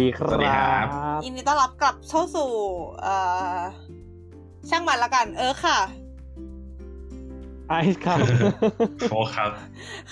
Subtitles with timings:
[0.00, 0.86] ดีคสวัสดีครัรับ
[1.18, 2.50] บยินดีต้อนรับกลับเข้าสู่
[3.02, 3.14] เอ่
[3.56, 3.60] อ
[4.70, 5.78] ช่างมันละกัน เออค่ะ
[7.68, 8.18] ไอซ์ครับ
[9.08, 9.50] โฟครับ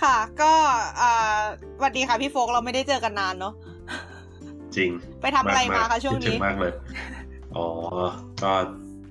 [0.02, 0.52] ค่ะ ก็
[0.98, 1.38] เอ่อ
[1.78, 3.54] สวัสดีค่ะพี่โฟกเราไม่ได้เจอกันนานเนาะ
[4.76, 4.90] จริง
[5.20, 6.72] ไปทำอะไรมาคะช่วงคิดถึนี้งมากเลย
[7.56, 7.66] อ๋อ
[8.42, 8.52] ก็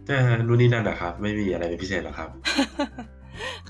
[0.08, 2.30] เอ่อรุ่นนี้นั่นนะครับ ไม่มีอะไรเป็นพิเศษหรอกครับ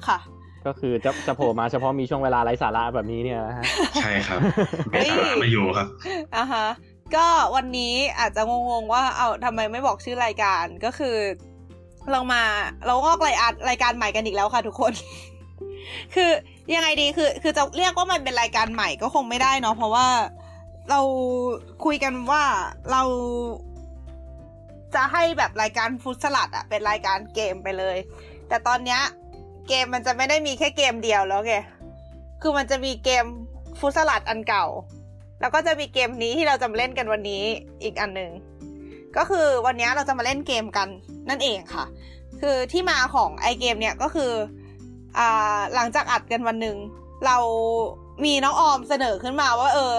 [0.07, 0.20] ค่ะ
[0.67, 3.65] ก็คือจะจะโผล่มาเฉพาะมีช่วงเวลาไร้สาระแบบนี้เนี่ยนะฮะ
[4.01, 4.39] ใช่ครับ
[4.91, 5.87] เฮ้ไม่ยสาระไม่อยู่ครับ
[6.35, 6.65] อะฮะ
[7.15, 11.15] ก็วันนี้อาจจะงงๆว่าเอาทำไมไม่บอกชื่อรายการก็คือ
[12.12, 12.41] เรามา
[12.85, 14.93] เรางอกรายการรายการใหม่กันอีกแล้วค่ะทุกคน
[16.15, 16.32] คือ
[16.73, 20.07] ยังไงดีคือ คือจะเรียกว่ามันเป็นรายการใหม่ก็คงไม่ได้เนาะเพราะว่า
[20.89, 20.99] เรา
[21.85, 22.43] คุยกันว่า
[22.91, 23.04] เรา
[24.95, 27.98] จะให้แบบรายการฟุตสลัดอะเป็นรายการเกมไปเลย
[28.48, 29.01] แต่ตอนเนี้ย
[29.67, 31.55] เกมมันจะไม่ได้มีแค่เกมเดียวแล้วไง
[32.41, 33.26] คือมันจะมีเกม
[33.79, 34.65] ฟุตสลัดอันเก่า
[35.41, 37.43] แล้วก็จะมีเกมนี้ที่เราจะมาเล่นกันวันนี้
[37.84, 38.31] อีกอันหนึ่ง
[39.17, 40.87] ก็คือวันนี้เราจะมาเล่นเกมกัน
[41.29, 41.85] นั่นเองค่ะ
[42.41, 44.31] คือที่มาของไอเกมเนี่ยก็คือ
[45.17, 46.77] อ่าหลังจากอัดกันวันหนึ่ง
[47.25, 47.37] เรา
[48.25, 49.93] มีน้องออมเสนอขึ้นมาว่า เออ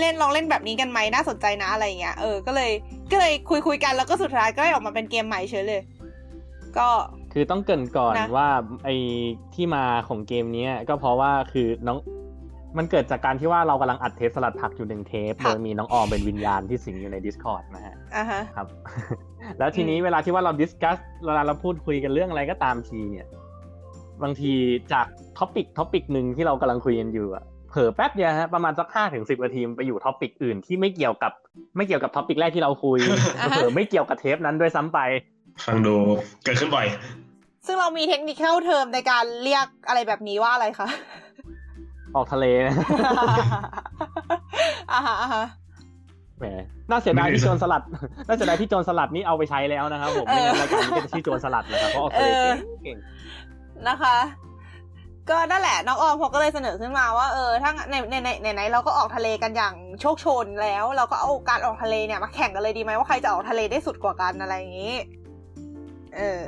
[0.00, 2.70] เล่นลองเล่นแบบนี้กันไหมน่าสนใจนะอะไรเงี้ยเออก็เลย
[3.12, 5.82] ก็เลยคุยคุยกันแล้วก็สุดท้ายก็ได้ออกมาเป็นเกมใหม่เฉยเลย
[6.78, 6.88] ก็
[7.32, 8.48] คือต้องเกริ่นก่อนนะว่า
[8.84, 8.90] ไอ
[9.54, 11.98] ที่มาของเกมเนี้ยก็เพราะว่าคือน้อง
[12.78, 18.68] มันเกิดจากการที่ว่าเรากำลังอัดเทปสลัดผักอยู่หนึ่งเทปโดยมีน้องออมเป็นวิญญาณที่สิงอยู่ใน Discord นะฮะอะฮะครับ
[19.58, 23.26] แล้วทีนี้อืมเวลาที่ว่าเรา discuss เวลาเราพูดคุยกันเรื่องอะไรก็ตามทีเนี่ย
[24.22, 24.52] บางที
[24.92, 25.06] จาก
[25.38, 31.32] topic topic หนึ่งที่เรากำลังคุยกันอยู่อะเผลอแป๊บเดียวฮะประมาณสักห้าถึงสิบนาทีไปอยู่ topic อื่นที่ไม่เกี่ยวกับ
[31.76, 32.98] ไม่เกี่ยวกับ topic แรกที่เราคุย
[33.38, 34.98] อ่าฮะเผลอไม่เกี่ยวกับเทปนั้นด้วยซ้ำไป
[35.66, 35.96] ฟังดู
[36.44, 36.86] เกิดขึ้นบ่อย
[37.66, 40.88] ซึ่งเรามีเทคนิคเข้าเทอมในการเรียกอะไรแบบนี้ว่าอะไรคะ
[42.16, 42.74] ออกทะเลนะ
[44.92, 45.44] อ่าฮะอ่าฮะ
[46.38, 46.44] แหม
[46.90, 47.82] น่าเสียดายไม่ที่ได้โจรสลัด
[48.26, 52.52] น่าเสียดายที่โจรสลัดนี่เอาไปใช้แล้วนะครับผมเออไม่งั้นรายการนี้ก็จะชื่อโจรสลัดนะครับเพราะออกทะเลเออ
[52.84, 52.98] เก่ง
[53.88, 54.16] นะคะ
[55.30, 64.94] ก็นั่นแหละน้องออมเขาก็เลยเสนอขึ้นมาว่าเออถ้าในในในในไหนๆเราก็ออกทะเลกันอย่างโชคโชนแล้ว เราก็เอาการออกทะเลเนี่ยมาแข่งกันเลยดีไหมว่าใครจะออกทะเลได้สุดกว่ากันอะไรอย่างนี้
[66.16, 66.40] เออ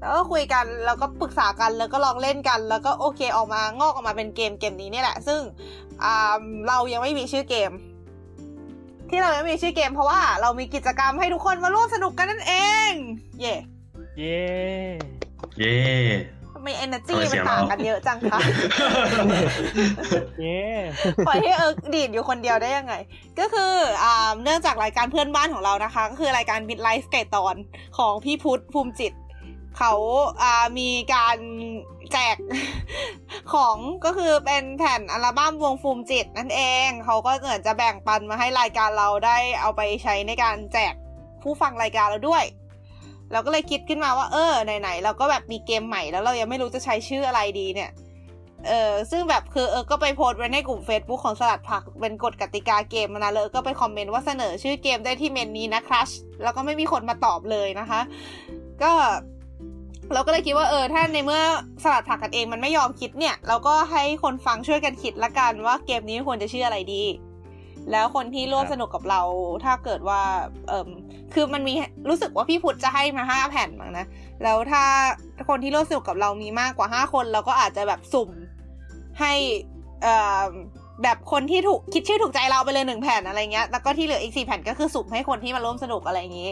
[0.00, 5.40] แล้วก็คุยกันแล้วก็ปรึกษากันแล้วก็ลองเล่นกัน แล้วก็โอเคออกมางอกออกมาเป็นเกมเกมนี้เนี่ยแหละ ซึ่ง
[6.04, 6.34] อ่า
[6.68, 7.72] เรายังไม่มีชื่อเกม
[9.10, 12.54] ที่เรายังไม่มีชื่อเกม เพราะว่าเรามีกิจกรรมให้ทุกคนมาร่วมสนุกกันนั่นเอ
[12.90, 12.92] ง
[13.40, 13.54] เย่
[14.18, 14.38] เย้
[15.58, 15.76] เย้
[16.54, 18.40] ทำไมเอเนอร์จีทำไมมัเสีนยงต่างเรากันเยอะจังคะ
[20.40, 20.60] เย้
[21.26, 22.94] ปล่อยให้เอิร์กดีดอยู่คนเดียวได้ยังไง
[23.38, 23.72] ก็คือ
[24.02, 27.54] อ่าเนื่องจากรายการเพื่อนบ้านของเรานะคะ ก็คือรายการมิดไลฟ์ไก่ตอน
[27.98, 29.12] ของพี่พุทธภูมิจิต
[29.78, 29.92] เขา
[30.42, 31.38] อ่ามีการ
[32.12, 32.36] แจก
[33.52, 40.94] ของก็คือเป็นแผ่นอัลบั้มวงฟูมจิตนั่นเอง เขาก็เหมือนจะแบ่งปันมาให้รายการเราได้เอาไปใช้ในการแจก
[41.42, 42.44] ผู้ฟังรายการเราด้วย
[43.32, 47.90] เราก็เลยคิดขึ้นมาว่าเออไหนๆเราก็แบบมีเกมใหม่แล้วเรายังไม่รู้จะใช้ชื่ออะไรดีเนี่ย
[48.68, 56.08] เออซึ่งแบบคือเออก็ไปโพสต์ไว้ในกลุ่ม Facebook ของสลัดผักเป็นกฎกติกาเกมนะเลยก็ไปคอมเมนต์ว่าเสนอชื่อเกมได้ที่เมนนี้นะครัช
[56.42, 58.00] แล้วก็ไม่มีคนมาตอบเลยนะคะ
[58.82, 58.92] ก็
[60.12, 61.40] เราก็เลยคิดว่าเออถ้าในเมื่อ
[61.82, 67.04] สลัดผักกันเองมันไม่ยอมคิดเนี่ย เราก็ให้คนฟังช่วยกันคิดละกันว่าเกมนี้ควรจะชื่ออะไรดี
[67.92, 69.20] แล้วคนที่ร่วมสนุกกับเรา
[69.64, 70.20] ถ้าเกิดว่า
[70.68, 70.88] เอิม
[71.34, 71.72] คือมันมี
[72.08, 74.06] รู้สึกว่าพี่พุทธจะให้มาห้าแผ่นมั้งนะ
[74.42, 74.84] แล้วถ้า
[75.48, 78.30] คนที่ร่วมสนุกกับเรามีมากกว่าห้าคน เราก็อาจจะแบบสุ่ม
[79.20, 79.32] ให้
[80.02, 80.14] เอ่
[80.44, 80.46] อ
[81.02, 86.50] แบบคนที่ถูกคิดชื่อถูกใจเราไปเลยหนึ่งแผ่นอะไรเงี้ย แล้วก็ที่เหลืออีกสี่แผ่นก็คือสุ่มให้คนที่มาร่วมสนุกอะไรอย่างงี้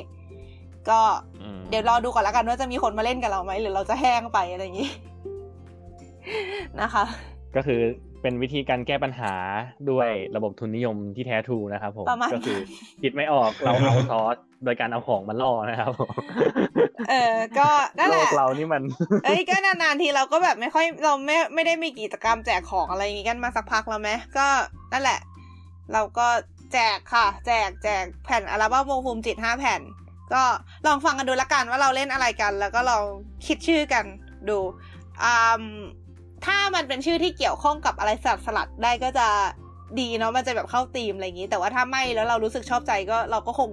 [0.91, 1.01] ก็
[1.43, 4.91] อืมเดี๋ยวรอดูก่อนละกันว่าจะมีคนมาเล่นกับเราไหมหรือเราจะแห้งไปอะไรอย่างงี้
[6.81, 7.05] นะคะ
[7.57, 7.81] ก็คือ
[8.23, 9.33] เป็นวิธีการแก้ปัญหา
[9.91, 12.59] ด้วยระบบทุนนิยมที่แท้ทรูนะครับผมประมาณก็คือ
[13.03, 16.13] คิดไม่ออกเราเอาซอสโดยการเอาของมาล่อนะครับผม
[17.11, 17.69] เออก็
[17.99, 18.83] นั่นโลแหละกเรานี่มัน
[19.25, 24.47] เอ้ยก็นานๆทีเราก็แบบไม่ค่อยเราไม่ไม่ได้มีกิจกรรมแจกของอะไรอย่างงี้กันมาสักพักแล้วไหมก็
[24.93, 25.19] นั่นแหละ
[25.93, 26.27] เราก็
[26.73, 29.81] แจกค่ะ แจกแจกแผ่นอัลบั้มวงภูมิจิตห้าแผ่น
[30.33, 30.43] ก็
[30.87, 33.05] ลองฟังกันดูละกันว่าเราเล่นอะไรกัน แล้วก็ลอง
[33.47, 34.05] คิดชื่อกัน
[34.49, 34.59] ดู
[35.23, 35.63] อ่า
[36.47, 39.29] ถ้ามันเป็นชื่อที่เกี่ยวข้องกับอะไรสลัดสลัดได้ก็จะ
[40.01, 43.71] ดีเนาะมันจะแบบเข้าธีมอะไรอย่างงี้ แต่ว่าถ้าไม่แล้วเรารู้สึกชอบใจก็เราก็คง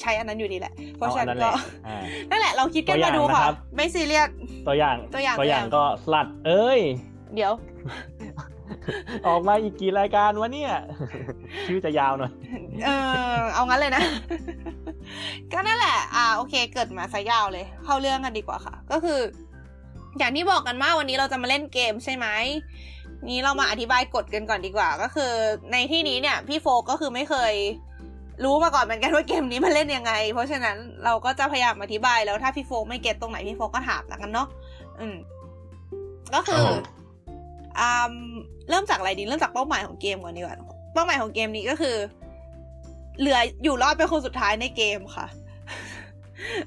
[0.00, 1.54] ใช้อันนั้นอยู่ดีแหละ เพราะเอาฉะอันนั้นั้นนแหก็ละ
[1.86, 4.28] อ่านั่นแหละเราคิดกันตัวอมาย่างดูค่ะนะครับไม่ซีเรียส
[4.66, 6.80] ตัวอย่างตัวอย่างตัวอย่างตัวอย่างก็สลัด เอ้ย
[7.34, 7.52] เดี๋ยว
[9.26, 10.72] ออกมาอีกกี่รายการวะเนี่ย
[11.66, 12.32] ชื่อจะยาวหน่อย
[12.84, 12.88] เอ
[13.36, 14.04] อเอางั้นเลยนะ
[15.52, 19.20] ก็นั่นแหละ อ่าโอเค เกิดมาซะยาวเลย เข้าเรื่องกันดีกว่าค่ะ ก็คือ
[20.18, 22.26] อย่างที่บอกกันว่าวันนี้เราจะมาเล่นเกมใช่ไหม
[23.28, 25.32] นี้เรามาอธิบายกฎกันก่อนดีกว่า ก็คือ
[25.72, 27.54] ในที่นี้เนี่ย พี่โฟกก็คือไม่เคย
[28.44, 34.48] รู้มาก่อนเหมือนกันว่าเกมนี้มันเล่นยังไง เพราะฉะนั้นเราก็จะพยายามอธิบายแล้วถ้าพี่โฟกไม่เก็ตตรงไหนพี่โฟกก็ถามแล้วกันเนาะ
[35.00, 35.16] อืม
[36.34, 36.99] ก็คือครับผมอ่า
[38.68, 40.56] เริ่มจากอะไรดีเริ่มจากเป้าหมายของเกมก่อนดีกว่า
[40.94, 41.96] เป้าหมายของเกมนี้ก็คือ
[43.20, 45.26] เหลืออยู่รอดเป็นคนสุดท้ายในเกมค่ะ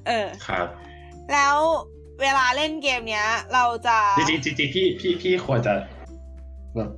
[0.08, 0.68] เออครับ
[1.34, 1.56] แล้ว
[2.22, 5.74] เวลาเล่นเกมเนี้ย เราจะจริงๆจริงๆพี่พี่พี่ควรจะ
[6.76, 6.90] แบบ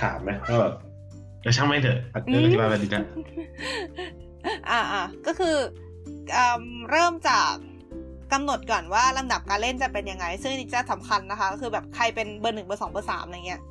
[0.00, 0.74] ถามไหมว่าแบบ
[1.42, 1.98] เออช่างไม่เถอะ
[2.28, 3.04] เรื่องอธิบายไปดีนะ
[4.70, 5.56] อ่าอ่าก็คือ
[6.36, 7.52] อืมเริ่มจาก
[8.32, 13.62] กำหนดก่อนว่าลำดับการเล่นจะเป็นยังไง ซึ่งนี่จะสำคัญนะคะ ก็คือแบบใครเป็นเบอร์หนึ่งเบอร์สองเบอร์สามอะไรเงี้ย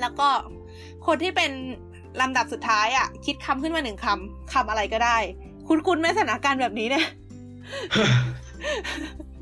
[0.00, 0.28] แล้วก็
[1.06, 1.50] คนที่เป็น
[2.20, 5.18] ลำดับสุดท้ายอะ คิดคำขึ้นมาหนึ่งคำคำอะไรก็ได้
[5.68, 7.06] คุ้นคุ้นไหมสถานการณ์แบบนี้เนี่ย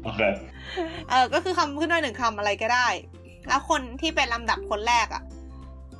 [0.05, 0.21] โอเค
[1.09, 2.89] เออก็คือคำขึ้นมาหนึ่งคำอะไรก็ได้
[3.49, 5.23] แล้วคนที่เป็นลำดับคนแรกอะ่ะ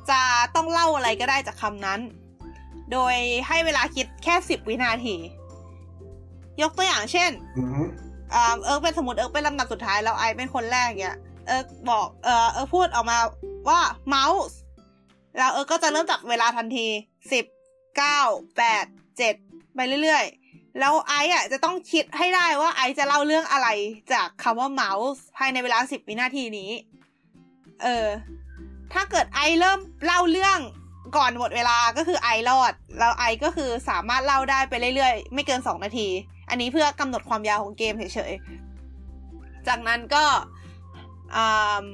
[0.09, 0.21] จะ
[0.55, 1.99] ต้องเล่าอะไรก็ได้จากคำนั้น
[2.91, 3.15] โดย
[3.47, 5.15] ให้เวลาคิดแค่สิบวินาที
[6.61, 7.83] ยกตัวอย่างเช่นอือฮึ
[8.33, 11.17] อ่าเอิร์กเป็นสมมติเอิร์กเป็นลำดับสุดท้ายแล้วไอซ์เป็นคนแรกเนี่ย
[11.47, 13.17] เอิร์กบอกเออเอิร์กพูดออกมา
[13.69, 14.57] ว่าเมาส์
[15.37, 16.87] แล้วเอิร์กก็จะเริ่มจับเวลาทันที
[17.31, 17.45] สิบ
[17.97, 18.19] เก้า
[18.57, 18.85] แปด
[19.17, 19.35] เจ็ด
[19.75, 23.67] ไปเรื่อยๆ แล้วไอซ์อะจะต้องคิดให้ได้ว่าไอซ์จะเล่าเรื่องอะไร
[24.13, 26.71] จากคำว่าเมาส์ภายในเวลาสิบวินาทีนี้
[27.83, 28.07] เออ
[28.93, 30.59] ถ้าเกิดไอซ์เริ่มเล่าเรื่อง
[31.17, 36.07] ก่อนหมดเวลาก็คือไอซ์รอด แล้วไอซ์ก็คือสามารถเล่าได้ไปเรื่อยๆ ไม่เกินสองนาที
[36.49, 40.23] อันนี้เพื่อกำหนดความยาวของเกมเฉยๆ จากนั้นก็
[41.35, 41.85] อ่า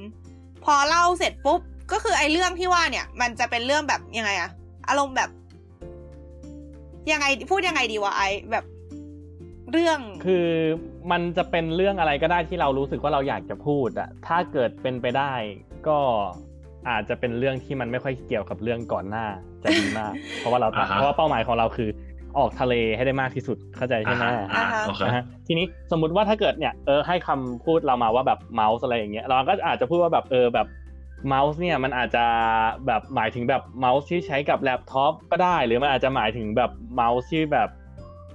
[0.64, 1.60] พอเล่าเสร็จปุ๊บ
[1.92, 4.50] ก็คือไอ้เรื่องที่ว่าเนี่ย มันจะเป็นเรื่องแบบยังไงอะ
[4.88, 5.30] อารมณ์แบบ
[7.12, 8.64] ยังไงพูดยังไงดีวะไอแบบ
[9.72, 10.46] เรื่อง คือ
[11.10, 15.32] มันจะเป็นเรื่องอะไรก็ได้ที่เรารู้สึกว่าเราอยากจะพูดอะถ้าเกิดเป็นไปได้
[15.88, 15.98] ก็
[16.88, 19.26] อาจจะเป็นเรื่องที่มันไม่ค่อยเกี่ยวกับเรื่องก่อนหน้า
[19.62, 21.88] จะดีมาก เพราะว่าเราตั้งเพราะว่าเป้าหมายของเราคือ
[22.38, 24.24] ออกทะเลให้ได้มากที่สุดเข้าใจใช่ไหม
[24.54, 30.66] อ่าฮะโอเคนะฮะทีนี้สมมติว่าถ้าเกิดเนี่ยเออให้คำพูดเรามาว่าแบบเมาส์อะไรอย่างเงี้ยเราก็อาจจะพูดว่าแบบเออแบบ
[31.28, 32.24] เมาส์เนี่ยมันอาจจะ
[32.86, 37.68] แบบหมายถึงแบบเมาส์ที่ใช้กับแล็ปท็อปก็ได้ หรือมันอาจจะหมายถึงแบบเมาส์ที่แบบ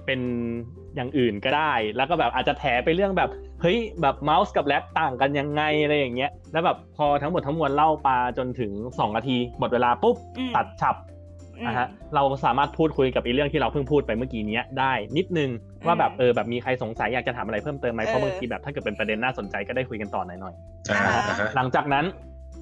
[0.06, 0.20] เป็น
[0.94, 3.30] อย่างอื่นก็ได้ แล้วก็แบบอาจจะแถไปเรื่องแบบ
[3.60, 11.17] เฮ้ยแบบเมาส์กับ rat ต่างกันยังไงอะไรอย่างเงี้ย แล้วแบบพอทั้งหมดทั้งมวลเล่าไปจนถึง2นาทีหมดเวลาปุ๊บอืมตัดฉับอืม
[11.66, 15.50] นะฮะเราสามารถพูดคุยกับอีเรื่องที่เราเพิ่งพูดไปเมื่อกี้เนี้ยได้นิดนึง
[15.86, 20.54] ว่าแบบอืมเออแบบมีใครสงสัยอยากจะถามอะไรเพิ่มเติมไหมเพเอราะอบางทีแบบถ้าเกิดเป็นประเด็นน่าสนใจก็ได้คุยกันต่อหน่อย
[20.90, 22.04] อ่าอ่าอ่าฮะๆหลังจากนั้น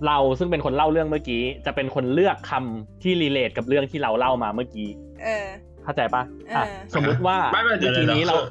[0.06, 4.88] เราซึ่งเป็นคนเล่าเรื่องเมื่อกี้ จะเป็นคนเลือกคำที่ relate กับเรื่องที่เราเล่ามาเมื่อกี้
[5.22, 5.46] เออ
[5.84, 6.22] เข้าใจปะ
[6.56, 8.44] อะเออสมมุติว่าไม่ไม่เดี๋เมื่ยวอกี้เดี๋ยวนี้เราคือ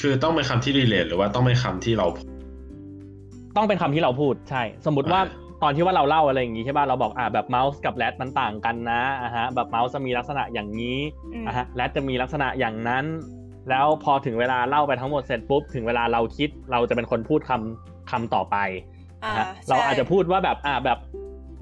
[0.00, 2.06] คือต้องเป็นคำที่ relate หรือว่าต้องเป็นคำที่เรา
[3.56, 10.98] ต้องเป็นคำที่เราพูดใช่ สมมติว่าอ่า ตอนที่ว่าเราเล่าอะไรอย่างงี้ใช่ป่ะเราบอกอ่าแบบเมาส์กับ rat มันต่างกันนะอะฮะแบบเมาส์จะมีลักษณะอย่างนี้
[11.34, 13.04] อืมอะฮะแรดจะมีลักษณะอย่างนั้น
[13.70, 18.56] แล้วพอถึงเวลาเล่าไปทั้งหมดเสร็จปุ๊บถึงเวลาเราคิดเราจะเป็นคนพูดคำคำต่อไป
[19.24, 20.98] อ่านะฮะใช่เราอาจจะพูดว่าแบบอ่าแบบ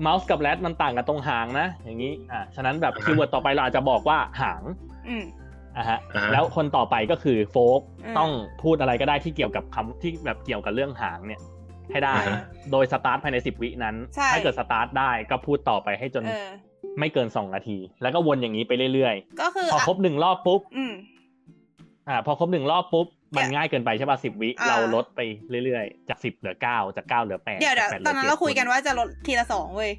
[0.03, 4.63] เมาส์กับ rat มันต่างกันตรงหางนะ อย่างนี้อ่าฉะนั้นแบบอ่าฮะคีย์เวิร์ดต่อไปเราอาจจะบอกว่าหาง
[5.09, 5.25] อืม
[5.77, 8.31] อะฮะอ่าฮะแล้วคนต่อไปก็คือโฟกอืมต้อง
[8.63, 11.41] พูดอะไรก็ได้ที่เกี่ยวกับคำที่แบบเกี่ยวกับเรื่องหางเนี่ย
[11.93, 12.41] ให้ได้อ่าฮะ
[12.73, 16.49] โดยสตาร์ทภายในสิบวินั้นใช่ถ้าเกิดสตาร์ทได้ก็พูดต่อไปให้จนเออ
[16.99, 20.93] ไม่เกินสองนาที แล้วก็วนอย่างนี้ไปเรื่อยก็คือๆพอครบหนึ่งรอบปุ๊บอืม
[22.09, 25.21] อ่า พอครบหนึ่งรอบปุ๊บ มันเนี่ยง่ายเกินไปใช่ป่ะสิบวิอ่าเราลดไป
[25.65, 29.93] เรื่อยๆ จากสิบเหลือเก้าจากเก้าเหลือแปดเดี๋ยวเดี๋ยวจกแปหตลือนนั้นจ็ดเราคุยกันว่าจะลดทีละสองเว้ย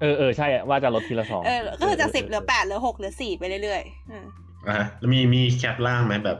[0.00, 4.24] เออเออใช่ว่าจะลดทีละสองเออก็คือจากสิบเหลือแปดเหลือหกเหลือสี่ไปเรื่อยๆอืม
[4.68, 6.38] อ่าฮะแล้วมีมีแคปล่างไหมแบบ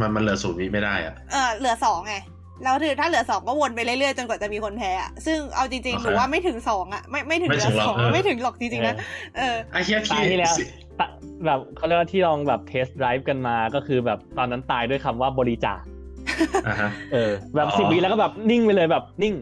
[0.00, 2.14] มันมันเหลือศูนย์นี้ไม่ได้อะเออเหลือสองไง
[2.62, 8.94] แล้วถือถ้าเหลือสองก็วนไปเรื่อยๆจนกว่าจะมีคนแพ้อะซึ่งเอาจริงๆโอเคหนูว่าไม่ถึงสองอะไม่ไม่ถึงไม่เหลืถึองหรอกสองเออไม่ถึงหรอกจริงๆนะ
[9.36, 10.54] เออไอ้เฮียตายที่แล้ว
[10.98, 11.06] ตะ
[11.46, 15.80] แบบเขาเรียกว่าที่ลองแบบเทสไดรฟ์กันมาก็คือแบบตอนนั้นตายด้วยคำว่าบริจาค
[16.66, 19.34] อ่าฮะเออ แบบอ๋อสิบวิแล้วก็แบบนิ่งไปเลยแบบนิ่ง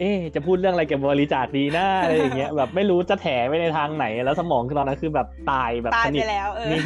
[0.00, 6.84] เอ๊ะจะพูดเรื่องอะไรเกี่ยวกับบริจาคดีนะอะไรอย่างเงี้ยแบบไม่รู้จะแถไปในทางไหน แล้วสมองคือตอนนั้นคือแบบตายแบบตายสไปนิทแล้วเออนิ่ง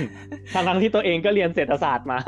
[0.54, 2.18] ทั้งทั้งๆที่ตัวเองก็เรียนเศรษฐศาสตร์มา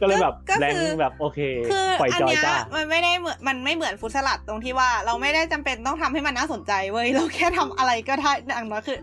[0.00, 1.40] ก็เลยแบบก็คือแรงแบบโอเค
[1.70, 8.98] คือปล่อยอันจอยเนี้ยจ้ามันไม่ได้เหมือนมันไม่เหมือนฟุตสลัดตรงที่ว่าเราไม่ได้จำเป็นต้องทำให้มันน่าสนใจเว้ยเราแค่ทำอะไรก็ได้อย่างน้อยคือ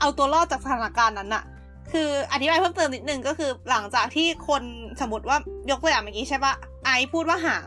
[0.00, 1.44] เอาตัวรอดจากสถานการณ์นั้นอะ
[1.92, 4.62] คืออธิบายเพิ่มเติมนิดนึงก็คือหลังจากที่คน
[5.00, 5.36] สมมติว่า
[5.70, 7.66] ยกตัวอย่างเมื่อกี้ใช่ปะไอพูดว่าหาง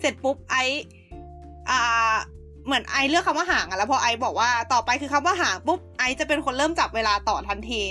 [0.00, 0.56] เสร็จปุ๊บไอ
[1.70, 2.14] อ่า
[2.66, 7.82] เหมือนไอเลือกคำว่าหางอะแล้วพอไอบอกว่าต่อไปคือคำว่าหางปุ๊บไอจะเป็นคนเริ่มจับเวลาต่อทันที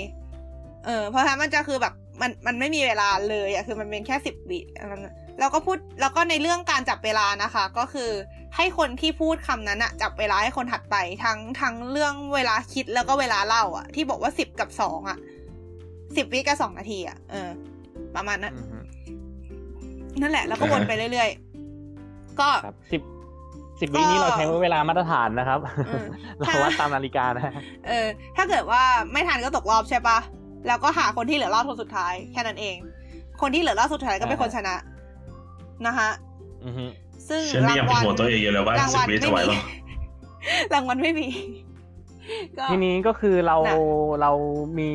[0.86, 8.10] เออ เพราะฉะนั้นมันจะคือแบบมันมันไม่มีเวลาเลยอะคือมันเป็นแค่สิบวิอันนั้นอะแล้วก็พูดแล้วก็ในเรื่องการจับเวลานะคะ ก็คือ
[8.56, 15.18] ให้คนที่พูดคำนั้นอะจับเวลาให้คนถัดไปทั้งทั้งเรื่องเวลาคิดแล้วก็เวลาเล่าอะที่บอกว่าสิบกับสองอะ
[16.16, 17.50] สิบวิกับสองนาทีอะเออ
[18.16, 18.78] ประมาณนั้นอือฮึ
[20.20, 23.02] นั่นแหละ แล้วก็วนไปเรื่อยๆ ก็ครับสิบ
[23.82, 25.58] สิบวินี้เราใช้เวลามาตรฐานนะครับ
[25.88, 26.06] อืม
[26.38, 27.52] เราวัดตามนาฬิกานะ
[27.88, 30.18] เออ ถ้าเกิดว่าไม่ทันก็ตกรอบใช่ปะ
[30.66, 32.76] แล้วก็หาคนที่เหลือรอบคนสุดท้ายแค่นั้นเอง
[33.40, 34.76] คนที่เหลือรอบสุดท้ายก็เป็นคนชนะ
[35.86, 36.08] นะคะ
[36.64, 36.84] อือฮึ
[37.28, 39.58] ซึ่งฉันนี่ยังเป็นห่วงตัวเองอยู่เลยว่าราสิวับลวิไม่จะไหวมีหรอ
[40.74, 41.28] รางวัลไม่มี
[42.58, 43.76] ก็ทีนี้ก็คือเราน่ะ
[44.22, 44.32] เรา
[44.78, 44.90] มี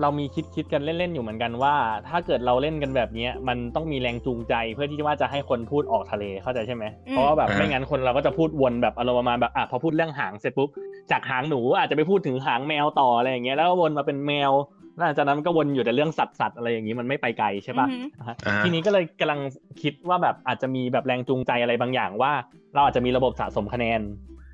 [0.00, 1.74] เรามีคิดคิดกันเล่นๆอยู่เหมือนกันว่า
[2.08, 10.68] ถ้าเกิดเราเล่นกันแบบเนี้ยมันต้องมีแรงจูงใจเพื่อที่ว่าจะให้คนพูดออกทะเลเข้าใจใช่ไหมเพราะว่าแบบไม่งั้นคนเราก็จะพูดวนแบบอารมณ์ประมาณแบบอะพอพูดเรื่องหางเสร็จปุ๊บ
[11.10, 14.52] จากหางหนูอาจจะไปพูดถึงหางแมวต่ออะไรอย่างเงี้ยแล้วก็วนมาเป็นแมว
[14.96, 19.40] แล้วหลังจากนั้นก็วนอยู่แต่เรื่องสัตว์สัตว์อะไรอย่างงี้มันไม่ไปไกลใช่ปะอือฮึอ่าฮะอ่าทีนี้ก็เลยกำลัง
[19.82, 22.32] คิดว่าแบบอาจจะมีแบบแรงจูงใจอะไรบางอย่างว่า
[22.74, 24.00] เราอาจจะมีระบบสะสมคะแนน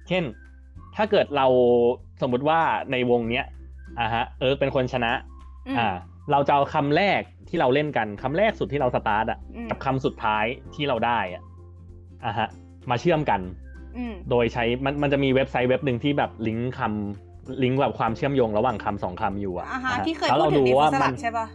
[0.08, 0.24] เช่น
[0.96, 1.46] ถ้าเกิดเรา
[2.22, 2.60] สมมุติว่า
[2.92, 3.44] ในวงเนี้ย
[4.00, 5.12] อ่าฮะเออเป็นคนชนะ
[5.68, 5.88] อืมอ่า
[6.32, 11.42] เราจะเอาคำแรกที่เราเล่นกันคำแรกสุดที่เราสตาร์ทอะอืมกับคำสุดท้ายที่เราได้อะ
[12.24, 12.48] อ่าฮะ
[12.90, 13.40] มาเชื่อมกัน
[13.96, 21.46] อืมโดยใช้มันมันจะมีเว็บไซต์เว็บหนึ่งที่แบบลิงก์คำลิงก์แบบความเชื่อมโยงระหว่างคำสองคำอยู่อะอ่าฮะอ่าฮะที่เคยแล้วพูดเราถึดูงในว่าฟุตสมัลันดใช่ปะ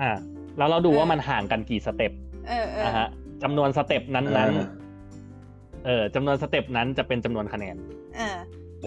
[0.00, 0.10] อ่า
[0.58, 2.12] แล้วเราดูเออว่ามันห่างกันกี่ step
[2.48, 3.08] เออเออนะฮะ
[3.42, 7.76] จำนวน step นั้นๆเออจำนวน step นั้นจะเป็นจำนวนคะแนน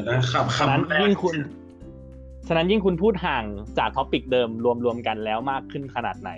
[0.03, 1.37] นะคำฉะนั้นคำแรกยิ่งคุณ
[2.47, 3.43] ฉะนั้นยิ่งคุณพูดห่าง
[3.77, 4.49] จาก topic เดิม
[4.85, 6.31] รวมๆกันแล้วมากขึ้นขนาดไหน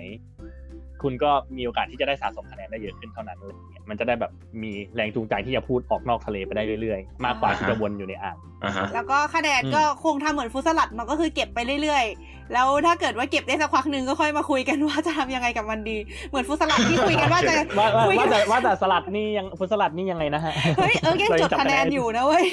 [1.02, 22.46] คุณก็มีโอกาสที่จะได้สะสมคะแนนได้เยอะขึ้นเท่านั้นอะไรอย่างเงี้ยมันจะได้แบบมีแรงจูงใจที่จะพูดออกนอกทะเลไปได้เรื่อยๆ มากกว่าที่จะวนอยู่ในอ่างอ่าฮะแล้วก็คะแนนอืมก็คงทำเหมือนฟุตสลัดมันก็คือเก็บไปเรื่อยๆ แล้วถ้าเกิดว่าเก็บได้สักพักหนึ่งก็ค่อยมาคุยกันว่าจะทำยังไงกับมันดี เหมือนฟุตสลัดที่คุยกันว่าจะว่าว่าคุยกันว่าแต่ว่าแต่สลัดนี่ยังฟุตสลัดนี่ยังไงนะฮะเฮ้ยเออยังจดคะแนนอยู่นะเว้ย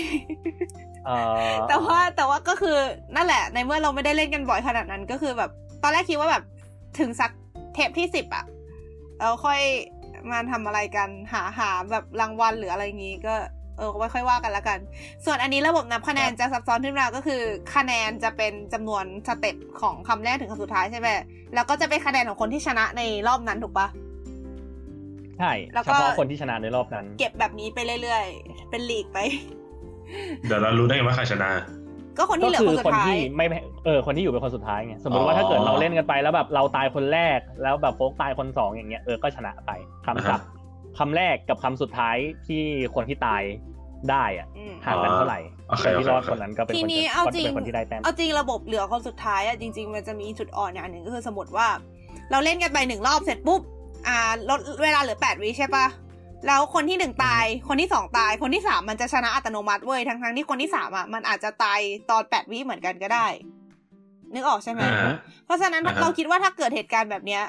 [1.06, 1.12] เอ
[1.52, 2.78] อแต่ว่าแต่ว่าก็คือ
[3.16, 5.50] นั่นแหละในเมื่อเราไม่ได้เล่นกันบ่อยขนาดนั้นก็คือแบบ
[5.84, 6.44] ตอนแรกคิดว่าแบบ
[7.00, 7.32] ถึงสัก
[7.76, 8.46] เทปที่สิบอะ
[9.20, 9.60] เราค่อย
[10.32, 13.36] มาทำอะไรกันหาหาแบบรางวัลหรืออะไรอย่างงี้ก็
[13.78, 14.80] เออไม่ค่อยว่ากันละกัน
[15.26, 17.42] ส่วนอันนี้ระบบนับคะแนนจะซับซ้อนขึ้นมาก็คือ
[17.76, 21.08] คะแนนจะเป็นจำนวน stepของคำแรกถึงคำสุดท้ายใช่ไหม
[21.54, 23.88] แล้วก็จะเป็นคะแนนของคนที่ชนะในรอบนั้นถูกปะ
[25.40, 29.18] ใช่แล้วเฉก็พาะคนที่ชนะในรอบนั้น เก็บแบบนี้ไปเรื่อยๆ เป็นลีกไป
[30.46, 31.50] เดี๋ยวเรารู้ได้ไงว่าใครชนะ
[32.18, 33.46] ก็คนที่เหลือก็คคืนสุคนดท้ายที่ไม่
[33.86, 39.72] เออคนที่อยู่เป็นคนสุดท้ายไงสมมติอ๋ว่าอถ้าเกิดเราเล่นกันไปแล้วแบบเราตายคนแรกแล้วแบบโฟกตายคนสองอย่างเงี้ยเออก็ชนะไป
[40.06, 40.40] คำอ่าจัฮะบ
[40.98, 42.18] คำแรกกับคำสุดท้าย
[42.48, 42.64] ที่
[42.96, 43.44] คนที่ตาย
[44.10, 51.68] ได้อะอืมห่างกันเท่าไหร่โอเคคนที่รอดโอเคคนนั้นก็เป็นทีคนนี้จะเอาก็จริงเป็นคนที่ได้แต้มเอาจริงระบบเหลือคนสุดท้ายอะจริง ๆ มันจะมีจุดอ่อนอย่างหนึ่งก็คือสมมติว่า
[52.32, 53.62] เราเล่นกันไปหนึ่งรอบเสร็จปุ๊บ
[54.08, 54.18] อ่า
[54.50, 55.86] ลดเวลาเหลือแปดวิใช่ปะ
[56.48, 63.28] แล้วคนที่หนึ่งตาย คนที่สองตาย คนที่สามมันจะชนะอัตโนมัติเว้ย ทั้งทั้งๆที่คนที่สามอะมันอาจจะตายตอนแปดวิเหมือนกันก็ได้
[64.34, 65.14] นึกออกใช่ไหมอ่าฮะ
[65.46, 67.44] เพราะฉะนั้นอ่าฮะเราคิดว่าถ้าเกิดเหตุการณ์แบบเนี้ย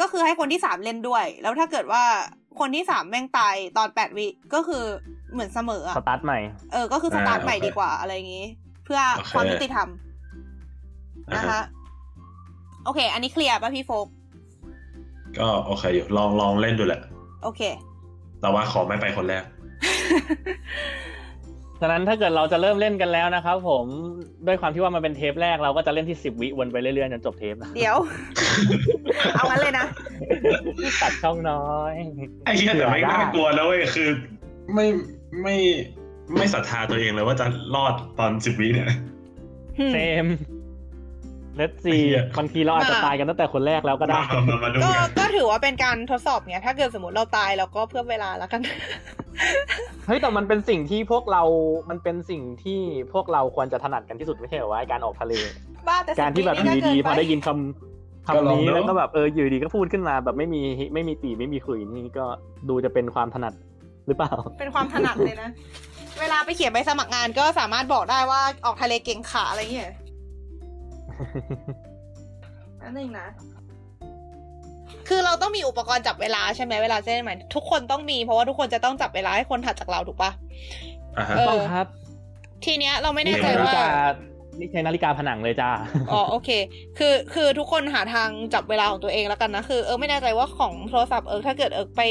[0.00, 2.04] ก็คือให้คนที่สามเล่นด้วย แล้วถ้าเกิดว่า
[2.60, 4.84] คนที่สามแม่งตายตอนแปดวิ ก็คือ
[5.32, 6.38] เหมือนเสมออะตาร์ทใหม่
[6.72, 8.46] เออ ก็คือสตาร์ทอ่าใหม่โอเคดีกว่าอะไรอย่างงี้
[8.84, 9.88] เพื่อโอเคความยุติธรรม
[11.32, 11.62] อ่านะฮะคะ
[12.84, 14.06] โอเค อันนี้เคลียร์ป่ะพี่โฟก
[15.38, 17.00] ก็โอเคอยู่ลองลองเล่นดูแหละ
[17.42, 17.62] โอเค
[18.40, 19.44] แต่ว่าขอไม่ไปคนแรก
[21.80, 23.84] ฉะนั้นถ้าเกิดเราจะเริ่มเล่นกันแล้วนะครับผม
[24.46, 27.96] ด้วยความที่ว่ามันเป็นเทปแรกเราก็จะเล่นที่สิบวิวนไปเรื่อยๆจนจบเทปนะเดี๋ยว
[29.34, 29.86] เอางั้นเลยนะ
[31.02, 31.94] ตัดช่องน้อย
[32.44, 34.08] ไอ้เหี้ยแต่ไม่เผื่อได้น่ากลัวนะเว้ยคือ
[34.74, 34.86] ไม่
[35.42, 35.56] ไม่
[36.36, 38.88] ไม่ศรัทธาตัวเองเลยว่าจะรอดตอนสิบวิเนี่ย
[39.92, 40.26] เซม
[41.56, 48.60] เลตซีไอ้เหี้ยบางทีเราอาจจะมาตายกันตั้งแต่คนแรกแล้วก็ได้มามามาดูก็กันก็ถือว่าเป็นการทดสอบเนี่ย ถ้าเกิดสมมติเราตายเราก็เพื่อเวลาแล้วกัน
[50.06, 51.42] เฮ้ยแต่มันเป็นสิ่งที่พวกเรา
[51.90, 52.80] มันเป็นสิ่งที่
[53.12, 55.32] พวกเราควรจะถนัดกันที่สุดไม่ใช่เหรอวะไอ้การออกทะเล
[55.88, 60.60] บ้าแต่การที่แบบอสิยู่ปีดีนี่ๆพก็อเกินได้ปยินคำคำนี้แล้วก็แบบเอออยู่ดีก็พูดขึ้นมาแบบไม่มี
[60.94, 62.24] ไม่มีตีไม่มีคุยนี่ก็
[62.68, 63.54] ดูจะเป็นความถนัด
[64.06, 65.50] หรือเปล่า เป็นความถนัดเลยนะ
[66.20, 69.92] เวลาไปเขียนใบสมัครงานก็สามารถบอกได้ว่าออกทะเลเก่งขาอะไรอย่างเงี้ย
[72.82, 73.28] นั่นเองนะ
[75.08, 80.30] คือเราต้องมีอุปกรณ์จับเวลาใช่ไหมเวลาจะเล่นใหม่ทุกคนต้องมีเพราะว่าทุกคนจะต้องจับเวลาให้คนถัดจากเราถูกปะ
[81.18, 81.86] อ่าฮะเออต้องครับ
[82.64, 83.88] ทีเนี้ยเราไม่แน่ใจนาฬิว่ากา
[84.58, 85.70] นี่ใช้นาฬิกาผนังเลยจ้า
[86.12, 86.50] อ๋อโอเค
[86.98, 92.02] คือคือทุกคนหาทางจับเวลาของตัวเองแล้วกันนะ คือเออไม่แน่ใจว่าของโทรศัพท์เออถ้าเกิดเออไป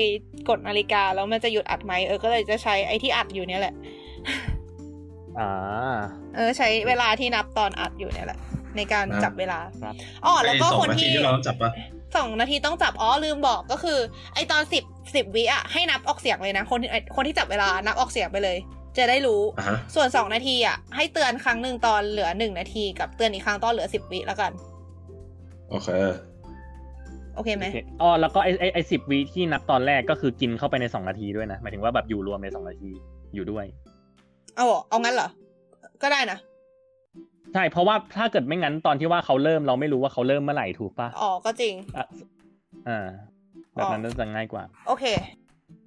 [0.49, 3.73] กดนาฬิกาแล้วมันจะหยุดอัดไหมเออก็เลยจะใช้ไอ้ที่อัดอยู่เนี่ยแหละ
[5.39, 5.51] อ่า
[6.35, 8.39] เออใช้เวลาที่นับตอนอัดอยู่เนี่ยแหละ
[8.77, 9.95] ในการอ่าจับเวลาครับ
[10.25, 11.71] อ๋อแล้วก็ไอ้สองคนนาทีที่ที่เราต้องจับปะ
[12.17, 13.99] สองนาทีต้องจับอ๋อลืมบอกก็คือ
[14.35, 14.83] ไอตอนสิบ
[15.15, 18.57] สิบวิอะให้นับออกเสียงเลยนะ คนที่ไอ้คนที่จับเวลานับออกเสียงไปเลย
[18.97, 24.51] จะได้รู้อ่าฮะส่วนสองนาทีอะให้เตือนครั้งหนึ่งตอนเหลือหนึ่งนาทีกับเตือนอีกครั้งตอนเหลือสิบวิแล้วกัน
[25.69, 25.89] โอเค
[27.35, 32.89] โอเคไหมโอเคอ๋อแล้วก็ไอไอไอสิบวิที่นับตอนแรกก็คือกินเข้าไปในสองนาทีด้วยนะหมายถึงว่าแบบอยู่รวมในสองนาที
[33.35, 33.65] อยู่ด้วย
[34.55, 35.29] เอาเหรอเอางั้นเหรอ
[36.01, 36.37] ก็ได้นะ
[37.53, 42.05] ใช่เพราะว่าถ้าเกิดไม่งั้นตอนที่ว่าเขาเริ่มเราไม่รู้ว่าเขาเริ่มเมื่อไหร่ถูกปะอ๋อก็จริงอะ
[42.87, 43.07] อ่า
[43.75, 45.05] แบบนั้นน่าจะง่ายกว่า โอเค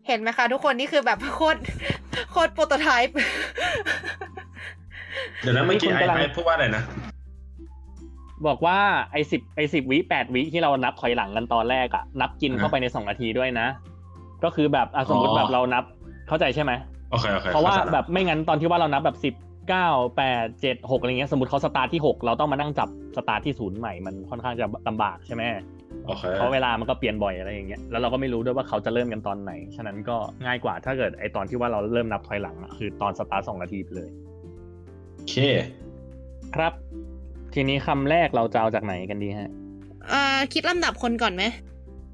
[0.07, 1.61] เห็นไหมคะทุกคนนี่คือแบบโคตร
[2.31, 3.17] โคตร prototype
[5.41, 6.83] เดี๋ยวนะเมื่อกี้นี่ไอ้คุณกำลังไอ้พูดว่าอะไรนะ
[8.47, 8.79] บอกว่า
[9.13, 13.67] ไอสิบไอสิบวิแปดวิที่เรานับถอยหลังกันตอนแรกอะนับกินเข้าไปในสองนาทีด้วยนะ
[14.45, 15.85] ก็คือแบบอะสมมติอ๋อแบบเรานับ
[16.29, 16.73] เข้าใจใช่ไหม
[17.11, 19.35] โอเคโอเคเพราะว่าข้ใจลแบบไม่งั้นตอนที่ว่าเรานับแบบสิบ
[19.69, 25.43] เก้าแปดเจ็ดหกอะไรเงี้ยสมมติเขาสตาร์ทที่หกเราต้องมานั่งจับสตาร์ทที่ศูนย์ใหม่มันค่อนข้างจะลำบากใช่ไหม
[26.07, 34.11] โอเคเพราะเวลามันก็เปลี่ยนบ่อยอะไรอย่างเงี้ยแล้วเราก็ไม่รู้ด้วยว่าเขาจะเริ่มกันตอนไหน ฉะนั้นก็ง่ายกว่าถ้าเกิดไอตอนที่ว่าเราเริ่มนับถอยหลังอะคือตอนสตาร์ทสองนาทีไปเลย
[35.15, 35.37] โอเค
[36.55, 36.73] ครับ
[37.55, 39.51] ทีนี้คำแรกเราจะเอาจากไหนกันดีฮะ
[40.13, 41.45] อ่าคิดลำดับคนก่อนไหม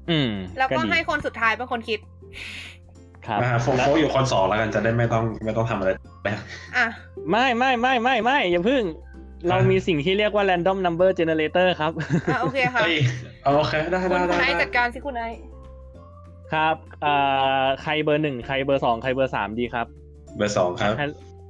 [0.09, 1.99] อืม แล้วก็ดีให้คนสุดท้ายเป็นคนคิด
[3.27, 5.89] ครับอ่าโฟและโฟอยู่คนสองแล้วกันจะได้ไม่ต้องไม่ต้องทำอะไร
[6.23, 6.27] ไป
[6.77, 6.87] อะ
[7.31, 8.83] ไม่ไม่ไม่ไม่ไม่อย่าพึ่ง
[9.47, 11.91] เรามีสิ่งที่เรียกว่า random number generator ครับ
[12.33, 12.95] อะโอเคค่ะเฮ้ย
[13.43, 15.39] เอาโอเคได้คุณได้คุณได้ไอซ์ได้จัดการสิคุณไอซ์
[16.53, 17.13] ครับเอ่
[17.63, 19.87] อใครเบอร์หนึ่งใครเบอร์สองใครเบอร์สามดีครับ
[20.37, 21.05] เบอร์สองครับให้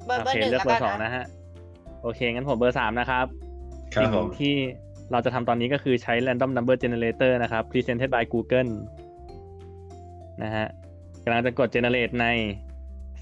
[0.05, 1.25] เบอร์โอเบอร์เคหนึ่งเลือกแล้วเบอกันร์สองนะนะฮะ
[2.03, 3.25] โอเค งั้นผมเบอร์สามนะครับ
[3.95, 4.55] ครับสิ่งผมที่
[5.11, 8.69] เราจะทำตอนนี้ก็คือใช้ random number generator นะครับ presented by Google
[10.43, 10.67] นะฮะ
[11.23, 12.27] กำลังจะกด generate ใน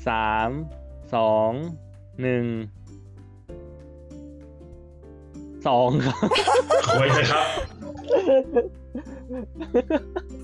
[0.07, 0.49] สาม
[1.15, 1.51] สอง
[2.21, 2.45] หนึ่ง
[5.67, 6.17] สองครับ
[6.99, 7.45] คุยเลยครับ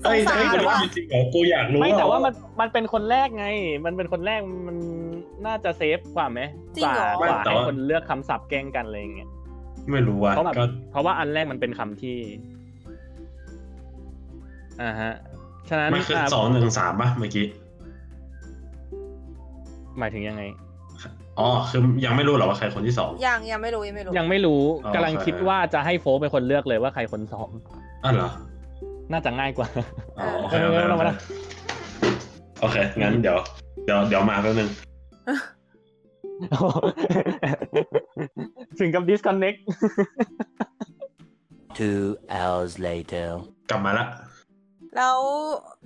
[0.04, 3.46] เอ้ยสงสารเอ้ยกูรู้ว่ะจริงๆเหรอกูอยากรู้ไม่แต่ว่าอะมันมันเป็นคนแรกไง
[3.84, 4.76] มันเป็นคนแรกมัน
[5.46, 6.40] น่าจะเซฟกว่าไหม
[6.76, 9.28] จริงกว่าเหรอกว่าให้คนเลือกคำศัพท์แกล้งกันอะไรอย่างเงี้ย
[9.90, 12.16] ไม่รู้ว่ะเพราะแบบก็เพราะว่าอันแรกมันเป็นคำที่
[14.82, 15.12] อ่าฮะ
[15.68, 17.46] ฉะนั้นมันคืออ่าสองหนึ่งสามป่ะเมื่อกี้
[19.98, 20.42] หมายถึงยังไง
[21.38, 27.48] อ๋อ คือยังไม่รู้เหรอว่าใครคนที่สอง ยังยังไม่รู้ยังไม่รู้ ยังไม่รู้อ๋อกำลังโอเคคิดว่าจะให้โฟกเป็นคนเลือกเลยว่าใครคนสอง
[28.04, 28.30] อ้าวเหรอ
[29.12, 29.68] น่าจะง่ายกว่า
[30.18, 31.16] อ๋อโอเคเออโอเคเอามาโอเคละ
[32.60, 33.38] โอเค งั้นเดี๋ยว
[33.84, 34.68] เดี๋ยวเดี๋ยวมาแป๊บนึง
[38.78, 39.58] ถึงกับ disconnect
[41.78, 43.28] Two hours later.
[43.70, 44.06] กลับมาละ
[44.96, 45.16] แล้ว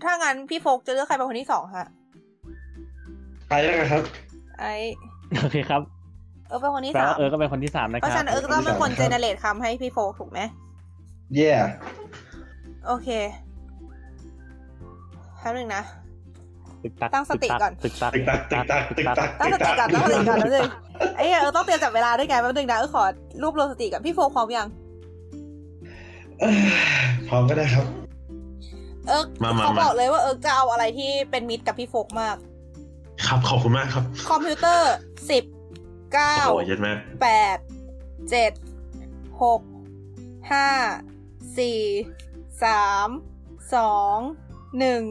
[0.05, 1.88] ถ้างั้นพี่โฟกจะเลือกใครเป็นคนที่สองฮะ
[3.49, 4.03] ไปแล้วกันครับ
[4.59, 4.94] ไอซ์
[5.42, 5.83] โอเคครับ
[6.49, 10.40] เออเป็นคนที่แปลสามว่าเออก็เป็นคนที่สามนะคเพรับราะฉะนั้นเออก็ต้องเป็นคนคเจรับเนเรตคำให้พี่โฟกถูกไหม
[11.35, 11.51] เย่
[12.87, 13.09] โอเค
[15.40, 15.83] แป๊บนึงนะ
[16.83, 20.66] ตึกตักตั้งสติก่อน ตึกตักติ๊กตักติ๊กตักติ๊กตักตั้งสติก่อนตั้งสติก่อนแล้วนึง
[21.16, 23.03] ไอ้เหี้ยเออต้องเตรียมจับเวลาด้วยไงแป๊บนึงนะเออขอ
[23.42, 24.68] รวบรวมสติก่อนพี่โฟกพร้อมยัง
[26.40, 26.57] เอ้ย
[27.29, 27.87] พร้อมก็ได้ครับ
[29.09, 32.37] เออมามาเขามา บอกเลยว่าเออจะเอาอะไรที่เป็นมิตรกับพี่โฟกมาก
[33.27, 34.92] ครับขอบคุณมากครับคอมพิวเตอร์
[35.31, 35.44] สิบ
[36.12, 37.59] เก้า โอ้โหเย็นมากแปด
[38.31, 38.53] เจ็ด
[39.42, 39.61] หก
[40.53, 40.68] ห้า
[41.59, 41.81] สี่
[42.64, 43.09] สาม
[43.75, 44.18] สอง
[44.79, 45.05] หนึ่ง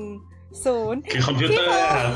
[0.65, 2.11] ศูนย์คือคอมพิวเตอร์ครับ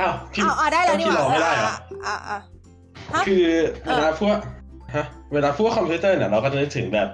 [0.00, 1.76] อ้าวพี่ เอาเอาได้แล้วนี่หพี่ว่าลองไม่ได้เหรอ
[2.06, 2.38] อะอะ
[3.12, 3.46] ฮะ คือ
[3.84, 4.36] เวลาพวก
[4.96, 7.08] ฮะเวลาพวกคอมพิวเตอร์เนี่ยเราก็จะนึกถึงแบบ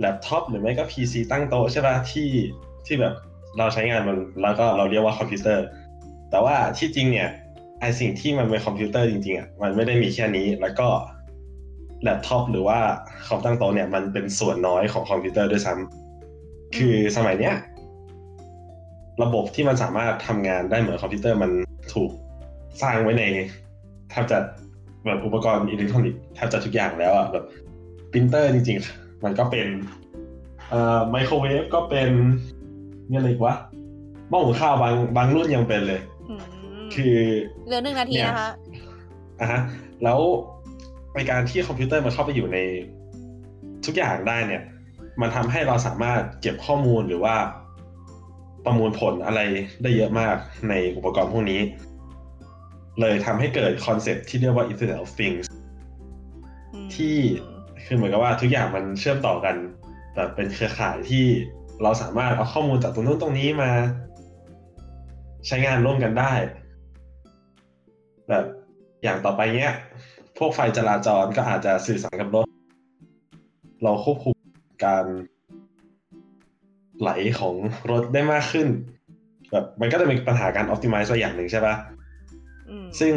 [0.00, 2.30] แล็ปท็อปหรือไม่ก็ PC ตั้งโต๊ะใช่ป่ะที่
[2.86, 3.14] ที่แบบ
[3.58, 5.64] เราใช้งานมันแล้วก็เราเรียกว่าคอมพิวเตอร์
[6.30, 7.28] แต่ว่าที่จริงเนี่ย
[7.80, 10.88] ไอสิ่งที่มันเป็นคอมพิวเตอร์จริงๆอะมันไม่ได้มีแค่นี้แล้วก็
[12.02, 12.78] แล็ปท็อปหรือว่า
[13.26, 17.54] คอมตั้งโต๊ะเนี่ยมันเป็นส่วนน้อยของคอมพิวเตอร์ด้วยซ้ำคือสมัยเนี้ย
[19.22, 21.50] ระบบที่มันสามารถทำงานได้เหมือนคอมพิวเตอร์มัน
[21.94, 22.10] ถูก
[22.82, 23.24] สร้างไว้ใน
[24.10, 24.38] แทบจะ
[25.06, 27.44] แบบอุปกรณ์อิเล็กทรอนิกส์แทบจะทุกอย่างแล้วอะแบบ
[28.12, 29.66] ปรินเตอร์จริงๆ มันก็เป็น
[30.70, 32.10] เอ่อไมโครเวฟก็เป็น
[33.08, 33.54] นี่อะไรอีกวะ
[34.30, 36.42] หม้อหุงข้าวบางบางรุ่นยังเป็นเลยอืม
[36.94, 37.16] คือ
[37.66, 38.50] เหลือหนึ่งนาทีเนี่ยนะคะ
[39.40, 39.60] อะฮะ
[40.04, 40.18] แล้ว
[41.14, 42.58] ในการที่คอมพิวเตอร์มันเข้าไปอยู่ใน
[43.86, 44.62] ทุกอย่างได้เนี่ย
[45.20, 47.34] มันทำให้เราสามารถเก็บข้อมูลหรือว่า
[48.64, 49.40] ประมวลผลอะไร
[49.82, 50.36] ได้เยอะมาก
[50.68, 51.60] ในอุปกรณ์พวกนี้
[53.00, 55.44] เลยทำให้เกิดคอนเซ็ปต์ที่เรียกว่า Internet of Things
[56.74, 57.16] อืมที่
[57.86, 59.56] คือเหมือนกับว่าทุกอย่างมันเชื่อมต่อกัน
[60.14, 61.24] แบบเป็นเครือข่ายที่
[61.82, 63.70] เราสามารถเอาข้อมูลจากตรงนู้นตรงนี้มา
[65.46, 66.32] ใช้งานร่วมกันได้
[68.28, 68.44] แบบ
[69.02, 69.74] อย่างต่อไปเนี้ย
[70.38, 72.46] พวกไฟจราจรก็อาจจะสื่อสารกับรถ
[73.82, 74.36] เราควบคุม
[74.84, 75.06] การ
[77.00, 77.54] ไหลของ
[77.90, 78.68] รถได้มากขึ้น
[79.50, 81.74] แบบมันก็จะมีปัญหาการ optimize ไว้อย่างหนึ่งใช่ปะ
[82.70, 83.14] อืมซึ่ง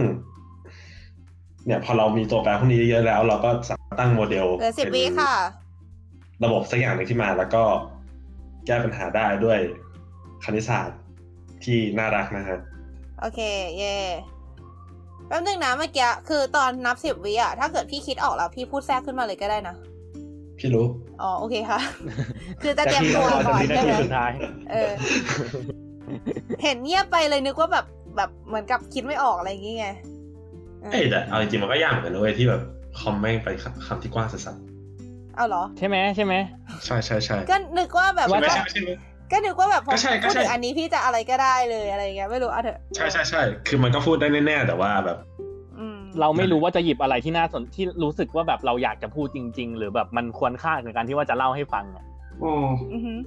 [1.65, 5.33] เนี่ย พอเรามีตัวแปรพวกนี้เยอะแล้ว เราก็สามารถ ตั้งโมเดลเหลือสิบป็นวิค่ะ
[6.43, 7.63] ระบบสักอย่างหนึ่งที่มาแล้วก็
[8.65, 9.59] แก้ปัญหาได้ด้วย
[10.43, 10.99] คณิตศาสตร์
[11.63, 12.59] ที่น่ารักนะฮะ
[13.19, 13.39] โอเค
[13.77, 13.95] เย่
[15.27, 19.75] แป๊บนึงนะเมื่อกี้คือตอนนับสิบวิอะถ้าเกิดพี่คิดออกแล้วพี่พูดแทรกขึ้นมาเลยก็ได้นะ
[20.57, 20.85] พี่รู้
[21.21, 21.79] อ๋อ โอเคค่ะ
[22.61, 24.31] คือจะเตรียมพี่ตัวรอจก่นอนวินาใช่ทีไหมสุดท้าย
[24.71, 24.91] เออ
[26.63, 29.77] เห็นเงียบไปเลยนึกว่าแบบแบบเหมือนกับคิดไม่ออกอะไรอย่างเงี้ย
[30.81, 32.61] เออเอ้ยแต่เอาจริงๆมันก็ยากเหมือนกันนะเว้ยที่แบบ
[33.01, 33.49] คอมแม่งไป
[33.87, 34.47] คำที่กว้างสัส
[35.35, 38.95] เอาเหรอ ใช่ไหมใช่ไหมๆใช่ใช่ใช่ก็นึกว่าแบบว่าไม่ว่าใช่ไม่ใช่ไม่
[39.31, 45.17] ก็นึกว่าแบบพอก็ใช่ก็พูดใช่ถึงอันนี้พี่จะอะไรก็ได้เลยอะไรอย่างเงี้ยไม่รู้เอาเถอะใช่ใช่ใช่คือมันก็พูดได้แน่ๆแต่ว่าแบบ
[45.79, 52.03] อืมเราไม่รู้ว่าจะหยิบอะไรที่น่าสนที่รู้สึกว่าแบบเราอยากจะพูดจริง ๆ หรือแบบมันควรค่าในการที่ว่าจะเล่าให้ฟังอะ
[52.43, 53.19] อืมอือหือ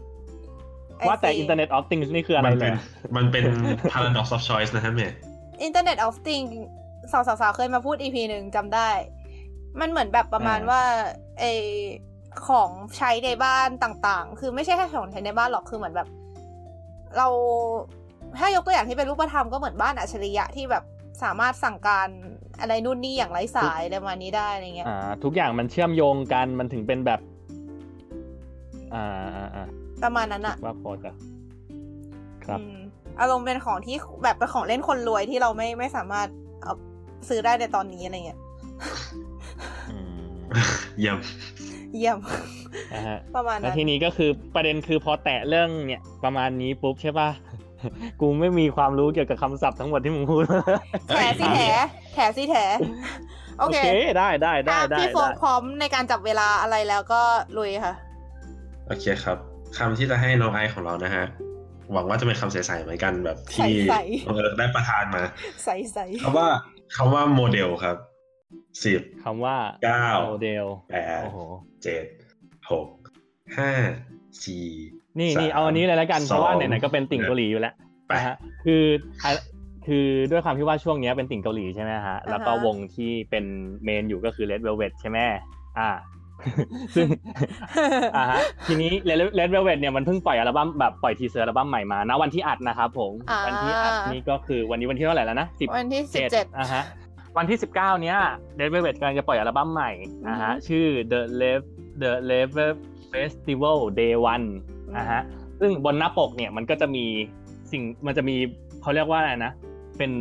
[1.08, 2.74] ว่าแต่ I see Internet of Things นี่คืออะไรมันเลเป็ยน
[3.16, 3.44] มันเป็น
[3.92, 5.16] paradox of choice นะฮะเมย์
[5.66, 6.50] Internet of Things
[7.12, 8.88] สาวสาวๆเคยมาพูด EP หนึ่งจำได้
[9.80, 10.82] มันเหมือนแบบประมาณอ่าว่า
[11.38, 11.44] ไอ
[12.46, 16.08] ของใช้ในบ้านต่างๆ คือไม่ใช่แค่ของใช้ในบ้านหรอกคือเหมือนแบบ
[17.16, 17.28] เรา
[18.38, 20.84] ถ้ายกตัวอย่างที่เป็นรูปธรรมก็เหมือนบ้านอัจฉริยะที่แบบ
[21.22, 22.08] สามารถสั่งการ
[22.60, 27.20] อะไรนู่นนี่อย่างไร้สายอะไรประมาณนี้ได้อะไรเงี้ยอ่าทุกอย่างมันเชื่อมโยงกันมันถึงเป็นแบบ
[28.94, 29.06] อ่า
[29.36, 29.66] อ่าอ่า
[30.02, 31.10] ประมาณนั้นอะว่าพอจะ
[32.44, 32.76] ครับอืม
[33.20, 36.28] อารมณ์เป็นของที่แบบเป็นของเล่นคนรวยที่เราไม่ไม่สามารถ
[36.62, 36.74] เอา
[37.28, 38.38] ซื้อได้ในตอนนี้อะไรเงี้ย
[39.12, 39.31] อืม
[40.98, 41.18] เยี่ยม
[41.96, 42.18] เยี่ยม
[42.92, 47.28] นะฮะประมาณแล้วนั้นทีนี้ก็คือประเด็นคือพอแตะเรื่องเนี่ยประมาณนี้ปุ๊บใช่ป่ะ
[48.20, 50.42] กูไม่มีความรู้เกี่ยวกับคำศัพท์ทั้งหมดที่มึงพูด
[51.08, 51.62] แถสิแถ
[52.14, 52.56] แถสิแถ
[53.60, 53.78] โอเค
[54.18, 57.22] ได้ได้ได้ถ้าได้พี่โฟกได้พร้อมในการจับเวลาอะไรแล้วก็
[57.58, 57.94] ลุยค่ะ
[58.86, 59.38] โอเคครับ
[59.78, 61.24] คำที่จะให้น้องไอซ์ของเรานะฮะ
[61.92, 63.94] หวังว่าจะเป็นคำใสๆเหมือนกันแบบที่ใส
[64.26, 65.22] น้องเอิร์ธได้ประทานมา
[65.64, 66.46] ใส่ใส่คำว่า
[66.96, 67.96] คำว่าโมเดลครับ
[68.84, 71.38] สิบคำว่าเก้าโมเดลแปดโอ้โห
[71.82, 72.04] เจ็ด
[72.70, 72.88] หก
[73.58, 73.70] ห้า
[74.44, 74.66] สี่
[75.18, 77.74] นี่สมนี่เอาอันนี้เลยแล้วกัน เพราะว่าสองไหนๆก็เป็นติ่งเกาหลีอยู่แล้ว
[78.08, 78.84] ไปนะฮะคือ
[79.24, 79.32] อะ
[79.86, 83.44] คือด้วยความที่ว่าช่วงเนี้ยเป็นติ่งเกาหลีใช่ไหมฮะ แล้วก็วงที่เป็น
[83.84, 85.18] เมนอยู่ก็คือ Red Velvet ใช่ไหม
[85.78, 85.90] อ่า
[86.94, 87.06] ซึ่ง
[88.16, 96.82] อ่าฮะทีนี้ Red Red Velvet เนี่ยมันเพิ่งปล่อยอัลบั้มแบบปล่อย teaser อัลบั้มใหม่มาณวันที่อัดนะครับผมอ่าวันที่อัดนี่ก็คือวันนี้วันที่เท่าไหร่แล้วนะสิบวันที่สิบเจ็ดอะฮะ
[97.36, 98.18] วันที่ 19 เนี้ย
[98.58, 99.90] Red Velvet กำลังจะปล่อยอัลบั้มใหม่
[100.28, 101.60] นะฮะอือฮึชื่อ The ReVe
[102.02, 102.72] The ReVe
[103.12, 104.46] Festival Day One
[104.96, 105.20] นะฮะ
[105.60, 107.04] ซึ่งบนหน้าปกเนี่ยมันก็จะมี
[107.72, 108.36] สิ่งมันจะมี
[108.82, 109.52] เขาเรียกว่าอะไรนะ
[109.98, 110.12] เป็น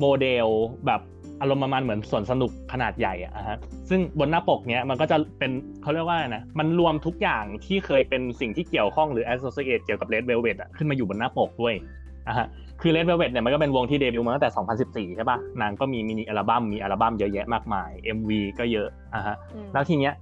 [0.00, 0.46] โมเดล
[0.86, 1.00] แบบ
[1.40, 3.56] อารมณ์ประมาณเหมือนสวนสนุกขนาดใหญ่อะฮะ
[3.90, 5.50] ซึ่งบนหน้าปกเนี้ยมันก็จะเป็น
[5.82, 11.74] เขาเรียกว่าอะไรนะมันรวมทุกอย่างที่เคยเป็นสิ่งที่เกี่ยวข้องหรือ associate เกี่ยวกับ Red Velvet อะขึ้นมาอยู่บนหน้าปกด้วย
[12.28, 12.46] อะฮะ
[12.86, 14.50] คือ Red Velvet เนี่ยมันก็เป็นวงที่เดบิวต์มาตั้งแต่
[15.12, 20.12] 2014 ใช่ปะนางก็มีมินิอัลบั้ม มีอัลบั้มเยอะแยะมากมาย MV ก็เยอะอะฮะอืมแล้วทีเนี้ย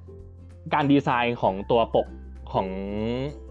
[0.75, 2.07] การดีไซน์ของตัวปก
[2.53, 2.69] ของ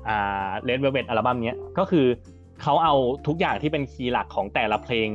[0.08, 2.06] อ่า Red Velvet อัลบั้มเนี้ยก็คือ
[2.62, 2.96] เขาเอา
[3.28, 5.08] ทุกอย่างที่เป็นคีย์หลักของแต่ละเพลง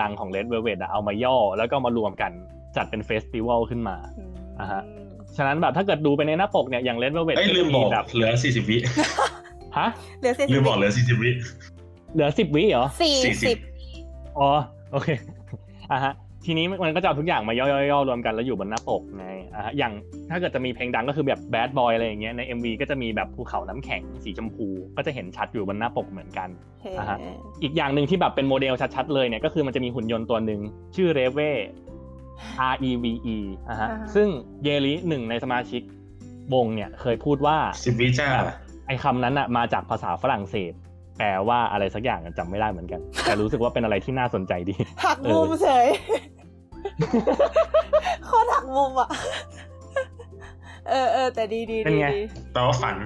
[0.00, 2.32] ดัง ๆ ของ Red Velvet อะเอามาย่อ แล้วก็มารวมกัน
[2.76, 4.82] จัดเป็นเฟสติวัลขึ้นมามอ่าฮะ
[5.36, 8.76] ฉะนั้นแบบถ้าเกิดดูไปในหน้าปกเนี่ยอย่าง Red Velvet เอ้ยก็ลืจะมบอกแบบเหลือสี่สิบวิ
[9.78, 9.88] ฮะ
[10.20, 11.30] เหลือสี่ลืมบอกเหลือสี่สิบวิ
[12.12, 13.60] เหลือสิบวิเหรอสี่สี่สิสิบบ
[14.38, 14.48] อ๋อ
[14.92, 15.08] โอเค
[15.92, 19.92] อะฮะทีนี้มันก็จะเอาทุกอย่างมาย่อยๆๆรวมกันแล้วอยู่บนหน้าปกไงอะฮะอย่าง
[20.30, 24.66] ถ้าเกิดจะมีเพลงดังก็คือแบบ Bad Boy อะไรอย่างเงี้ยใน MV ก็จะมีแบบภูเขาน้ำแข็งสีชมพู
[24.96, 26.48] ก็จะเห็นชัดอยู่บนหน้าปกเหมือนกัน
[26.82, 27.18] เฮ้อ่าฮะ
[27.62, 30.60] อีกอย่างหนึ่งที่แบบเป็นโมเดลชัดๆเลยเนี่ยก็คือมันจะมีหุ่นยนต์ตัวหนึ่ง
[30.96, 31.50] ชื่อ Reve
[32.72, 34.28] R E V E อะฮะซึ่ง
[34.62, 35.82] เยลิหนึ่งในสมาชิก
[36.54, 38.28] วงเนี่ยเคยพูดว่าสิบวิจ้า
[38.86, 40.72] ไอ้คำนั้นอะมาจากภาษาฝรั่งเศส
[41.18, 45.86] แปลว่าอะไรสักอย่างอะจำไม่ได้เหมือนกัน แต่รู้สึกว่าเป็นอะไรที่น่าสนใจดี หักมุมเฉย
[48.26, 49.10] โคตรหักมุมอะ
[50.88, 52.96] เออเออแต่ดีดีเป็นดีไงดีแปลว่าฝัน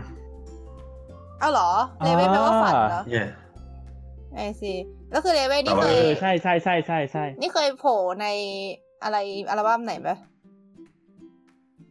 [1.41, 1.71] เอาเหรอ
[2.05, 3.29] เลเว่นแปลว่าฝันเหรอเนี่ย
[4.35, 4.73] ไอซี
[5.11, 8.27] แล้วคือเลเว่นนี่แต่เคว่าเอยอใช่ใช่ใช่ใช่ใช่นี่เคยโผล่ใน
[9.03, 9.17] อะไร
[9.51, 10.11] อัลบั้มไหนไหม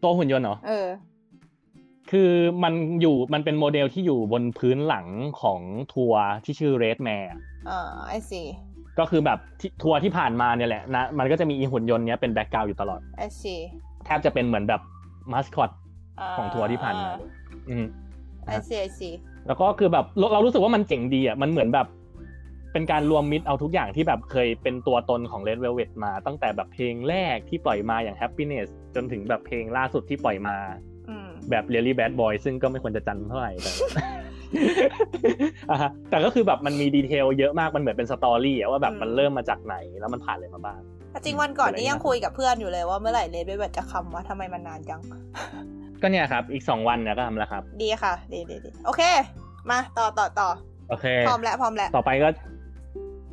[0.03, 0.87] ตัวหุ่นยนต์เหรอ เออ
[2.11, 2.31] คือ
[2.63, 5.07] มันอยู่มันเป็นโมเดลที่อยู่บนพื้นหลัง
[5.41, 5.61] ของ
[5.93, 8.41] ทัวร์ที่ชื่อ Red Mare อะอ่าไอซี
[8.99, 13.55] ก็คือแบบที่ทัวร์ที่ผ่านมาเนี่ยแหละนะมันก็จะมีอีหุ่นยนต์เนี้ยเป็นแบ็กกราวอยู่ตลอดไอซี
[14.05, 14.81] แทบจะเป็นเหมือนแบบ
[15.31, 15.71] มาสคอต
[16.37, 17.29] ของทัวร์ที่ผ่านมาเลย
[17.69, 17.85] อืม
[18.45, 19.09] I see I see
[19.47, 21.87] แล้วก็คือแบบเราเรารู้สึกว่ามันเจ๋งดีอะมันเหมือนแบบ
[22.73, 30.57] เป็นการรวมมิตรเอาทุกอย่างที่แบบเคยเป็นตัวตนของ Red Velvet มาตั้งแต่แบบเพลงแรกที่ปล่อยมาอย่าง Happiness จนถึงแบบเพลงล่าสุดที่ปล่อยมา
[31.41, 33.71] อืมแบบ Really Bad Boy ซึ่งก็ไม่ควรจะจำเท่าไหร่แต่
[35.71, 40.79] อ่าฮะแต่ก็คือแบบมันมี detail เยอะมากมันเหมือนเป็น story อะว่าแบบมันเริ่มมาจากไหนแล้วมันผ่านอะไรมาบ้าง
[41.19, 45.01] จริงวันก่อนนี่ยังคุยกับเพื่อนอยู่เลยว่าเมื่อไหร่เลเว่นจะคำว่าทำไมมันนานจัง
[46.01, 49.01] ก็เนี่ยครับ อีกสองวันเนี่ยก็ทำแล้วครับ ดีค่ะ ดีดีดีโอเค
[49.69, 50.49] มาต่อต่อต่อ
[50.89, 52.29] โอเค พร้อมแล้วพร้อมแล้ว ต่อไปก็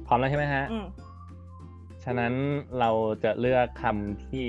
[0.07, 0.87] พร้อมแล้วใช่ไหมฮะอืม
[2.05, 2.33] ฉะนั้น
[2.81, 2.91] เรา
[3.25, 4.47] จะเลือกคำที่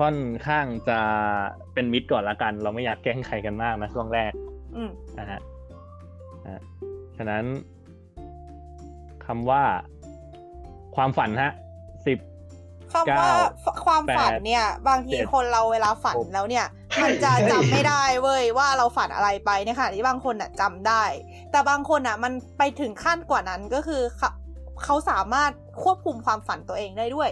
[0.00, 0.98] ค่อนข้างจะ
[1.74, 4.32] เป็นมิตรก่อนละกัน เราไม่อยากแกล้งใครกันมากนะช่วงแรก
[4.76, 5.40] อืมนะฮะ
[6.46, 6.60] อะ
[7.16, 7.44] ฉะนั้น
[9.26, 9.62] คำว่า
[10.96, 11.52] ความฝันฮะ
[12.06, 12.18] สิบ
[12.92, 13.30] คำว่า
[13.64, 21.04] เก้าความฝันแปดเนี่ย บางทีเจ็ดคนเราเวลาฝันหกแล้วเนี่ยใช่มันจะใช่จำไม่ได้เว้ยว่าเราฝันอะไรไปในขณะที่บางคนอะจำได้
[21.50, 24.30] แต่บางคนอะ มันไปถึงขั้นกว่านั้นก็คือเขา
[24.84, 25.50] เขาสามารถ
[25.82, 27.30] ควบคุมความฝันตัวเองได้ด้วย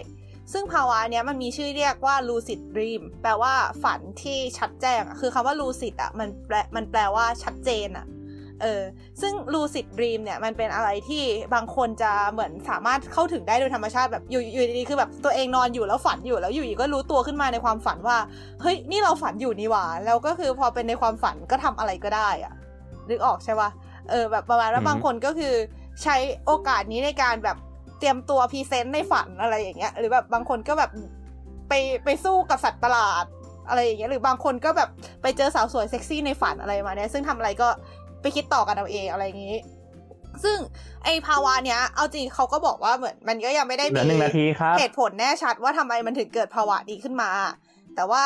[0.53, 8.07] ซึ่งภาวะเนี้ยมันมีชื่อเรียกว่า lucid dream แปลว่าฝันที่ชัดแจ้งอะคือคำว่า lucid อะมันแปลมันแปลว่าชัดเจนอะ
[8.61, 8.83] เออ
[9.21, 18.17] ซึ่ง lucid dream เนี่ยมันเป็นอะไรที่บางคนจะเหมือนสามารถเข้าถึงได้โดยธรรมชาติแบบอยู่อยู่ดีๆคือแบบตัวเองนอนอยู่แล้วฝันอยู่แล้วอยู่ดีก็รู้ตัวขึ้นมาในความฝันว่า
[18.61, 22.53] เฮ้ย นี่เราฝันอยู่นี่หว่า แล้วก็คือพอเป็นในความฝันก็ทำอะไรก็ได้อะ
[23.09, 23.69] นึกออกใช่ปะ
[24.09, 25.53] เออแบบประมาณว่าอือฮึบางคนก็คือ
[26.03, 27.57] ใช้โอกาสนี้ในการแบบ
[27.99, 30.91] เตรียมตัวพรีเซนต์ในฝันอะไรอย่างเงี้ย หรือแบบบางคนก็แบบ
[31.69, 31.73] ไป
[32.05, 33.25] ไปสู้กับสัตว์ประหลาด
[33.69, 34.89] อะไรอย่างเงี้ยหรือบางคนก็แบบ
[35.21, 37.67] ไปเจอสาวสวยเซ็กซี่ในฝันอะไรมาเนี้ยซึ่งทำอะไรก็
[38.21, 39.57] ไปคิดต่อกันเอาเองอะไรอย่างงี้
[40.43, 40.57] ซึ่ง
[41.03, 47.29] ไอภาวะเนี้ย เอาจริงเขาก็บอกว่าเหมือน มันก็ยังไม่ได้เหลืมีอหนึ่งนาทีครับเหตุผลแน่ชัดว่าทำไมมันถึงเกิดภาวะนี้ขึ้นมา
[47.95, 48.23] แต่ว่า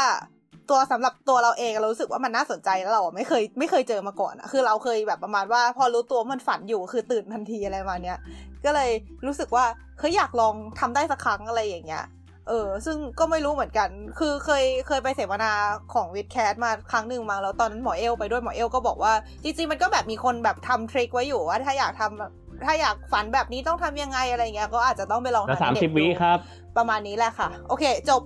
[0.70, 8.18] ตัวสำหรับตัวเราเองเรารู้สึกว่ามันน่าสนใจแล้วเราอะไม่เคยไม่เคยเจอมาก่อนอะคือเราเคยแบบประมาณว่า พอรู้ตัวว่ามันฝันอยู่คือตื่นทันทีอะไรประมาณเนี้ย
[8.66, 8.92] ก็เลย
[9.26, 9.66] รู้สึกว่า
[10.00, 12.06] เฮ้ยอยากลองทำได้สักครั้งอะไรอย่างเงี้ย
[12.50, 15.52] เออ ซึ่งก็ไม่รู้เหมือนกัน คือเคยเคยไปเสวนา
[15.94, 22.32] ของวิดแคสมาครั้งหนึ่งมาแล้วตอนนั้นหมอเอลไปด้วยหมอเอลก็บอกว่า จริงๆมันก็แบบมีคนแบบทำทริคไว้อยู่ว่าถ้าอยากทำแบบ
[22.66, 26.38] ถ้าอยากฝันแบบนี้ต้องทำยังไงอะไรเงี้ยก็อาจจะต้องไปลองแล้วทำสามในสิบเน็ตวิดูครับ
[26.78, 28.22] ประมาณนี้แหละค่ะ โอเค จบ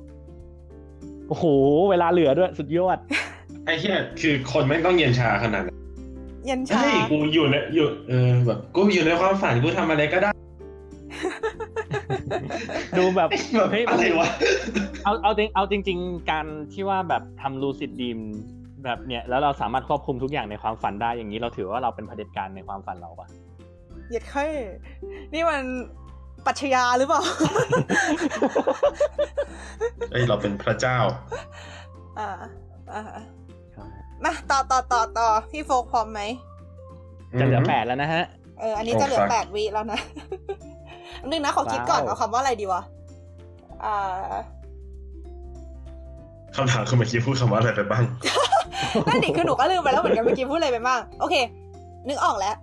[1.28, 1.46] โอ้โห
[1.90, 2.98] เวลาเหลือด้วยสุดยอด
[3.66, 5.78] ไอ้เหี้ยคือคนไม่ต้องเย็นชาขนาดนั้น
[6.46, 10.32] เย็นชาเฮ้ยกูอยู่ในอยู่เออแบบกูอยู่ในความฝันกูทำอะไรก็ได้
[12.98, 14.30] ดูแบบแบบเฮ้ยอะไรวะ
[15.04, 18.20] เอาเอาจริงเอาจริง ๆ การที่ว่าแบบทำลูซิดดีม
[18.84, 23.28] แบบเนี้ยแล้วเราสามารถควบคุมทุกอย่างในความฝันได้อย่างนี้เราถือว่าเราเป็นเผด็จการในความฝันเราปะ
[24.10, 24.48] เหย็ดเค่
[25.34, 25.64] นี่มัน
[26.48, 27.22] ปรัชญาหรือเปล่า
[30.12, 30.98] เอ้ยเราเป็นพระเจ้า
[32.20, 32.30] อ่า
[32.94, 33.04] อ่า
[34.24, 36.22] มาต่อต่อต่อต่อพี่โฟกพร้อมไหม
[37.40, 38.24] จะเหลือแปดแล้วนะฮะ
[38.60, 40.00] เออ อันนี้จะเหลือโอ้ครับแปดวิแล้วนะ
[41.22, 42.82] อันนึงนะขอคิดก่อนว้าวเอาคำว่าอะไรดีวะ
[43.86, 43.96] อ่า
[46.56, 48.04] คำถามคือเมื่อกี้พูดคำว่าอะไรไปบ้าง
[49.08, 51.36] นั่นดิคือหนูก็ลืมไปแล้วเหมือนกันเมื่อกี้พูดอะไรไปบ้าง โอเค
[52.08, 52.56] นึกออกแล้ว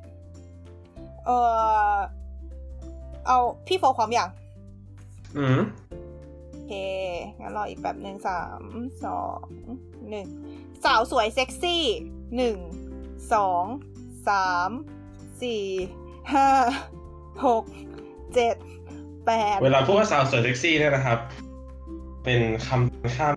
[1.27, 1.31] เอ
[1.91, 1.95] อ
[3.27, 4.29] เอาพี่โฟกพร้อมอย่าง
[5.39, 5.61] อืม
[6.51, 6.73] โอเค
[7.41, 8.61] งั้นรออีกแบบหนึ่งสาม
[9.05, 9.41] สอง
[10.11, 10.27] หนึ่ง
[10.85, 11.85] สาวสวยเซ็กซี่
[12.37, 12.59] หนึ่ง
[13.33, 13.65] สอง
[14.29, 14.71] สาม
[15.43, 15.65] สี่
[16.33, 16.49] ห้า
[17.47, 17.65] หก
[18.35, 18.57] เจ็ด
[19.27, 21.19] แปดเวลาพูดว่าสาวสวยเซ็กซี่เนี่ยนะครับ
[22.25, 23.35] เป็นคำข้าม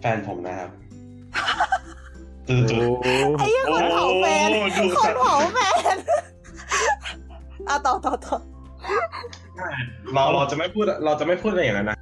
[0.00, 0.70] แฟนผมนะครับ
[2.48, 5.58] ตื่นตื่นไอ้เหี้ยังคนเผาแฟนโอ้ดูคสันตว์เผาแฟ
[5.94, 5.96] น
[7.68, 8.36] อะต่อต่อต่อ
[10.14, 11.98] เราเราจะไม่พูดเราจะไม่พูดอะไรอย่างนั้นนะ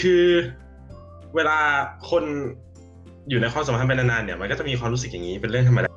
[0.00, 0.24] คือ
[1.34, 1.58] เวลา
[2.10, 2.24] คน
[3.28, 5.90] อยู่ในความสัมพันธ์เป็นนานๆเนี่ยมันก็จะมีความรู้สึกอย่างนี้เป็นเรื่องธรรมดา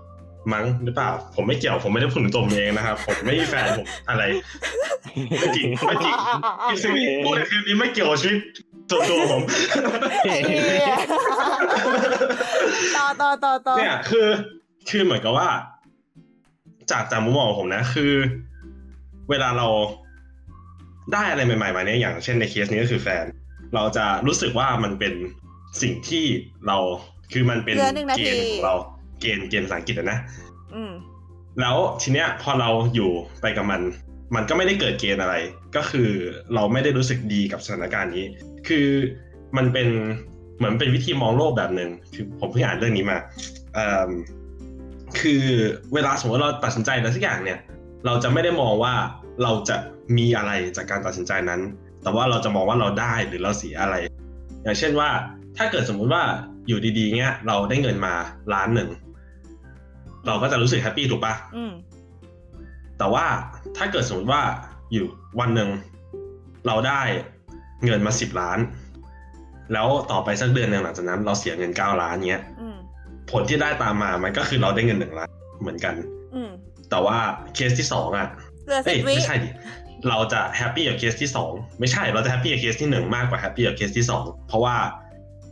[0.53, 4.23] มั้งหรือเปล่า ผมไม่เกี่ยวผมไม่ได้พูดถึงตัวผมเองนะครับ ผมไม่มีแฟนผมอะไร
[5.39, 6.13] ไม่จริงไม่จริง
[6.83, 8.39] สิ่งที่พูดในคลิปนี้ไม่เกี่ยวกับชีวิต
[8.89, 9.41] ส่วนตัวผม
[10.29, 10.59] ไอ้เหี้
[10.93, 10.95] ย
[12.97, 14.27] ต่อต่อต่อต่อเนี่ยคือ
[14.89, 15.49] คือเหมือนกับว่า
[16.91, 18.13] จากจากมุมมองของผมนะ คือ
[19.29, 19.67] เวลาเรา
[21.13, 23.25] ได้อะไรใหม่ๆมาเนี่ยอย่างเช่นในเคสนี้ก็คือแฟน
[23.75, 25.13] เราจะรู้สึกว่ามันเป็น
[25.81, 26.25] สิ่งที่
[26.67, 26.77] เรา
[27.33, 28.75] คือมันเป็นเหลือหนึ่งนาเกทีณฑ์ของเรา
[29.19, 30.19] เกณฑ์เกณฑ์ภาษาอังกฤษอะนะ
[30.73, 30.91] อืม
[31.59, 33.11] แล้วทีเนี้ยพอเราอยู่
[33.41, 33.81] ไปกับมัน
[34.35, 35.35] มันก็ไม่ได้เกิดเกณฑ์อะไร
[35.75, 36.09] ก็คือ
[36.53, 38.25] เราไม่ได้รู้สึกดีกับสถานการณ์นี้
[38.67, 38.87] คือ
[39.57, 39.87] มันเป็น
[40.57, 43.17] เหมือนเป็นวิธีมองโลกแบบหนึ่งคือผมเพิ่งอ่านเรื่องนี้มา
[43.73, 44.11] เอิ่ม
[45.19, 45.43] คือ
[45.93, 47.59] เวลาสมมติเราตัดสินใจอะไรสักอย่างเนี่ย
[48.05, 48.93] เราจะไม่ได้มองว่า
[49.43, 49.78] เราจะ
[50.17, 51.62] มีอะไรจากการตัดสินใจนั้น
[52.04, 53.95] แต่ว่าเราจะมองว่าเราได้หรือเราเสียอะไร
[54.63, 55.10] อย่างเช่นว่า
[55.58, 56.23] ถ้าเกิดสมมุติว่า
[56.67, 58.13] อยู่ดีๆเงี้ยเราได้เงินมา
[58.54, 58.89] ล้านหนึ่ง
[60.28, 61.71] เราก็จะรู้สึกแฮปปี้ถูกปะอืม
[62.97, 63.25] แต่ว่า
[63.78, 64.41] ถ้าเกิดสมมติว่า
[64.91, 65.06] อยู่
[65.39, 65.69] วันหนึ่ง
[66.67, 67.02] เราได้
[67.86, 68.60] เงินมาสิบล้าน
[69.73, 72.78] แล้วต่อไปสักเดือนหนึ่งหลังจากนั้น เราเสียเงินเก้าล้านเงี้ยอืม
[73.32, 75.30] ผลที่ได้ตามมามันก็คือเราได้เงินหนึ่งล้าน
[75.62, 75.95] เหมือนกัน
[76.36, 76.52] อืม
[76.89, 77.17] แต่ว่า
[77.54, 78.28] เคสที่สองอะ
[78.69, 79.49] เหลือเอ้ยสิบวิไม่ใช่ดิ
[80.10, 84.75] เราจะแฮปปี้กับเคสที่สองไม่ใช่เราจะแฮปปี้กับเคสที่หนึ่งมากกว่าแฮปปี้กับเคสที่สองเพราะว่า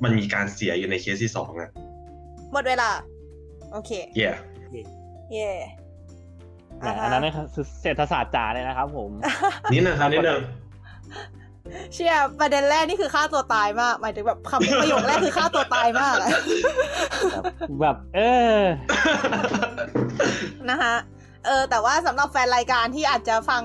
[0.03, 1.69] มันมีการเสียอยู่ในเคสที่สองอะ
[2.53, 2.89] หมดเวลา
[3.71, 4.35] โอเค yeah
[5.31, 5.51] เย่
[6.79, 7.45] แหมอันนั้นนะครับ
[7.81, 9.11] เศรษฐศาสตร์จ๋าเลยนะครับผม
[9.71, 10.41] นี่นะครับนิดนึง
[11.93, 16.29] เชียร์ประเด็นแรกนี่คือฆ่าตัวตายมากหมายถึงแบบคำประโยคแรกคือฆ่าตัวตายมากอะ
[17.81, 18.19] แบบ เอ
[18.59, 18.61] อ
[20.69, 20.93] นะคะ
[21.47, 23.63] เออ แต่ว่าสำหรับแฟนรายการที่อาจจะฟัง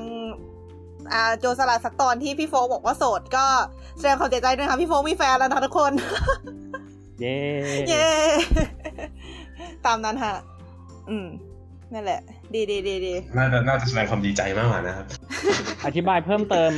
[1.12, 3.46] อ่าโจรสลัดสักตอนที่พี่โฟกบอกว่าโสดก็
[3.98, 5.92] แสดงความเสียใจด้วยค่ะพี่โฟกมีแฟนแล้วนะทุกคน
[7.20, 7.36] เย้
[7.88, 8.06] เย้
[9.86, 10.34] ตามนั้นค่ะ
[11.10, 11.28] อืม
[11.92, 12.20] นั่นแหละ
[12.54, 15.06] ดีดีดีดีน่าจะน่าจะแสดงความดีใจมากกว่านะครับ
[15.86, 16.72] อธิบายเพิ่มเติม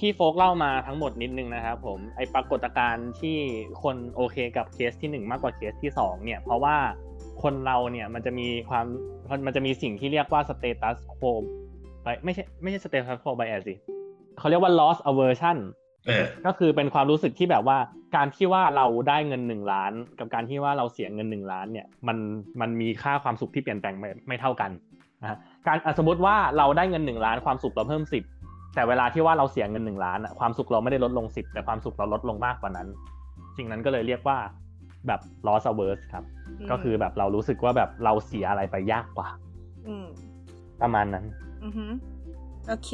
[0.00, 3.36] ที่โฟกเล่ามาทั้งหมดนิดนึงนะครับผมไอปรากฏการณ์ที่
[3.82, 6.76] คนโอเคกับเคสที่หนึ่งมากกว่าเคสที่สองเนี่ย เพราะว่า
[7.42, 8.84] คนเราเนี่ยมันจะมีความ
[9.46, 11.32] มันจะมีสิ่งที่เรียกว่า status quo
[12.02, 13.74] ไปไม่ใช่ไม่ใช่ status quo bias สิ
[14.38, 15.58] เขาเรียกว่า loss aversion
[16.06, 17.78] เออก็คือเป็นความรู้สึกที่แบบว่า
[18.16, 22.18] การที่ว่าเราได้เงินหนึ่งล้าน กับการที่ว่าเราเสียเงินหนึ่งล้านเนี่ยมัน
[22.60, 24.70] มันมีค่าความสุขที่เปลี่ยนแปลงไม่ไม่เท่ากัน
[25.22, 28.24] นะฮะการอะสมมติว่าเราได้เงินหนึ่งล้านความสุขเราเพิ่มสิบ
[28.74, 32.88] แต่เวลาที่ว่าเราเสียเงินหนึ่งล้านอะความสุขเราไม่ได้ลดลงสิบแต่ความสุขเราลดลงมากกว่านั้น
[33.56, 34.38] สิ่งนั้นก็เลยเรียกว่า
[35.06, 36.24] แบบ loss averse ครับ
[36.64, 39.28] มก็คือแบบเรารู้สึกว่าแบบเราเสียอะไรไปยากกว่า
[39.88, 40.06] อืม
[40.82, 41.24] ประมาณนั้น
[41.64, 41.86] อือฮึ
[42.68, 42.92] โอเค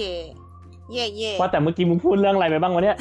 [0.92, 2.96] เย่เย่ว่าแต่เมื่อกี้มึงพูดเรื่องอะไรไปบ้างวะเนี่ย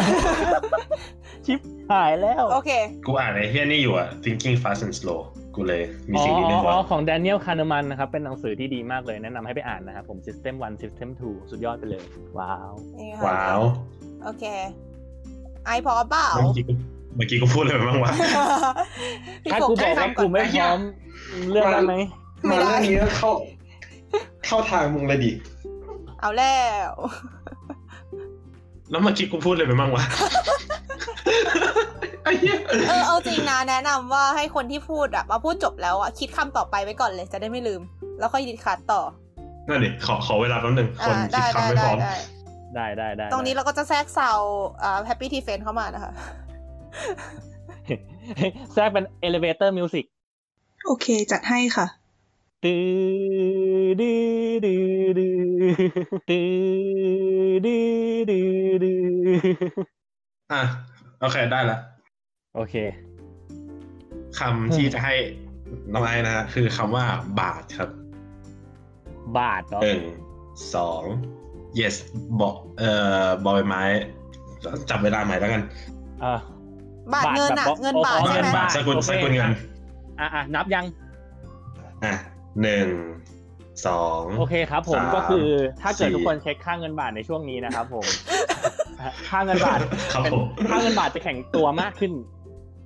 [1.46, 1.60] ชิป
[1.91, 2.72] หายแล้ว โอเค
[3.06, 5.22] กูอ่านไอ้เฮียนี่อยู่อะ thinking fast and slow
[5.56, 12.02] กูเลยมีอ๋อสิ่งนี้นึงอ๋อว่าของ Daniel Kahneman นะครับ เป็นหนังสือที่ดีมากเลย แนะนำให้ไปอ่านนะครับผม System 1 System 2 สุดยอดไปเลย
[12.38, 13.60] ว้าวนี่ค่ะว้าว
[14.24, 14.43] โอเค
[15.65, 16.28] ไอพอเปล่า
[17.18, 18.12] เมื่อกี้กูเมื่อกี้กูพูดอะไรไปบ้างวะ
[19.44, 20.80] พี่ถ้าโฟกูบอกให้ว่าทำกูไม่ไอ้เหี้พยร้อม
[21.52, 21.94] เรื่องได้ไหม
[22.48, 23.32] ไม่ได้าเรื่องนี้ก็เข้า
[24.46, 25.32] เข้าทางมึงเลยดิ
[26.22, 26.56] เอาแล้
[26.90, 26.92] ว
[28.92, 30.04] แล้วเมื่อกี้กูพูดอะไรไปบ้างวะ
[32.24, 37.82] ไอ้เหี้ยเออเอาจริงนะแนะนำว่าให้คนที่พูดอะมาพูดจบแล้วอะคิดคำต่อไปไว้ก่อนเลยจะได้ไม่ลืม
[38.20, 39.02] แล้วค่อยดิดคัดต่อ
[39.68, 42.16] นั่นดิขอขอเวลาแป๊บนึงคนอ่าคิดได้คำได้ไม่พได้ร้อมได้
[42.76, 44.40] ได้ได้ได้ตรงนี้เราก็จะแทรกซาว
[44.84, 46.14] อ่าแฮปปี้ทีเฟนเข้ามานะคะ
[48.74, 50.06] แทรกเป็น Elevator Music
[50.86, 51.88] โอเค จัดให้ค่ะ
[52.64, 54.22] ตื้อดื้อ
[54.66, 54.86] ดื้อ
[55.20, 55.36] ดื้อ
[56.30, 56.50] ตื้อ
[57.66, 57.88] ดื้อ
[58.30, 58.48] ดื้อ
[58.84, 59.00] ดื้อ
[60.52, 60.62] อะ
[61.22, 61.78] โอเค ได้ละ
[62.56, 62.76] โอเค
[64.40, 65.16] คำที่จะให้
[65.94, 67.06] น้องไอ้นะฮะคือคำว่า
[67.40, 67.90] บาทครับ
[69.38, 70.02] บาทเนาะหนึ่ง
[70.76, 71.04] สอง
[71.80, 71.96] yes
[72.42, 72.92] บอกเอ่
[73.26, 73.82] อบอใบไม้
[74.90, 75.62] จับเวลาใหม่แล้วกัน
[76.24, 76.40] อะ
[77.13, 79.52] บาทเงินอะแบบเงินบาทโอ้โหใช่ไหมเงินบาทสกุลโอเคสกุลเงิน
[80.20, 80.86] อะอะนับยัง
[82.04, 82.13] อะ
[82.62, 82.88] หนึ่ง
[83.88, 85.48] สองโอเคครับ ผมสามก็คือ
[85.82, 88.06] ถ้าเกิดสี่ทุกคนเช็คค่าเงินบาทในช่วงนี้นะครับผม
[89.30, 89.80] ค่าเงินบาท
[90.13, 92.13] ครับเป็นผมค่าเงินบาทจะแข็งตัวมากขึ้น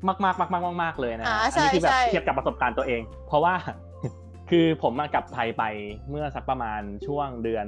[0.07, 3.53] มากมากมากมากมากมากๆเลยนะอ่าอัใช่นี้คือแบบใช่เทียบกับประสบการณ์ตัวเอง เพราะว่า
[4.49, 5.63] คือผมมากลับไทยไป
[6.09, 7.65] เมื่อสักประมาณช่วงเดือน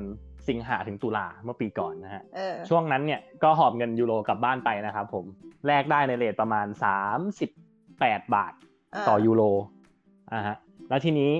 [0.49, 5.25] สิงหาถึงตุลาเมื่อปีก่อนนะฮะเออช่วงนั้นเนี่ยก็หอบเงินยูโรกลับบ้านไปนะครับผม
[5.67, 6.67] แลกได้ในเรทประมาณ
[7.49, 8.53] 38 บาท
[9.09, 9.41] ต่อยูโร
[10.33, 10.55] อ่าฮะ
[10.89, 11.31] แล้วทีนี้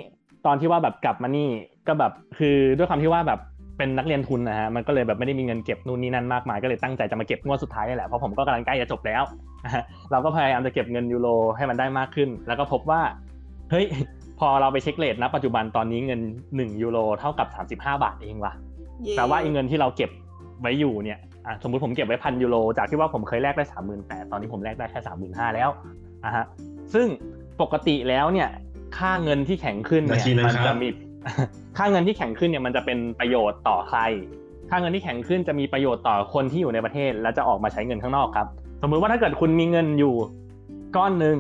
[0.45, 1.49] ตอนที่ว่าแบบกลับมานี่
[1.87, 3.39] ก็แบบคือด้วยความที่ว่าแบบ
[3.77, 9.23] เป็นนักเรียนทุนนะฮะมันก็เลยแบบไม่ได้มีเงินเก็บนู่นนี่นั่นมากมายก็เลยตั้งใจจะมาเก็บงวดสุดท้ายนี่แหละเพราะผมก็กำลังใกล้จะจบแล้ว
[9.65, 13.01] นะฮะเราก็พยายามจะเก็บเงินยูโรให้มันได้มากขึ้น แล้วก็พบว่า
[13.71, 13.85] เฮ้ย
[14.39, 16.21] พอเราไปเช็คเลทนะปัจจุบันตอนนี้เงิน
[16.53, 18.72] 1 ยูโรเท่ากับ 35 บาทเองว่ะเย่
[19.17, 20.09] แต่ว่าไอ้เงินที่เราเก็บ
[20.61, 25.69] ไว้อยู่เนี่ยอะสมมติผมเก็บไว้พันยูโรจากที่ว่าผมเคยแลกได้สามหมื่นแปดตอนนี้ผมแลกได้แค่สามหมื่นห้าแล้ว
[26.25, 26.45] อะฮะ
[26.93, 27.07] ซึ่ง
[27.61, 28.49] ปกติแล้วเนี่ย
[28.97, 30.87] ค่าเงินที่แข็งขึ้นเนี่ยนาทีนึงมัครับจะมี
[31.77, 33.99] ค่าเงินที่แข็งขึ้นเนี่ยมันจะเป็นประโยชน์ต่อใคร
[34.69, 38.47] ค่าเงินที่แข็งขึ้นจะมีประโยชน์ต่อคนที่อยู่ในประเทศ และจะออกมาใช้เงินข้างนอกครับ
[38.81, 40.13] สมมุติว่าถ้าเกิดคุณมีเงินอยู่
[40.97, 41.37] ก้อนหนึ่ง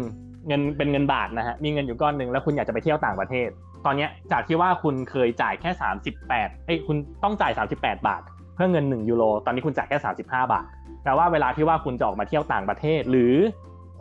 [0.47, 3.49] เงินเป็นเงินบาทนะฮะมีเงินอยู่ก้อนหนึ่งแล้วคุณอยากจะไปเที่ยวต่างประเทศ
[3.85, 5.71] ตอนเนี้ยจากที่ว่าคุณเคยจ่ายแค่
[6.19, 8.21] 38เอ้ยคุณต้องจ่าย 38 บาท
[8.55, 10.65] เพื่อเงิน 1 ยูโร ตอนนี้คุณจ่ายแค่ 35 บาท
[11.03, 13.33] แปลว่าเวลาที่ว่าคุณจะออกมาเที่ยวต่างประเทศ หรือ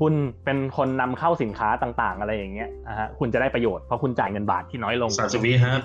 [0.01, 0.15] คุณ
[0.45, 5.81] เป็นคนนำเข้าสินค้าต่างๆ อะไรอย่างเงี้ยนะฮะคุณจะได้ประโยชน์เพราะคุณจ่ายเงินบาทที่น้อยลงสามสิบวิครับ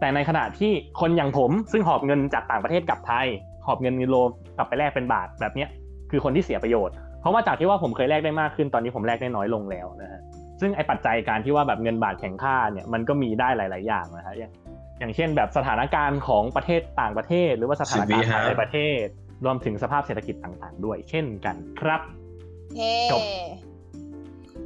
[0.00, 3.26] แต่ในขณะที่คนอย่างผมซึ่งหอบเงินจากต่างประเทศกลับไทย
[3.66, 4.16] หอบเงินยูโร
[4.56, 5.68] กลับไปแลกเป็นบาทแบบเนี้ย
[6.10, 10.20] คือคนที่เสียประโยชน์ เพราะว่าจากที่ว่าผมเคยแลกได้มากขึ้นตอนนี้ผมแลกได้น้อยลงแล้วนะฮะ
[10.60, 14.52] ซึ่งไอ้ปัจจัยการที่ว่าแบบเงินบาทแข็งค่าเนี่ยมันก็มีได้หลาย ๆ อย่างนะฮะอย่าง
[15.00, 19.04] อย่างเช่นแบบสถานการณ์ของประเทศต่างประเทศ หรือว่าสถานการณ์ภายในประเทศ
[19.44, 22.00] รวมถึงสภาพเศรษฐกิจต่าง ๆ ด้วย เช่นกันครับ
[22.76, 23.20] เฮ้จบ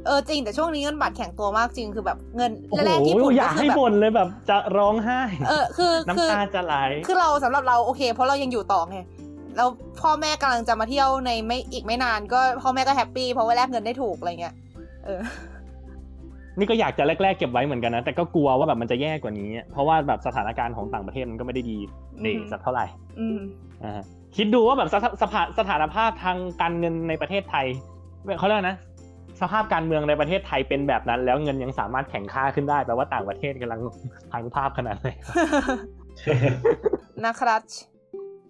[0.05, 6.75] เออจริงแต่ช่วงนี้เงินบาทแข็งตัวมากจริงคือแบบเงินโอ้แรกๆโหญี่ปุ่นอยาก็กคืให้อแบบบ่นเลยแบบจะร้องไห้ เออคือคือน้ำตาจะไหล
[7.07, 8.97] คือเราสำหรับเราโอเค เพราะเรายังอยู่ต่อไง
[9.55, 9.69] แล้ว
[10.01, 14.55] พ่อแม่กำลังจะมาเที่ยวในไม่อีกไม่นาน ก็พ่อแม่ก็แฮปปี้เพราะว่าแลกเงินได้ถูกอะไรเงี้ย
[15.05, 15.19] เออ
[16.57, 21.77] นี่ก็อยากจะแรกๆเก็บไว้เหมือนกันนะ แต่ก็กลัวว่าแบบมันจะแย่กว่านี้ เพราะว่าแบบสถานการณ์ของต่างประเทศมันก็ไม่ได้ดี
[22.21, 22.85] เดสักเท่าไหร่
[23.19, 23.39] อืม
[23.83, 24.01] อ่า
[24.37, 27.65] คิดดูว่าแบบสถสภาสถานภาพทางการเงินในประเทศไทย
[28.39, 28.77] เขาเรียกว่านะ
[29.41, 33.79] สภาพการเมืองในประเทศไทยเป็นแบบนั้น แล้วเงินยังสามารถแข่งค่าขึ้นได้แปลว่าต่างประเทศกำลัง
[34.31, 35.09] พังภาพขนาดไหน
[37.25, 37.61] นะครับ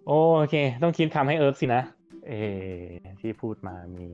[0.07, 0.13] โอ
[0.49, 1.81] เค ต้องคิดคำให้เอิร์กสินะ
[2.27, 2.33] เอ
[2.69, 2.79] อ
[3.19, 4.07] ที่พูดมามี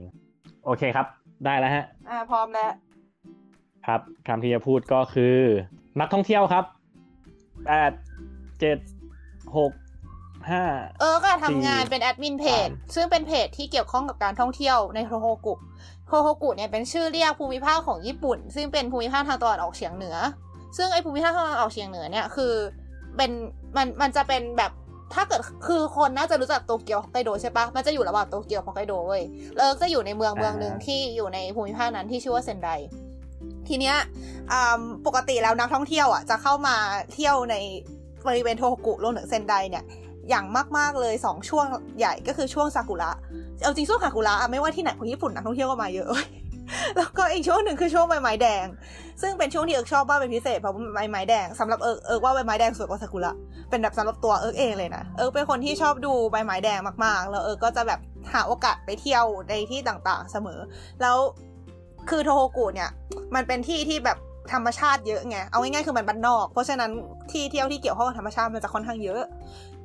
[0.66, 1.08] โอเคครับ
[1.46, 2.72] ได้แล้วฮะ อ่าพร้อมแล้ว
[3.88, 5.38] ครับคำที่จะพูดก็คือ
[6.00, 6.66] นักท่องเที่ยวครับ
[7.66, 7.92] แปด
[8.60, 8.78] เจ็ด
[9.58, 9.72] หก
[10.52, 10.64] ห้า
[11.00, 15.54] เออก็ทำงานสี่เป็นแอดมินเพจสามซึ่งเป็นเพจที่เกี่ยวข้องกับการท่องเที่ยวในโทโฮกุ
[16.08, 20.18] โทโฮกุเนี่ยเป็นชื่อเรียกภูมิภาคของญี่ปุ่น ซึ่งเป็นภูมิภาคทางตะวันออกเฉียงเหนือ
[20.78, 22.54] ซึ่งไอภูมิภาคทางตะวันออกเฉียงเหนือเนี่ยคือ
[23.18, 23.32] เป็น
[23.78, 24.72] มันมันจะเป็นแบบ
[25.14, 29.24] ถ้าเกิดคือคนน่าจะรู้จักโตเกียวฮอกไกโดใช่ปะมันจะอยู่ระหว่างโตเกียวฮอกไกโดเว้ย
[29.56, 32.70] แล้วเอิร์กจะอยู่ในเมืองเมืองหนึ่งที่อยู่ในภูมิภาคนั้นที่ชื่อว่าเซนได
[33.72, 33.98] ทีเนี้ย
[35.08, 36.76] ปกติแล้วนักท่องเที่ยวอะจะเข้ามา
[37.14, 37.56] เที่ยวใน
[38.28, 39.84] บริเวณโทโฮกุรวมถึงเซนไดเนี่ย
[40.30, 40.46] อย่าง
[40.78, 41.66] มาก ๆ เลย 2 ช่วง
[41.98, 43.12] ใหญ่ก็คือช่วงซากุระ
[43.62, 46.10] เอาจริงช่วงซากุระไม่ว่าที่ไหนของญี่ปุ่นนักท่องเที่ยวก็มาเยอะ
[46.98, 48.66] แล้วก็อีกช่วงหนึ่งคือช่วงใบไม้แดง
[49.22, 53.34] ซึ่งเป็นช่วงที่เอิร์กชอบมากเป็นพิเศษเพราะใบไม้แดงสำหรับเอิร์กเอิร์กว่าใบไม้แดงสวยกว่าซากุระ
[53.70, 58.00] เป็นแบบสำหรับตัวเอิร์กเองเลยนะเอิร์กเป็นคนที่ชอบดูใบไม้แดงมากๆ แล้วเอิร์กก็จะแบบ
[58.34, 60.60] หาโอกาสไปเที่ยวในที่ต่างๆ เสมอ
[61.02, 61.18] แล้ว
[62.10, 62.90] คือโทโฮกุเนี่ย
[63.36, 64.18] มันเป็นที่ที่แบบ
[64.54, 66.92] ธรรมชาติเยอะไง เอาง่ายๆคือมันบ้านนอก เพราะฉะนั้น
[67.32, 69.22] ที่เที่ยวที่เกี่ยวข้องกับธรรมชาติมันจะค่อนข้างเยอะ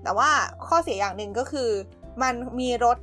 [0.02, 0.30] แต่ว่า
[0.68, 1.70] ข้อเสียอย่างหนึ่งก็คือ
[2.22, 2.98] มันมีรถ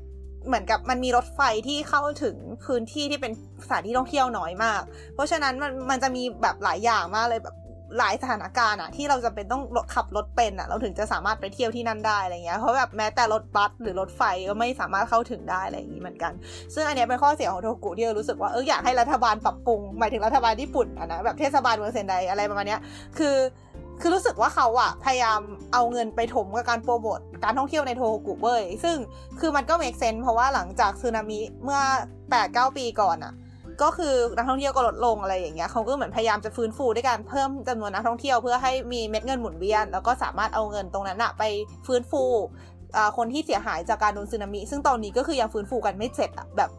[0.48, 2.36] เหมือนกับมันมีรถไฟที่เข้าถึง
[2.66, 3.32] พื้นที่ที่เป็น
[3.64, 4.82] สถานที่ท่องเที่ยวน้อยมาก
[5.14, 7.56] เพราะฉะนั้นมันมันจะมีแบบหลายอย่างมากเลยแบบ
[7.98, 9.64] หลายสถานการณ์อะที่เราจะเป็นต้อง
[9.96, 16.34] ขับรถเป็นอะเราถึงจะสามารถไปเที่ยวที่นั่นได้อะไรเงี้ยเพราะแบบแม้แต่รถบัสหรือรถไฟก็ไม่สามารถเข้าถึงได้อะไรอย่างนี้เหมือนกัน
[16.74, 22.82] ซึ่งอันเนี้ยเป็นข้อเสียของโทกุที่เรารู้สึกว่าเอออยากให้รัฐบาลปรับปรุงหมายถึงรัฐบาลญี่ปุ่นอะนะแบบเทศบาลเมืองเซนไดอะไรประมาณเนี้ย
[23.18, 23.38] คือ
[24.02, 25.42] คือรู้สึกว่าเขาอะพยายาม
[25.74, 28.98] เอาเงินไปถมกับการโปรโมทการท่องเที่ยวในโทกุเว้ยซึ่ง
[29.40, 31.80] คือมันก็ make sense เพราะว่าหลังจากสึนามิเมื่อ
[32.30, 33.34] 8-9ปีก่อนอะ
[33.84, 41.44] ก็คือนักท่องเที่ยวก็ลดลงอะไรอย่างเงี้ยเขาก็เหมือนพยายามจะฟื้นฟูด้วยการเพิ่มจำนวนนักท่องเที่ยวเพื่อให้มีเม็ดเงินหมุนเวียน แล้วก็สามารถเอาเงินตรงนั้นอะไป
[41.88, 42.24] ฟื้นฟู
[43.18, 46.70] คนที่เสียหายจากการโดนสึนามิ ซึ่งตอนนี้ก็คือยังฟื้นฟูกันไม่เสร็จอะแบบ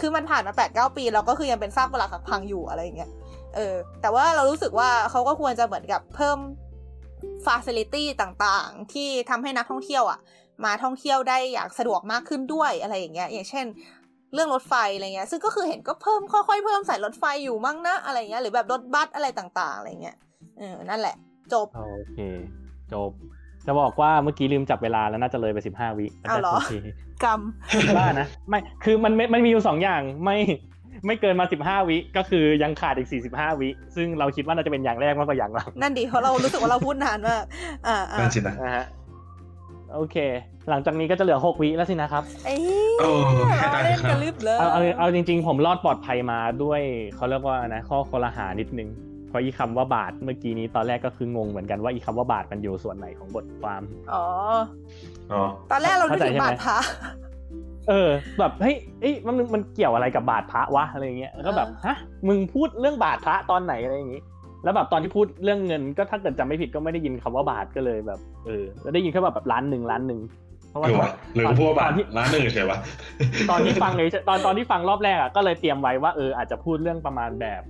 [0.00, 3.10] คือมันผ่านมา8-9ปีแล้วก็คือยังเป็นซากปรักหักพังอยู่อะไรอย่างเงี้ย
[3.54, 6.38] เออแต่ว่าเรารู้สึกว่าเขาก็ควรจะเหมือนกับเพิ่ม
[7.46, 10.18] ฟ a ซิลิตี้ต่างๆ ที่ทำให้นักท่องเที่ยวอะ
[10.64, 13.66] มาท่องเที่ยวได้อย่างสะดวกมากขึ้นด้วยอะไรอย่างเงี้ยอย่างเช่น
[14.34, 20.16] เรื่องรถไฟอะไรเงี้ย ซึ่งก็คือเห็นก็เพิ่มค่อยๆเพิ่มใส่รถไฟอยู่มั้งนะอะไรเงี้ยหรือแบบรถบัสอะไรต่างๆอะไรเงี้ย
[20.58, 21.16] เออนั่นแหละ
[21.52, 22.18] จบโอเค
[22.92, 23.10] จบ
[23.66, 26.74] จะบอกว่าเมื่อกี้ลืมจับเวลาแล้วน่าจะเลยไปสิบห้าวิเอาเหรอโอเค
[27.24, 27.40] กรรม
[27.96, 30.38] บ้านะไม่คือมันไม่มันมีอยู่สองอย่างไม่
[31.06, 37.44] ไม่เกินมาสิบห้าวิ ก็คือยังขาดอีกสี่สิบห้าวิ ซึ่งเราคิดว่าน่าจะเป็นอย่างแรกมากกว่าอย่างหลังนั่นดิเพราะเรารู้สึกว่าเราพูดนานมาก
[37.86, 38.84] อ่าอ่านั่นสินะนะฮะ
[39.94, 40.16] โอเค
[40.70, 42.60] หลังจากนี้ก็จะเหลือหกวิแล้วสินะครับ เอ้ย
[43.00, 43.10] โอ้
[43.72, 46.80] เราเล่นกันลึบเลยเอาเอาเอาจริง ๆ ผมรอดปลอดภัยมาด้วย
[47.16, 48.88] เขาเรียกว่านะข้อคอรหานิดนึง
[49.28, 53.82] เพราะอีคำว่าบาทเมื่อกี้นี้ตอนแรกก็คืองงเหมือนกันว่าอีคำว่าบาทมันอยู่ส่วนไหนของบทความ
[54.12, 54.24] อ๋อ
[55.32, 56.78] อ๋อ ตอนแรกเรานึกถึงเข้าใจใช่ไหมบาทพระ
[57.88, 61.96] เออ แบบเฮ้ยเอ้ยมันมันเกี่ยวอะไรกับบาทพระวะอะไรอย่างเงี้ยแล้วก็แบบเออฮะ
[62.28, 64.20] มึงพูดเรื่องบาทพระตอนไหนอะไรอย่างงี้
[64.64, 70.20] แล้วแบบตอนที่พูดเรื่องเงิน ก็ถ้าเกิดจำไม่ผิดก็ไม่ได้ยินคำว่าบาทก็เลยแบบเออแล้วได้ยินแค่แบบแบบล้านหนึ่งล้านหนึ่ง
[70.70, 72.78] เพราะว่าหรือว่าหรือพวกบาตทอนที่ร้านหนึ่งเฉยวะ
[73.50, 77.62] ตอนที่ฟังเลยตอนตอนที่ฟังรอบแรกอะก็เลยเตรียมไว้ว่าเอออาจจะพูดเรื่องประมาณแบบ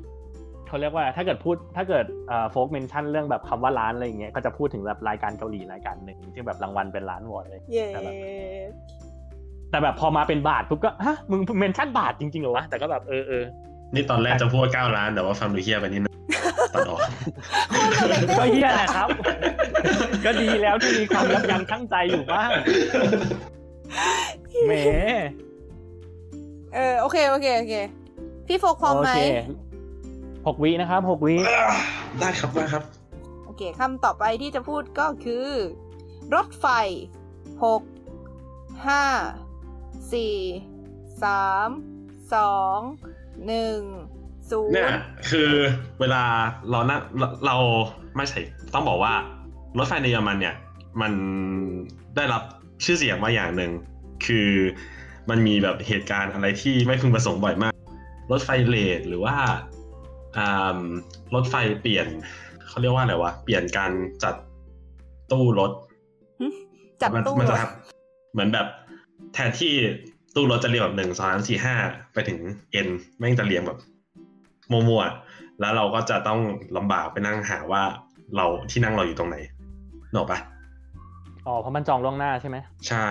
[0.68, 8.14] เขาเรียกว่าถ้าเกิดพูดถ้าเกิดเอ่อโฟกเมนชั่นเรื่องแบบคำว่าร้านอะไรอย่างเงี้ยก็จะพูดถึงแบบรายการเกาหลีรายการหนึ่งที่แบบรางวัลเป็นล้านวอนเลยเย้แต่แบบ
[9.70, 13.45] แต่แบบพอมาเป็นบาทปุ๊บก็ฮะมึงเมนชั่นบาทจริงๆเหรอวะแต่ก็แบบเออเออ
[13.95, 16.14] นี่ตอนแรกจะพูดว่าเก้าล้าน แต่ว่าฟังดูเฮียไปนิดนึง
[16.74, 17.01] ตัดออก
[18.38, 19.09] ก็เฮียแหละครับ
[20.24, 22.51] ก็ดีแล้วที่มีความยับยั้งชั่งใจอยู่บ้าง
[24.66, 24.72] แหม
[26.74, 27.74] เออโอเคโอเคโอเค
[28.47, 29.22] พี่โฟกพร้อมไหมโเค
[30.47, 31.36] หกวินะครับหกวิ
[32.20, 32.82] ได้ครับได้ครับ
[33.45, 35.49] โอเคคำต่อไปที่จะพูดก็คือ
[36.34, 36.66] รถไฟ
[37.64, 37.82] หก
[38.86, 39.05] ห้า
[40.12, 40.36] สี่
[41.22, 41.68] สาม
[42.34, 42.78] สอง
[43.46, 43.78] หนึ่ง
[44.50, 45.50] ศูนเนี่ยย์คือ
[46.00, 46.22] เวลา
[46.70, 47.56] เรานั่งเราเรา
[48.16, 48.40] ไม่ใช่
[48.74, 49.14] ต้องบอกว่า
[49.78, 50.54] รถไฟในเยอรมันเนี่ย
[51.00, 51.12] มัน
[52.16, 52.42] ได้รับ
[52.84, 53.70] ชื่อเสียงมาอย่างหนึ่ง
[54.26, 54.48] คือ
[55.30, 57.74] มันมีแบบเหตุการณ์อะไรที่ไม่พึงประสงค์บ่อยมาก
[58.30, 59.36] รถไฟเลทหรือว่า
[60.36, 60.78] อ่า
[61.34, 62.06] รถไฟเปลี่ยน
[62.68, 63.92] เขาเรียกว่าอะไรวะเปลี่ยนการ
[64.24, 64.34] จัด
[65.30, 65.72] ตู้รถ
[67.02, 68.66] จัดมันตู้มันรจะถทำเหมือนแบบ
[69.34, 69.72] แทนที่
[70.34, 71.74] ตู้รถจะเรียงแบบหนึ่งสองสามสี่ห้า
[72.12, 72.38] ไปถึง
[72.86, 73.78] N แม่งจะเรียงแบบ
[74.88, 76.40] มัวๆแล้วเราก็จะต้อง
[76.76, 77.82] ลำบากไปนั่งหาว่า
[78.36, 79.36] เราที่นั่งเราอยู่ตรงไหน
[80.14, 80.38] นกออกปะ
[81.46, 82.56] อ๋อเพราะมันจองล่วงหน้าใช่ไหม
[82.88, 83.06] ใช่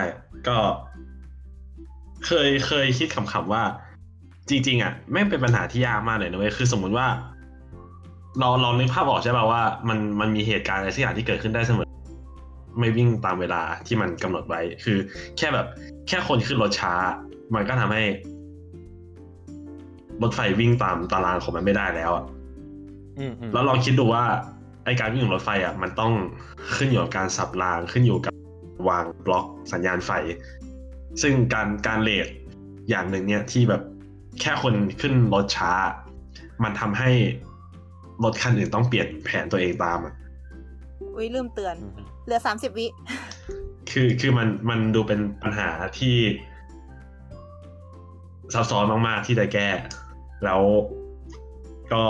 [0.48, 0.58] ก็
[2.26, 3.64] เคยเคยคิดขำๆว่า
[4.50, 7.08] จริง ๆ อะแม่งเป็นปัญหาที่ยากมากเลยนะเว้ยคือสมมุติว่า
[8.40, 11.89] เราเรานึกภาพออกใช่ป่ะว่า มันมันมีเหตุการณ์อะไรสักอย่างที่เกิดขึ้นได้เสมอ
[12.80, 14.98] ไม่วิ่งตามเวลาที่มันกำหนดไว้ คือ
[15.38, 15.68] แค่แบบ
[16.08, 16.94] แค่คนขึ้นรถช้า
[17.56, 18.04] มันก็ทำให้
[20.22, 22.26] รถไฟวิ่งตามตารางของมันไม่ได้แล้วอะ
[23.20, 24.24] อืมอืมแล้วลองคิดดูว่า
[24.86, 26.14] ไอการวิ่งของรถไฟอะ มันต้อง
[26.76, 28.34] ขึ้นอยู่กับการสับรางขึ้นอยู่กับ
[28.90, 30.12] วางบล็อกสัญญาณไฟ
[31.22, 32.28] ซึ่งการการเลท
[32.90, 33.82] อย่างหนึ่งเนี่ยที่แบบ
[34.42, 35.72] แค่คนขึ้นรถช้า
[36.64, 37.10] มันทำให้
[38.24, 40.14] รถคันอื่นต้องเปลี่ยนแผนตัวเองตามอะ
[41.16, 42.88] อุ้ยลืมเตือนอืม เหลือสามสิบวิ
[43.92, 45.70] คือคือมันมันดูเป็นปัญหา
[46.00, 46.16] ที่
[48.54, 49.70] ซับซ้อนมากๆที่จะแก้
[50.46, 50.62] แล้ว
[51.94, 52.04] ก็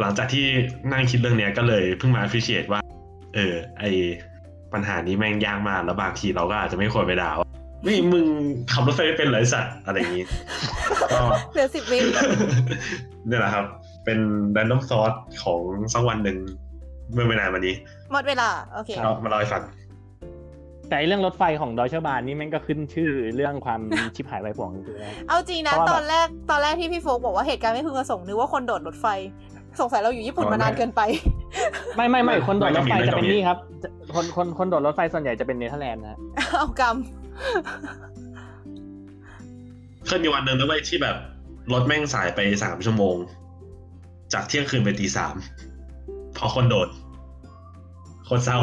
[0.00, 0.46] หลังจากที่
[0.92, 2.80] นั่งคิดเรื่องเนี้ยก็เลยเพิ่งมา appreciate ว่า
[3.34, 3.84] เออ ไอ
[4.72, 7.48] ปัญหานี้แม่งยากมาก แล้วบางทีเราก็อาจจะไม่ควรไปด่าว่า
[7.84, 8.26] ไม่มึง
[8.70, 10.24] ขับรถไฟไม่เป็นเหรอไอสัตว์อะไรอย่างนี้
[11.12, 11.20] ก็
[11.52, 11.98] เหลือสิบวิ
[13.26, 13.66] เนี่ยแหละครับ
[14.04, 14.18] เป็น
[14.56, 15.60] random thought ของ
[15.92, 16.38] สักวันหนึ่ง
[17.12, 17.74] เมื่อไม่นานมานี้
[18.12, 19.62] หมดเวลา โอเคก็มาเล่าให้ฟัง
[20.88, 23.80] แต่ไอ้เรื่องรถไฟของดอยเชอร์บานนี่แม่งก็ขึ้นชื่อเรื่องความ
[24.16, 29.06] ชิบหายไปป่วงจริงๆนะเอาจริงนะเพราะว่าตอนแรกตอนแรกที่พี่โฟกบอกว่าเหตุการณ์ไม่พึงประสงค์นึกว่าคนโดดรถไฟ
[29.80, 31.00] สงสัยเราอยู่ญี่ปุ่นอ๋อมานานไม่เกินไป
[31.96, 36.18] ไม่ไม่ไม่ไม่คนโดดรถไฟไม่จะเป็นไม่นี่ครับจะคนคนคนโดดรถไฟส่วนใหญ่จะเป็นเนเธอร์แลนด์นะฮะ
[36.58, 36.96] เอากรรม
[40.06, 41.16] เคยมีวันหนึ่งนะเว้ยที่แบบ
[41.72, 43.16] รถแม่งสายไปสามชั่วโมง
[44.32, 45.34] จากเที่ยงคืนไปตีสาม
[46.38, 46.88] พอคนโดด
[48.28, 48.58] คนเศร้า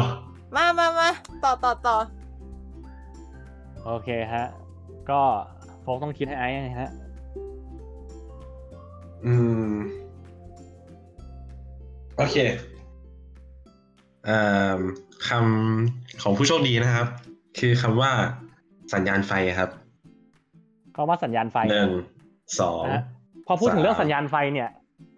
[0.56, 1.08] มามามา
[1.44, 1.96] ต่อต่อต่อ
[3.84, 4.44] โอเคฮะ
[5.10, 5.20] ก็
[5.82, 6.90] โฟกต้องคิดให้ไอ้นะฮะ
[9.26, 9.34] อื
[9.70, 9.72] ม
[12.16, 12.36] โอเค
[14.28, 14.80] อ่า
[15.28, 17.06] คำของผู้โชคดีนะครับ
[17.58, 18.10] คือคำว่า
[18.94, 19.70] สัญญาณไฟครับ
[20.96, 21.92] ก็ว่าสัญญาณไฟหนึ่ง
[22.60, 23.02] สองนะฮะ
[23.46, 24.68] พอพูดถึงเรื่องสามสัญญาณไฟเนี่ย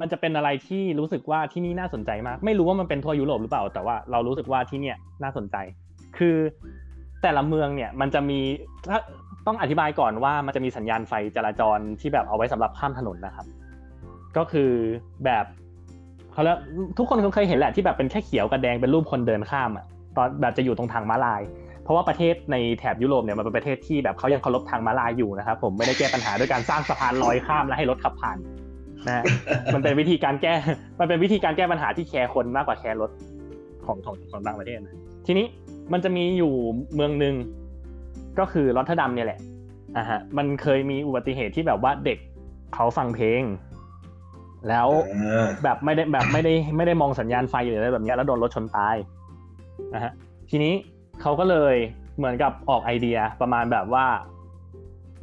[0.00, 5.56] มันจะเป็นอะไรที่รู้สึกว่าที่นี่น่าสนใจมาก ไม่รู้ว่ามันเป็นทั่วยุโรปหรือเปล่า แต่ว่าเรารู้สึกว่าที่เนี่ยน่าสนใจ
[6.18, 6.36] คือ
[7.22, 8.40] แต่ละเมืองเนี่ยมันจะมี
[8.90, 9.00] ถ้า
[9.46, 13.46] ต้องอธิบายก่อนว่ามันจะมีสัญญาณไฟจราจรที่แบบเอาไว้สำหรับข้ามถนนนะครับ
[14.36, 14.70] ก็คือ
[15.24, 15.44] แบบ
[16.32, 16.56] เขาแล้ว
[16.98, 21.42] ทุกคนคงเคยเห็นแหละที่แบบเป็นแค่เขียวกับแดงเป็นรูปคนเดินข้ามอะตอนแบบจะอยู่ตรงทางม้าลาย
[21.82, 28.36] เพราะว่าประเทศในแถบยุโรปเนี่ยมันเป็นประเทศที่แบบเขายังเคารพทางม้าลายอยู่นะครับผมไม่ได้แก้ปัญหาด้วยการสร้างสะพานลอยข้ามและให้รถขับผ่าน
[29.06, 29.24] นะฮะ
[29.74, 30.54] มันเป็นวิธีการแก้
[31.00, 33.10] มันเป็นวิธีการแก้ปัญหาที่แคร์คนมากกว่าแคร์รถ
[33.86, 34.96] ของของของต่างประเทศนะ
[35.26, 35.46] ทีนี้
[35.92, 36.52] มันจะมีอยู่
[36.94, 37.34] เมืองหนึ่ง
[38.38, 39.40] ก็คือรอตเทอร์ดัมเนี่ยแหละ
[39.96, 42.18] อะฮะมันเคยมีอุบัติเหตุที่แบบว่าเด็ก
[42.74, 43.42] เขาฟังเพลง
[44.68, 48.96] แล้วอ่าแบบไม่ได้แบบไม่ได้ไม่ได้มองสัญญาณไฟหรืออะไรแบบเนี้ยแล้วโดนรถชนตาย
[49.94, 50.12] นะฮะ
[50.50, 50.74] ทีนี้
[51.20, 51.74] เขาก็เลย
[52.16, 54.06] เหมือนกับออกไอเดียประมาณแบบว่า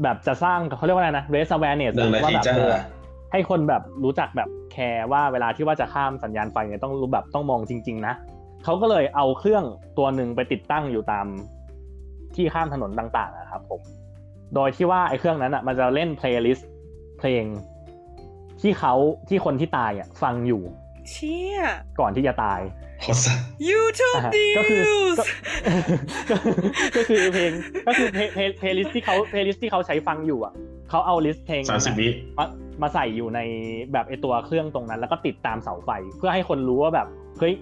[0.04, 2.74] แบบจะสร้างเขาเรียกว่าอะไรนะ raise awareness หนึ่งนาที ว่าแบบจ้าเออ
[3.32, 8.14] ให้คนแบบรู้จักแบบแคร์ว่าเวลาที่ว่าจะข้ามสัญญาณไฟเนี่ยต้องรู้แบบต้องมองจริง ๆ นะ
[8.64, 9.64] เขาก็เลยเอาเครื่อง
[9.98, 11.26] ตัวหนึ่งไปติดตั้งอยู่ตาม
[12.36, 13.82] ที่ข้ามถนนต่างๆนะครับผม
[14.56, 16.70] โดยที่ว่าไอ้เครื่องนั้นอะมันจะเล่น playlist
[17.20, 17.44] เพลง
[18.62, 18.94] ที่เขา
[19.30, 20.64] ที่คนที่ตายอะฟังอยู่
[21.10, 21.60] เชี่ย
[22.00, 22.60] ก่อนที่จะตาย
[23.06, 23.38] โคตรสัส
[23.70, 24.80] YouTube อ่าฮะ News ก็คือ
[26.26, 26.36] ก็ก็
[26.98, 27.52] ก็คือเพลง
[27.88, 30.54] ก็คือเพลงเพลง playlist ที่เขา playlist ที่เขาใช้ฟังอยู่อะ
[30.90, 32.46] เขาเอา list เพลงสามสิบวิมา
[32.82, 33.40] มาใส่อยู่ใน
[33.94, 37.08] แบบไอตัวเครื่องตรงนั้น แล้วก็ติดตามเสาไฟ เพื่อให้คนรู้ว่าแบบ
[37.40, 37.54] เฮ้ย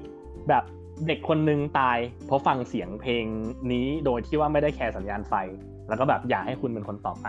[0.49, 0.63] แบบ
[1.07, 3.25] เด็กคนนึงตาย เพราะฟังเสียงเพลง
[3.71, 5.33] นี้โดยที่ว่าไม่ได้แคร์สัญญาณไฟ
[5.89, 7.27] แล้วก็แบบอย่าให้คุณเป็นคนต่อไป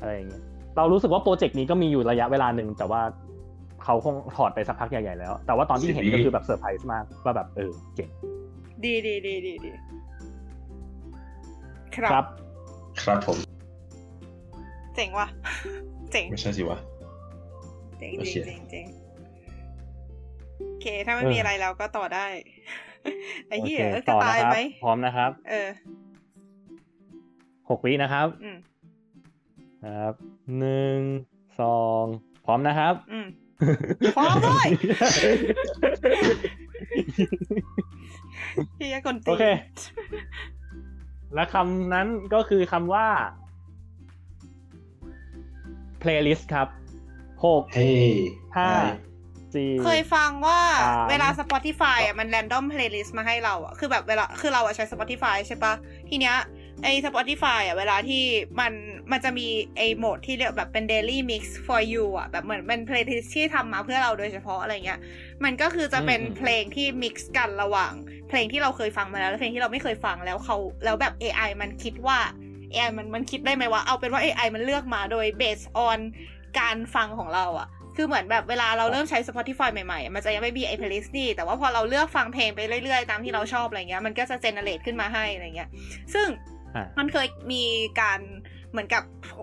[0.00, 0.42] อะไรอย่างเงี้ย
[0.76, 3.02] เรารู้สึกว่าโปรเจกต์นี้ก็มีอยู่ระยะเวลาหนึ่งแต่ว่า
[3.84, 8.08] เขาคงถอดไปสักพักใหญ่ๆแล้ว แต่ว่าตอนที่เห็นก็คือแบบเซอร์ไพรส์มากว่าแบบเออเจ๋ง
[8.84, 9.70] ดีดีดีดีดี
[11.94, 12.24] ครับบ
[13.04, 13.38] ครับผม
[14.94, 15.26] เจ๋งว่ะ
[16.12, 16.78] เจ๋ง ไม่ใช่สิวะ
[17.98, 18.86] เจ๋งโอเคเจ๋เคงเจ๋งเจ๋ง
[20.58, 22.26] โอเค ถ้าไม่เออมีอะไรแล้วก็ต่อได้
[23.48, 25.68] โอเค ไอ้โอเหี้ยก็ต่อตายนะครับไหมพร้อมนะครับ เออ
[27.70, 28.56] หกวินะครับอืม
[29.84, 30.14] ครับ
[30.58, 31.00] หนึ่ง
[31.60, 32.04] สอง
[32.44, 33.26] พร้อมนะครับ อืม
[34.16, 34.66] พร้อมด้วย
[38.78, 39.44] เฮียกนตีโอเค
[41.34, 43.06] และคำนั้นก็คือคำว่า
[46.02, 46.68] playlist ครับ
[47.44, 48.10] หกเฮ้ย
[48.56, 48.68] ห้า
[49.54, 55.72] สี่เคยฟังว่าสามเวลา Spotify อะมัน random playlist มาให้เราอะคือแบบเวลาคือเราอะใช้ Spotify ใช่ปะ
[56.08, 56.36] ทีเนี้ย
[56.82, 58.22] ไอ้ Spotify อะเวลาที่
[58.60, 58.72] มัน
[59.10, 59.46] มันจะมี
[59.76, 65.00] ไอ้โหมดที่เรียกแบบเป็น daily mix for you อะแบบเหมือนเป็น playlist ที่ทำมาเพื่อเราโดยเฉพาะอะไรเงี้ย
[65.44, 67.92] มันก็คือจะเป็นอืมเพลงที่ mix กันระหว่าง
[68.28, 72.18] เพลงที่เราเคยฟังมาแล้วและเพลงที่เราไม่เคยฟังแล้วเขาแล้วแบบ AI มันคิดว่า
[72.72, 75.98] AI มันมันคิดได้ไหมว่าเอาเป็นว่า AI มันเลือกมาโดย based on
[76.58, 85.68] การฟังของเราอะคือเหมือนแบบเวลาเราเริ่มใช้ Spotify ใหม่ๆ มันจะยังไม่มีไอ้ playlist นี่ แต่ว่าพอเราเลือกฟังเพลงไปเรื่อยๆ ตามที่เราชอบอะไรเงี้ย มันก็จะ generate ขึ้นมาให้อะไรเงี้ย
[86.14, 86.53] ซึ่งอะ
[86.98, 87.62] มันเคยมี
[88.00, 88.20] การ
[88.70, 89.02] เหมือนกับ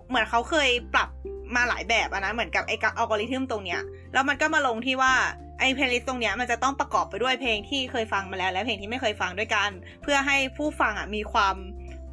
[0.10, 1.10] เหมือนเขาเคยปรับ
[1.56, 3.82] มาหลายแบบอะนะเหมือนกับไอ้อัลกอริทึมตรงเนี้ย
[4.14, 5.14] แล้วมันก็มาลงที่ว่า
[5.60, 9.70] ไอ้ playlist ตรงเนี้ยมันจะต้องประกอบไปด้วยเพลงที่เคยฟังมาแล้ว และเพลงที่ไม่เคยฟังด้วยกัน
[10.02, 11.56] เพื่อให้ผู้ฟังอะมีความ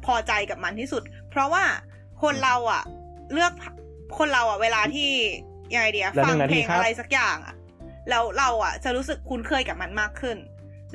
[0.05, 1.63] พอใจกับมันที่สุด เพราะว่า
[2.21, 2.83] คนเราอะ
[3.33, 3.53] เลือก
[4.17, 5.09] คนเราอะเวลาที่
[5.73, 7.55] ยังไงเดียแล้วฟัหนึ่งนาทีครับอะไรสักอย่างอะ
[8.09, 10.37] แล้วเราอะจะรู้สึกคุ้นเคยกับมันมากขึ้น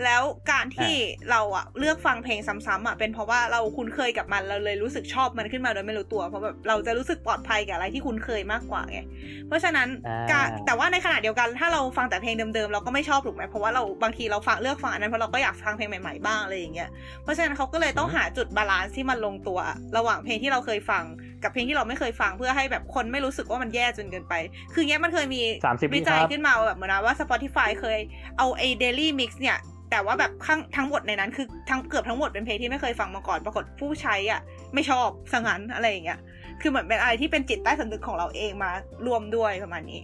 [0.05, 0.23] แล้ว
[0.53, 0.95] การที่
[1.31, 9.01] เราอะเลือกฟังเพลงซ้ำๆอะเป็นเพราะว่าเราคุ้นเคยกับมันเราเลยรู้สึกชอบมันขึ้นมาโดยไม่รู้ตัวเพราะแบบเราจะรู้สึกปลอดภัยกับอะไรที่คุ้นเคยมากกว่าไง
[9.49, 16.89] เพราะฉะนั้นอ่าการแต่ว่าในขณะเดียวกัน ถ้าเราฟังแต่เพลงเดิมๆเราก็ไม่ชอบถูกไหมเพราะว่าเราบางทีเราฟังเลือกฟังอันนั้นเพราะเราก็อยากฟังเพลงใหม่ๆบ้างอะไรอย่างเงี้ย
[17.23, 19.59] เพราะฉะนั้นเขาก็เลยต้องหาจุด balance ที่มันลงตัว
[19.97, 21.05] ระหว่างเพลงที่เราเคยฟัง
[21.43, 24.35] กับเพลงที่เราไม่เคยฟังเพื่อให้แบบคนไม่รู้สึกว่ามันแย่จนเกินไป
[24.73, 25.43] คือเงี้ยมันเคยมี
[25.75, 27.99] 30วิจัยครับขึ้นมาแบบเหมือนว่า Spotify เคย
[28.39, 29.59] เอาไอ้ daily mix เนี่ย
[29.91, 34.41] แต่ว่าแบบข้างทั้งหมดในนั้นคือทั้งเกือบทั้งหมดเป็นเพลงที่ไม่เคยฟังมาก่อนปรากฏผู้ใช้อะ
[34.75, 36.19] ไม่ชอบสังั้นอะไรอย่างเงี้ย
[36.61, 38.71] คือเหมือนเป็นอะไรที่เป็นจิตใต้สำนึกของเราเองมา
[39.07, 40.03] รวมด้วยประมาณนี้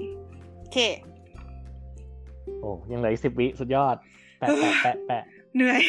[0.58, 0.78] โอเค
[2.60, 3.96] โอ้ยังเหลืออีกสิบวิสุดยอด
[4.38, 5.22] แปะแปะแปะแปะ
[5.56, 5.80] เหนื่อย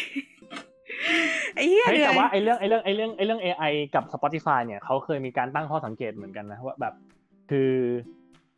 [1.54, 6.94] ไอ้เหี้ยเฮ้ยเหนื่อแต่ยว่าไอ้เรื่องไอ้เรื่องไอ้เรื่องไอ้เรื่อง AI กับ Spotify เนี่ยเขาเคยมีการตั้งข้อสังเกตเหมือนกันนะว่าแบบ
[7.50, 7.72] คือ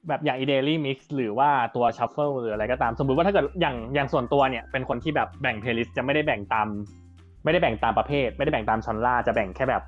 [0.09, 6.69] แบบอย่าง ไอ้ daily mix หรือว่าตัว shuffle หรืออะไรก็ตาม สมมุติว่าถ้าเกิดอย่างอย่างส่วนตัวเนี่ยเป็นคนที่แบบแบ่ง playlist จะไม่ได้แบ่งตาม
[7.45, 9.83] ไม่ได้แบ่งตามประเภท ไม่ได้แบ่งตาม genre จะแบ่งแค่แบบ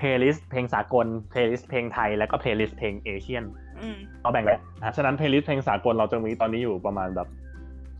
[0.00, 3.44] playlist เพลงสากล playlist เพลงไทยแล้วก็ playlist เพลง Asian
[3.80, 7.28] อืมเราแบ่งแล้วอะฉะนั้น playlist เพลงสากลเราจะมีตอนนี้อยู่ประมาณแบบ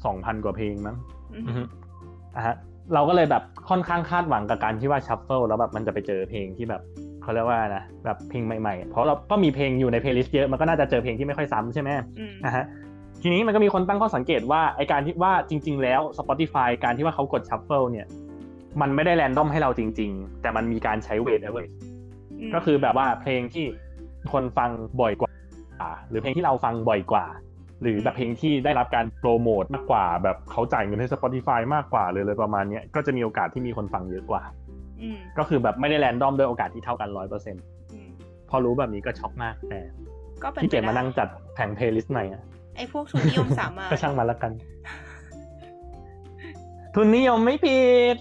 [0.04, 0.96] สองพันกว่าเพลงมั้ง
[1.34, 1.62] อืมอือฮึ
[2.36, 2.56] อะฮะ
[2.94, 6.82] เราก็เลยแบบค่อนข้างคาดหวังกับการที่ว่า shuffle แล้วแบบมันจะไปเจอเพลงที่แบบ
[7.28, 12.64] เขาเรียกว่านะแบบเพลงใหม่ๆ เพราะเราก็มีเพลงอยู่ใน playlist เยอะมันก็น่าจะเจอเพลงที่ไม่ค่อยซ้ำใช่ไหมอืมอะฮะ
[13.22, 18.06] ทีนี้มันก็มีคนตั้งข้อสังเกตว่าไอการที่ว่าจริง ๆ แล้ว Spotify การที่ว่าเขากด shuffle เนี่ย
[18.80, 21.64] มันไม่ได้ random ให้เราจริง ๆ แต่มันมีการใช้ weight เอาไว้ อื
[22.48, 23.64] มก็คือแบบว่าเพลงที่
[24.32, 24.70] คนฟัง
[25.00, 25.30] บ่อยกว่า
[26.08, 27.26] หรือเพลงที่เราฟังบ่อยกว่า
[27.82, 34.67] หรือแบบเพลงที่ได้รับการโปรโมทมากกว่า แบบเขาจ่ายเงินให้ Spotify มากกว่าเลยเลยประมาณเนี้ยก็จะมีโอกาสที่มีคนฟังเยอะกว่าอืม
[35.38, 38.08] ก็คือแบบไม่ได้ random ด้วยโอกาสที่เท่ากันร้อยเปอร์เซ็นต์อืม
[38.50, 39.80] พอรู้แบบนี้ก็ช็อกมากแต่
[40.42, 42.42] ก็เป็นพี่เกียรไปมาได้นั่งจัดแผง playlist ใหม่อะ
[42.76, 44.52] ไอ้พวกทุนนิยมสามารถก็ช่างมันละกัน
[46.94, 47.82] ทุนนิยมไม่ผิ
[48.14, 48.16] ด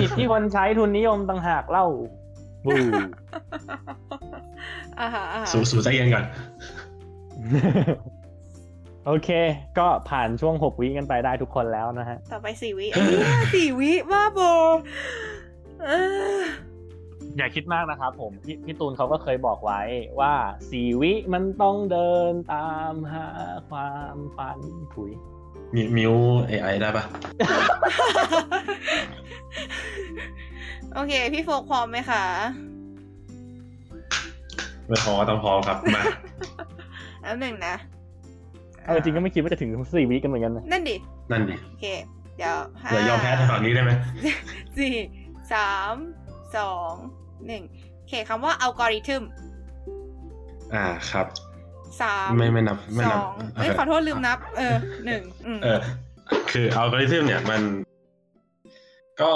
[0.00, 1.86] ผิดที่คนใช้ทุนนิยมต่างหากเล่า
[2.64, 2.70] boo
[5.00, 6.24] อ่าฮะอ่าฮะสูสูใจเย็นก่อน
[9.06, 9.28] โอเค
[9.78, 15.88] ก็ผ่านช่วงหกวิกันไปได้ทุกคนแล้วนะฮะ ต่อไปสี่วิไอ้เหี้ยสี่วิบ้าบอเอ
[16.40, 16.42] อ
[17.36, 19.80] อย่าคิดมากนะครับผมพี่พี่ตูนเขาก็เคยบอกไว้
[20.20, 20.32] ว่า
[20.70, 23.26] สี่วิมันต้องเดินตามหา
[23.68, 24.58] ความฝัน
[24.94, 25.10] ถุย
[25.74, 26.14] มิวมิว
[26.50, 27.04] AI ได้ปะ
[30.94, 32.24] โอเค พี่โฟกพร้อมไหมคะ
[34.88, 36.02] ไม่พอต้องพอครับมา
[37.22, 37.74] แล้วหนึ่งนะ
[38.86, 40.96] เออจริงก็ไม่คิดว่าจะถึงสี่วิกันเหมือนกันนะนั่นดิ
[41.30, 41.86] นั่นดิ โอเค
[42.36, 43.90] เดี๋ยวห้าเหลือยอมแพ้ทางฝั่งนี้ได้ไหม
[44.78, 44.92] สี่
[45.52, 45.94] สาม
[46.56, 46.92] สอง
[47.46, 47.62] หนึ่ง
[47.96, 49.22] โอเคคำว่าอัลกอริทึม
[50.74, 51.26] อ่าครับ
[52.02, 54.74] สามไม่ไม่นับไม่นับสองเอ้ยขอโทษลืมนับ เออ
[55.06, 55.80] หนึ่งอืมเออ
[56.52, 57.62] คืออัลกอริทึมเนี่ยมัน
[59.20, 59.32] ก็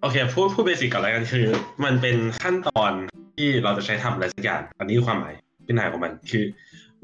[0.00, 1.46] โอเค พูดพูด basic ก่อนแล้วกันคือ
[1.84, 2.92] มันเป็นขั้นตอน
[3.36, 5.34] ที่เราจะใช้ทำอะไรสักอย่าง อันนี้คือความหมาย
[5.66, 6.44] พี่นายของมัน คือ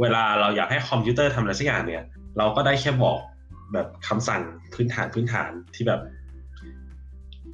[0.01, 2.05] เวลาเราอยากให้คอมพิวเตอร์ทำอะไรสักอย่างเนี่ย
[2.39, 3.19] เราก็ได้แค่บอก
[3.73, 4.43] แบบคำสั่ง
[4.75, 6.01] พื้นฐานพื้นฐานที่แบบ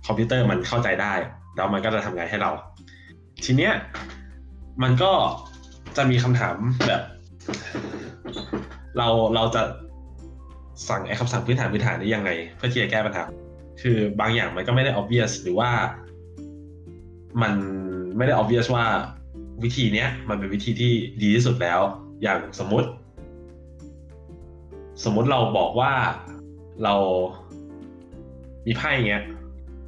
[0.07, 1.15] คอมพิวเตอร์มันเข้าใจได้
[1.57, 2.51] แล้วมันก็จะทำงานให้เรา
[3.45, 3.73] ทีเนี้ย
[4.83, 5.13] มันก็
[5.97, 7.03] จะมีคำถามแบบ
[8.99, 9.63] เราเราจะ
[10.89, 13.25] สั่งไอ้คำสั่งพื้นฐานพื้นฐานนี้ยังไง เพื่อที่จะแก้ปัญหา
[13.83, 15.71] คือบางอย่างมันก็ไม่ได้ obvious หรือว่า
[17.43, 17.53] มัน
[18.17, 18.85] ไม่ได้ obvious ว่า
[19.65, 20.93] วิธีเนี้ยมันเป็นวิธีที่
[21.23, 21.81] ดีที่สุดแล้ว
[22.23, 22.89] อย่างสมมติ
[25.05, 25.93] สมมติเราบอกว่า
[26.85, 26.95] เรา
[28.67, 29.25] มีไพ่เงี้ย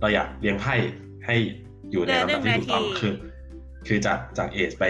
[0.00, 0.74] เราอยากเลี้ยงไพ่
[1.26, 1.36] ให้
[1.92, 3.14] อยู่ในลำดับที่ถูกต้องคือ
[3.86, 4.84] คือจากจากเอสไป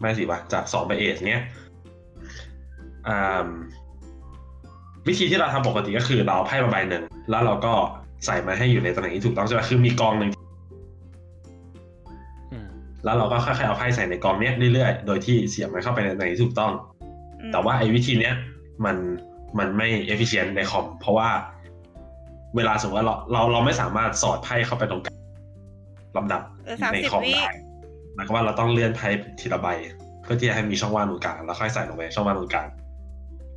[0.00, 1.42] ไม่สิวะจากสองไปเอสเนี้ย
[3.08, 3.48] อ่า
[5.08, 7.72] วิธีที่เราทำปกติก็คือเราเอาไพ่มาใบหนึ่งแล้วเราก็
[8.26, 10.30] ใส่มาให้อยู่ในตำแหน่งที่ถูกต้องใช่ไหมคือมีกองหนึ่ง
[12.52, 12.68] อืม
[13.04, 16.72] แล้วเราก็ค่อยๆเอาไพ่ใส่ในกองเนี้ยเรื่อยๆ โดยที่เสียบมันเข้าไปในตำแหน่งที่ถูกต้อง
[17.40, 18.34] อืมแต่ว่าไอ้วิธีเนี้ย
[18.84, 18.96] มัน
[19.58, 21.30] มันไม่ efficient ในคอมเพราะว่า
[22.56, 25.18] เวลาสมมติว่าเราเราเราไม่สามารถสอดไพ่เข้าไปตรงกลาง
[26.16, 27.52] ลำดับเออสามในสิบคอมวิได้
[28.14, 29.08] หมายความว่าเราต้องเลื่อนไพ่
[29.40, 29.68] ทีละใบ
[30.22, 32.68] เพื่อที่จะให้มีช่องว่างตรงกลางแล้วค่อยใส่ลงไปช่องว่างตรงกลาง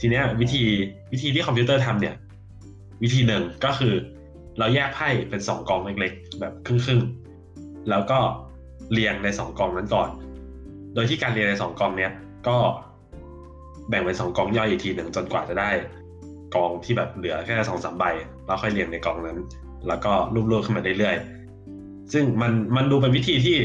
[0.02, 0.64] ทีเนี้ยวิธี
[1.12, 2.16] วิธีที่คอมพิวเตอร์ทำเนี่ย
[3.04, 3.94] วิธีหนึ่งก็คือ
[4.60, 8.20] เราแยกไพ่เป็นสองกองเล็กๆ แบบครึ่งๆ แล้วก็
[8.92, 10.10] เรียงในสองกองนั้นก่อน
[10.94, 12.12] โดยที่การเรียงในสองกองเนี้ย
[12.48, 12.58] ก็
[13.90, 15.70] แบ่งเป็นสองกองย่อยอีกทีหนึ่งจนกว่าจะได้
[16.56, 18.04] กองที่แบบเหลือแค่สองสามใบ
[18.46, 19.40] แล้วค่อยเรียงในกองนั้น
[19.88, 20.12] แล้วก็
[20.52, 23.58] รวบๆขึ้นมาเรื่อยๆซึ่งมันมันดูเป็นวิธีที่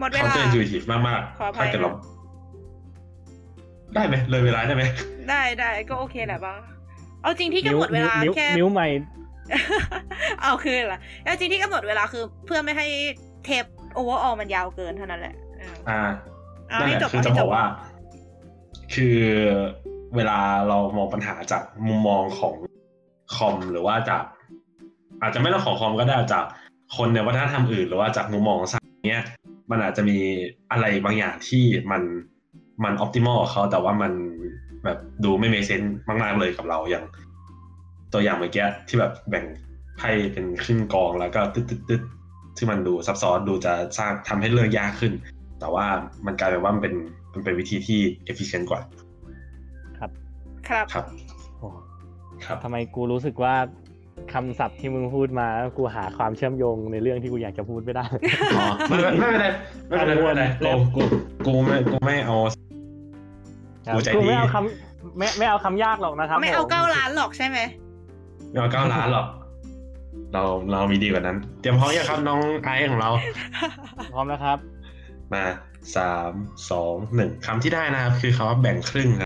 [0.00, 1.90] หมดเว counter ลา intuitive มากขออๆภัยถ้าเกิดเรา
[3.94, 4.84] ได้ไหมเลยเวลาได้ไหม
[5.28, 6.58] ได้ได้ก็โอเคแหละบ้าง
[7.22, 8.88] เอาจริงที่กำหนดเวลานิ้วแค่นิ้วใหม่
[10.42, 12.86] เอาคืนละแล้วจริงที่กำหนดเวลาคือเพื่อไม่ให้
[13.44, 16.02] เทปโอเวอร์ออมันยาวเกินเท่านั้นแหละเอออ่า
[16.68, 17.64] เอานั่นให้แหละจบคือเให้จะจบอกว่า
[18.94, 19.16] คือ
[20.16, 20.38] เวลา
[20.68, 22.54] เรามองปัญหาจากมุมมองของ
[23.34, 24.22] คอมหรือว่าจาก
[25.22, 26.44] อาจจะไม่ต้องของคอมก็ได้จาก
[26.96, 29.22] คนในวัฒนธรรมอื่น หรือว่าจากมุมมองของสัตว์เนี้ย
[29.70, 30.18] มันอาจจะมี
[30.72, 32.02] อะไรบางอย่างที่มัน
[32.84, 34.12] มันออ t ติมอลเขาแต่ว่ามัน
[34.84, 35.82] แบบดูไม่เมเซน
[36.22, 37.04] มากๆเลยกับเราอย่าง
[38.12, 39.44] ตัวอย่างเมื่อกี้ที่แบบแบ่ง
[39.96, 42.02] ไพ่เป็นครึ่งกองแล้วก็ตึ๊ดตึ๊ดตึ๊ด
[42.56, 45.12] ที่มันดูซับซ้อนดูจะสร้างทำให้เรื่องยากขึ้น
[45.60, 45.86] แต่ว่า
[46.26, 46.94] มันกลายเป็นว่ามันเป็น
[47.34, 48.00] มันเป็นวิธีที่
[48.30, 48.80] efficient กว่า
[50.70, 51.04] ครับครับ
[51.58, 51.68] โอ้
[52.44, 53.54] ครับทำไมกูรู้สึกว่า
[54.32, 55.46] คำศัพท์ที่มึงพูดมา
[55.76, 58.06] กูหาความเชื่อมโยงในเรื่องที่กูอยากจะพูดไม่ได้
[58.56, 59.46] อ๋อไม่ไม่ไม่เป็นไร
[59.88, 61.02] ไม่เป็นไรไม่เป็นไรแล้กูวกู
[61.46, 62.36] กูไม่กูไม่เอา
[63.94, 67.58] กูใจกูดีไม่เอาคำไม่ไม่เอาคำยากหรอกนะครับ ไม่เอาผเก้าล้านหรอกใช่ไหม
[68.50, 69.26] ไม่เอาเก้าล้านหรอก
[70.32, 70.42] เรา
[70.72, 73.10] เรามีดีกว่านั้น เตรียมพร้อมยังครับน้องไอซ์ของเรา
[74.12, 74.58] พร้อมนะครับ
[75.32, 75.44] มา
[75.96, 76.32] สาม
[76.70, 79.25] สองหนึ่งคำที่ได้นะครับ คือคำว่าแบ่งครึ่งครั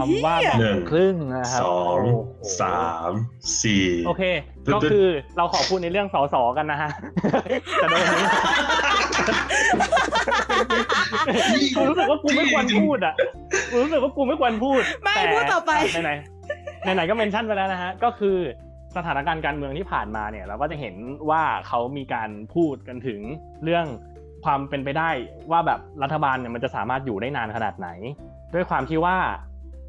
[0.00, 2.08] คำว่าเหี้ยแบ่หนึ่งงครึ่งนะครับสองโโห
[2.60, 3.12] สาม
[3.62, 4.22] สี่โอเค
[4.66, 6.90] ตึ๊ดก็ตึ๊ดคือเราขอพูดในเรื่องสอสอกันนะฮะ
[7.82, 8.26] จะโดนนี้
[11.76, 13.14] กูรู้สึกว่ากูไม่ควรพูดอะ
[13.70, 15.72] กูรู้สึกว่ากูไม่ควรพูดไม่แต่พูดต่อไป
[16.04, 16.12] ไหน
[16.82, 18.38] ไหนไหนๆก็เมนชั่นไปแล้วนะฮะก็คือ
[18.96, 20.94] สถานการณ์การเมืองที่ผ่านมาเนี่ยเราก็จะเห็น
[21.30, 23.20] ว่าเขามีการพูดกันถึง
[23.64, 23.86] เรื่อง
[24.44, 25.10] ความเป็นไปได้
[25.50, 27.88] ว่าแบบรัฐบาลเนี่ยมันจะสามารถอยู่ได้นานขนาดไหน
[28.54, 29.16] ด้วยความที่ว่า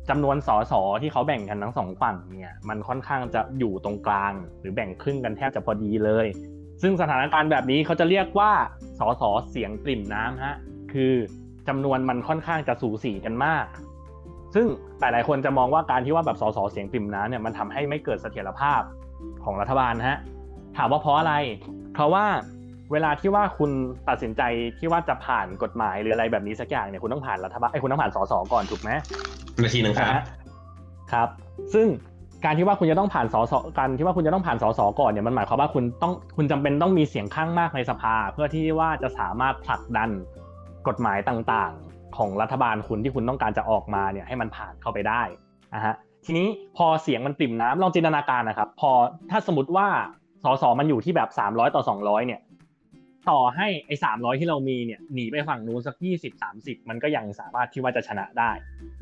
[0.10, 6.28] จำนวนสสที่เขาแบ่งกันทั้งสองฝั่งเนี่ยมันค่อนข้างจะอยู่ตรงกลาง หรือแบ่งครึ่งกันแทบจะพอดีเลย
[6.82, 8.52] ซึ่งสถานการณ์แบบนี้เขาจะเรียกว่า
[9.00, 10.56] สสเสียงปริ่มน้ำฮะ
[10.94, 11.14] คือ
[11.68, 13.66] จำนวนมันค่อนข้างจะสูสีกันมาก
[14.56, 14.66] ซึ่ง
[15.00, 18.82] หลายๆคนจะมองว่าการที่ว่าแบบสสเสียงปริ่มน้ำเนี่ยมันทำให้ไม่เกิดเสถียรภาพ
[19.44, 20.20] ของรัฐบาลฮะ
[20.78, 21.34] ถามว่าเพราะอะไร
[21.94, 22.26] เพราะว่า
[22.92, 23.72] เวลาที่ว่าคุณ
[24.10, 24.42] ตัดสินใจ
[24.80, 28.90] ที่ว่าจะผ่านกฎหมายหรืออะไรแบบนี้สักอย่างเนี่ยคุณต้องผ่านรัฐบาลไอ้ยคุณต้องผ่านสสก่อนถูกไหม
[29.62, 30.24] นาทีหนึ่งครับนะฮะ
[31.14, 31.28] ครับ
[31.74, 31.88] ซึ่ง
[32.46, 40.10] การที่ว่าคุณจะต้องผ่านสสการที่ว่าคุณจะต้องผ่านสสก่อนเนี่ยมันหมายความว่าคุณต้องคุณจำเป็นต้องมีเสียงข้างมากในสภา เพื่อที่ว่าจะสามารถผลักดัน
[40.88, 45.22] กฎหมายต่างๆ ของรัฐบาลคุณที่คุณต้องการจะออกมาเนี่ยให้มันผ่านเข้าไปได้
[45.76, 45.94] นะฮะ
[46.26, 48.92] ทีนี้พอเสียงมันปริ่มน้ำลองจินตนาการนะครับ พอ
[49.32, 49.88] ถ้าสมมติว่า
[50.44, 52.42] สสมันอยู่ที่แบบสามร้อยต่อสองร้อยเนี่ย
[53.30, 58.52] ต่อให้ไอ้สามร้อยที่เรามีเนี่ยหนีไปฝั่งนู้นสักยี่สิบสามสิบมันก็ยังสามารถที่ว่าจะชนะได้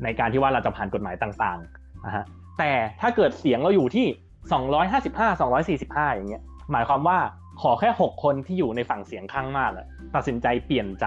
[0.04, 2.24] ในการที่ว่าเราจะผ่านกฎหมายต่างๆนะฮะ
[2.58, 7.18] แต่ถ้าเกิดเสียงเราอยู่ที่255 245องร้อยสี่สิบห้าอย่างเงี้ยหมายความว่า
[7.62, 11.06] ขอแค่6คนที่อยู่ในฝั่งเสียงข้างมากอะตัดสินใจเปลี่ยนใจ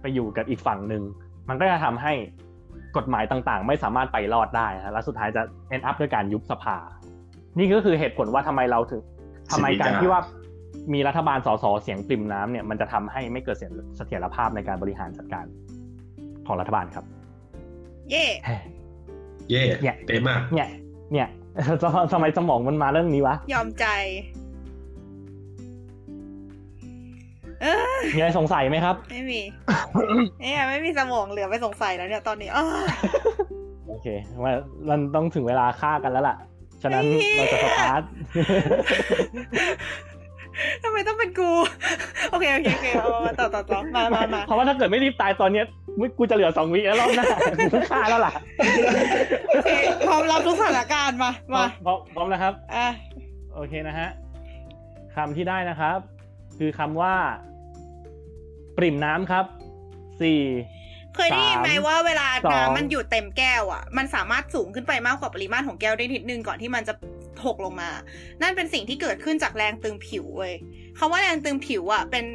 [0.00, 1.02] ไปอยู่กับอีกฝั่งหนึ่ง
[1.48, 2.12] มันก็จะทำให้
[2.96, 5.42] กฎหมายต่างๆ ไม่สามารถไปรอดได้นะฮะและสุดท้ายจะ
[5.74, 6.76] end up ด้วยการยุบสภา
[7.58, 9.02] นี่ก็คือเหตุผลว่าทำไมเราถึง
[9.50, 10.20] ทำไมการที่ว่า
[10.92, 15.46] มีรัฐบาลสสเสียงปริ่มน้ำเนี่ยมันจะทำให้ไม่เกิดเสถียรภาพในการบริหารจัดการ
[16.46, 17.04] ของรัฐบาลครับ
[18.10, 18.26] เย่
[19.50, 20.68] เย่เนี่ยเป๊ะมากเนี่ย
[21.12, 21.28] เนี่ย
[22.12, 23.86] ทำไมสมองมันมาเรื่องนี้วะ ยอมใจ
[27.62, 27.66] เอ
[27.96, 29.40] อมีอะไรสงสัยไหมครับ ไม่มี
[30.42, 32.64] เนี่ยไม่มีสมองเหลือไปสงสัยแล้วเนี่ยตอนนี้อ้อ
[33.88, 34.06] โอเค
[34.42, 34.52] ว่า
[34.90, 36.36] มันต้องถึงเวลาฆ่ากันแล้วล่ะ
[36.82, 38.02] ฉะนั้นเฮ้ยเราจะสตาร์ท
[40.84, 41.50] ทำไมต้องเป็นกู
[42.30, 45.66] โอเคโอเคโอเคเอามาต่อต่อต่อมามามาเพราะว่าถ้าเกิดไม่รีบตายตอนเนี้ย
[45.98, 47.26] มึงกูจะเหลือสองวิแล้วรอบหน้า
[47.58, 48.32] กูต้องฆ่าแล้วล่ะ
[49.48, 49.70] โอเค
[50.06, 52.88] พร้อมรับทุกสถานการณ์มามาพร้อมพร้อมนะครับอะ
[53.54, 54.08] โอเคนะฮะ
[55.14, 55.98] คำที่ได้นะครับ
[56.58, 57.14] คือคำว่า
[58.76, 59.44] ปริ่มน้ำครับ
[60.20, 60.40] สี่
[61.16, 67.90] เคยได้ยินไหมสามว่าเวลาสองน้ำมันอยู่เต็มแก้วอะ มันสามารถสูงขึ้นไปมากกว่าปริมาตรของแก้วได้นิดนึงก่อนที่มันจะถ หกลงมา
[68.42, 70.54] นั่นเป็นสิ่งที่เกิดขึ้นจากแรงตึงผิวเว้ย
[70.98, 72.26] คำว่าแรงตึงผิวอะเป็น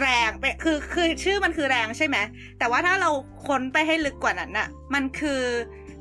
[0.00, 2.16] แรงเป็นคือคือชื่อมันคือแรงใช่ไหม
[2.58, 3.10] แต่ว่าถ้าเรา
[3.46, 5.40] ค้นไปให้ลึกกว่านั้นน่ะ มันคือ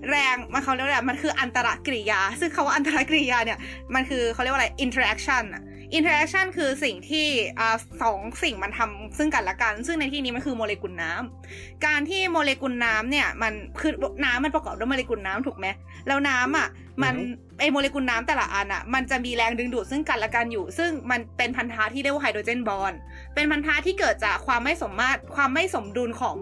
[0.09, 3.59] แรงมันเขาเรียกว่าอะไรมันคืออันตรกริยา ซึ่งคาว่าอันตรกริยาเนี่ย
[3.95, 5.63] มันคือเขาเรียกว่าอะไร interaction อะ
[5.97, 7.27] interaction คือสิ่งที่
[7.59, 13.91] อ่าสองสิ่งมันทำซึ่งกันและกัน ซึ่งในที่นี้มันคือโมเลกุลน้ำการที่โมเลกุลน้ำเนี่ยมันคือ
[14.25, 15.67] น้ำมันประกอบด้วยโมเลกุลน้ำถูกไหม
[16.07, 16.67] แล้วน้ำอะ
[17.03, 17.15] มัน
[17.59, 22.99] ไอโมเลกุลน้ำแต่ละอันอะมันจะมีแรงดึงดูดซึ่งกันและกันอยู่ ซึ่งมันเป็นพันธะที่เรียกว่าไฮโดรเจนบอนด์
[23.35, 26.35] เป็นพันธะที่เกิดจากความไม่สมมาตรความไม่สมดุลของ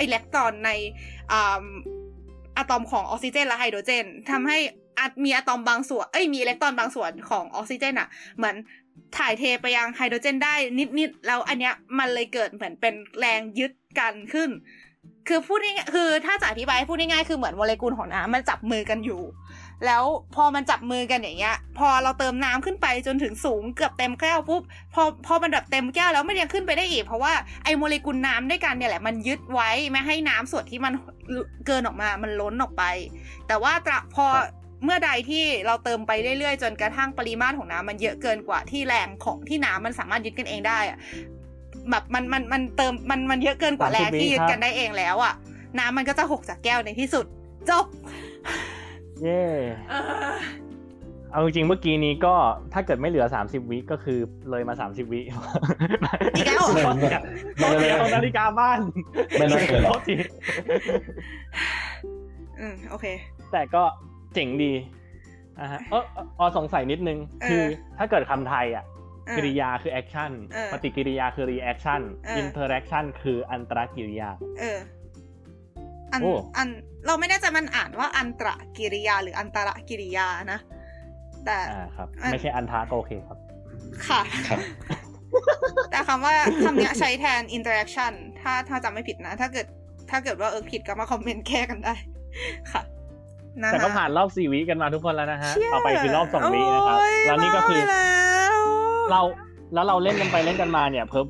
[0.00, 0.70] อิเล็กตรอนใน
[1.32, 1.64] อ่า
[2.56, 4.58] อะตอมของออกซิเจนและไฮโดรเจนทำให้
[4.98, 8.56] อะมีอะตอมบางส่วน เอ้ย มีอิเล็กตรอนบางส่วนของออกซิเจนอะเหมือน
[9.18, 10.54] ถ่ายเทไปยังไฮโดรเจนได้
[10.98, 14.50] นิดๆ แล้วอันเนี้ยมันเลยเกิดเหมือนเป็นแรงยึดกันขึ้น
[15.28, 19.20] คือพูดง่ายๆคือถ้าจะอธิบายให้พูดง่ายๆ คือเหมือนโมเลกุลของน้ำมันจับมือกันอยู่
[19.86, 24.62] แล้วพอมันจับมือกันอย่างเงี้ย พอเราเติมน้ำขึ้นไปจนถึงสูงเกือบเต็มแก้วปุ๊บ
[24.94, 27.32] พอพอมันแบบเต็มแก้วแล้วมันยังขึ้นไปได้อีก เพราะว่า
[27.64, 30.92] ไอโมเลกุลน้ำด้วยกันเนี่ยแหละมันยึดไว้ไม่ให้น้ำส่วนที่มัน
[31.66, 32.84] เกินออกมา มันล้นออกไป
[33.48, 33.72] แต่ว่า
[34.14, 34.26] พอ
[34.84, 40.98] เมื่อใดที่เราเติมไปเรื่อยๆ จนกระทั่งปริมาตรของน้ำมันเยอะเกินกว่าที่แรงของที่น้ำมันสามารถยึดกันเองได้อะ
[41.90, 45.34] แบบมันมันมันเติมมันมันเยอะเกินกว่าแรงที่ยึดกันได้เองแล้วอะ
[45.78, 47.26] น้ำมันก็จะหกจากแก้วในที่สุด
[47.70, 47.86] จบ
[49.22, 49.42] เย่
[51.30, 52.34] เอาจริงๆเมื่อกี้นี้ก็
[52.72, 54.18] ถ้าเกิดไม่เหลือ30วิก็คือ
[54.50, 55.20] เลยมา30วิ
[56.36, 56.92] อีกแล้วเหรอ
[57.62, 58.78] ตอนเอานาฬิกาบ้าน
[59.38, 60.14] ไม่น่าเกินหรอกโทษที
[62.60, 63.06] อืมโอเค
[63.52, 63.82] แต่ก็
[64.34, 64.72] เจ๋งดี
[65.60, 67.62] อะฮะเออเออออสงสัยนิดนึงเออคือ
[67.98, 68.84] ถ้าเกิดคำไทยอะ
[69.26, 74.78] เออกริยาคือแอคชั่นเออปฏิกิริยาคือ reaction เออ interaction คืออันตรกิริยา เออ
[76.12, 76.68] อันโอ้อัน
[77.06, 80.60] เราไม่แน่ใจมันอ่านว่าอันตรกิริยาหรืออันตรกิริยานะ
[81.46, 83.38] แต่อ่าครับอันไม่ใช่อันทาก็โอเคครับ
[84.08, 84.60] ค่ะครับ
[85.90, 89.66] แต่คำว่าคำเนี้ยใช้แทน interaction ถ้าถ้าจำไม่ผิดนะ ถ้าเกิด
[90.10, 91.94] ถ้าเกิดว่าเออผิดก็มาคอมเมนต์แก้กันได้
[92.72, 92.93] ค่ะะ
[93.72, 98.64] แต่ก็คะผ่านรอบสี่วิกันมาทุกคนแล้วนะฮะเชี่ยต่อไปคือรอบสองวินะครับโอ้ยแล้วนี่ก็คือบ้าไปแล้ว
[99.10, 99.20] เรา
[99.74, 101.26] แล้วเราเล่นกันไปเล่นกันมาเนี่ย เพิ่ม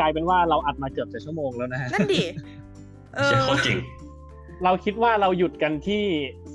[0.00, 2.22] กลายเป็นว่าเราอัดมาเกือบจะชั่วโมงแล้วนะฮะนั่นดิ
[3.16, 3.78] เออเชี่ยโคตรจริง
[4.64, 6.02] เราคิดว่าเราหยุดกันที่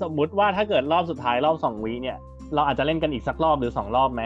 [0.02, 2.16] สมมุติว่าถ้าเกิดรอบสุดท้ายรอบสองวิเนี่ย
[2.54, 4.22] เราอาจจะเล่นกันอีกสักรอบหรือสองรอบไหม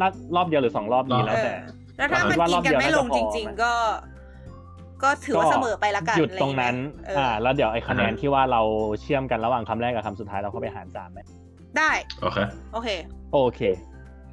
[0.00, 3.72] น่ารอบเดียวหรือสองรอบดีแล้วแต่เออแล้วถ้ามันว่ากิรนอบกันเดียวไม่ลงน่าจะพอจริง ๆ ก็
[5.02, 6.76] ก็ถือว่าเสมอไปละกันหยุดตรงนั้น
[7.06, 8.62] อะไรอย่างเงี้ยเออออ่า แล้วเดี๋ยวไอ้คะแนนอ่าฮะที่ว่าเรา
[9.02, 11.20] เชื่อมกันระหว่างคำแรกกับคำสุดท้ายเราเข้าไปหารสามไหม
[11.78, 11.90] ได้
[12.22, 12.38] โอเค
[12.72, 12.88] โอเค
[13.32, 13.60] โอเค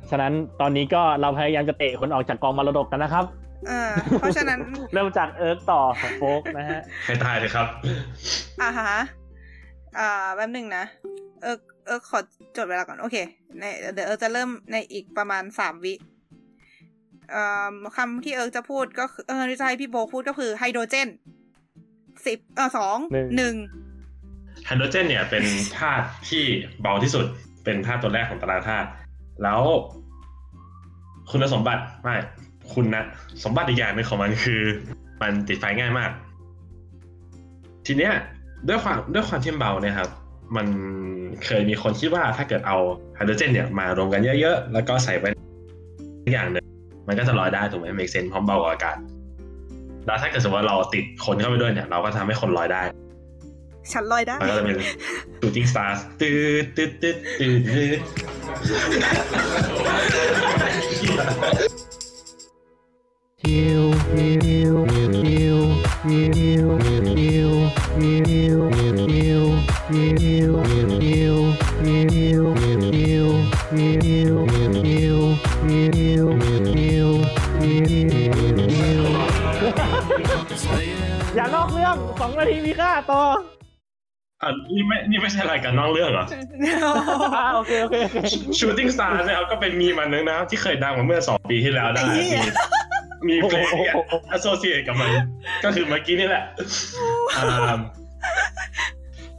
[0.09, 3.25] ฉะนั้นตอนนี้ก็เราพยายามจะเตะคนออกจากกองมรดกกันนะครับ
[3.67, 4.59] เออเพราะฉะนั้น
[4.93, 7.67] เริ่มจากเอิร์กต่อของโฟกนะฮะ ให้ตายเลยครับ
[8.61, 8.93] อ่าฮะ
[9.99, 10.83] อ่า แป๊บหนึ่งนะ
[11.41, 12.19] เออเออขอ
[12.57, 13.17] จดเวลาก่อน โอเค
[13.59, 13.63] ใน
[13.93, 16.14] เดี๋ยวเออจะเริ่มในอีกประมาณสามวิเอ่อ
[17.97, 21.07] คำที่เออจะพูดก็คือเออจะให้พี่โบพูดก็คือไฮโดรเจน
[22.25, 23.55] สิบเออสองหนึ่งหนึ่ง
[24.65, 25.43] ไฮโดรเจนเนี่ยเป็น
[25.77, 26.43] ธาตุที่
[26.81, 27.25] เบาที่สุด
[27.63, 28.87] เป็นธาตุตัวแรกของตารางธาตุ
[29.43, 29.61] แล้ว
[31.29, 32.15] คุณสมบัติไม่
[32.73, 33.03] คุณนะ
[33.43, 34.61] สมบัติอีกอย่างหนึงของมันคือ
[35.21, 36.11] มันติดไฟง่ายมาก
[37.85, 38.13] ทีเนี้ย
[38.67, 40.09] ด้วยความด้วยความที่มันเบาเนี่ยครับ
[40.55, 40.67] มัน
[41.45, 42.77] เคยมีคนคิดว่าถ้าเกิดเอา
[43.15, 45.25] ไฮโดรเจนเนี่ยมารวมกันเยอะๆ แล้วก็ใส่ไป
[46.33, 46.65] อย่างหนึ่ง
[47.07, 48.97] มันก็จะลอยได้ถูกไหม make sense เพราะเบากว่าอากาศ
[50.05, 52.81] แล้วถ้าเกิดสมมติว่าเราติดคนเข้าไปด้วยเนี่ยเราก็ทำให้คนลอยได้
[53.91, 54.77] ฉันลอยได้มันก็จะเป็น
[55.39, 56.31] shooting stars ตื
[56.63, 57.99] ดตืดตืดตืดตืด
[61.03, 83.21] อย่านอกเรื่องสองนาทีมีค่าต่อ
[84.41, 86.25] อะนี่ไม่นี่ไม่ใช่รายการนอกเรื่องเหรอ
[87.35, 88.17] อ่าโอเคโอเคโอเค
[88.59, 92.53] shooting stars เนี่ยก็เป็นมีมันนึงนะที่เคยดังมาเมื่อสองปีที่แล้วได้ไอ้เหี้มีย
[93.27, 93.95] มีเพลงเนี่ย
[94.37, 95.11] associate กับมัน
[95.63, 96.43] ก็คือเมื่อกี้นี่แหละ
[97.37, 97.77] อ่า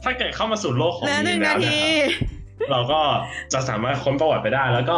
[0.03, 1.99] ถ้าเกิดเข้ามาสู่โลกของเหลือหมีนึ่งแล้นาวเนทีย
[2.59, 2.99] ครับเราก็
[3.53, 4.97] จะสามารถค้นประวัติไปได้ แล้วก็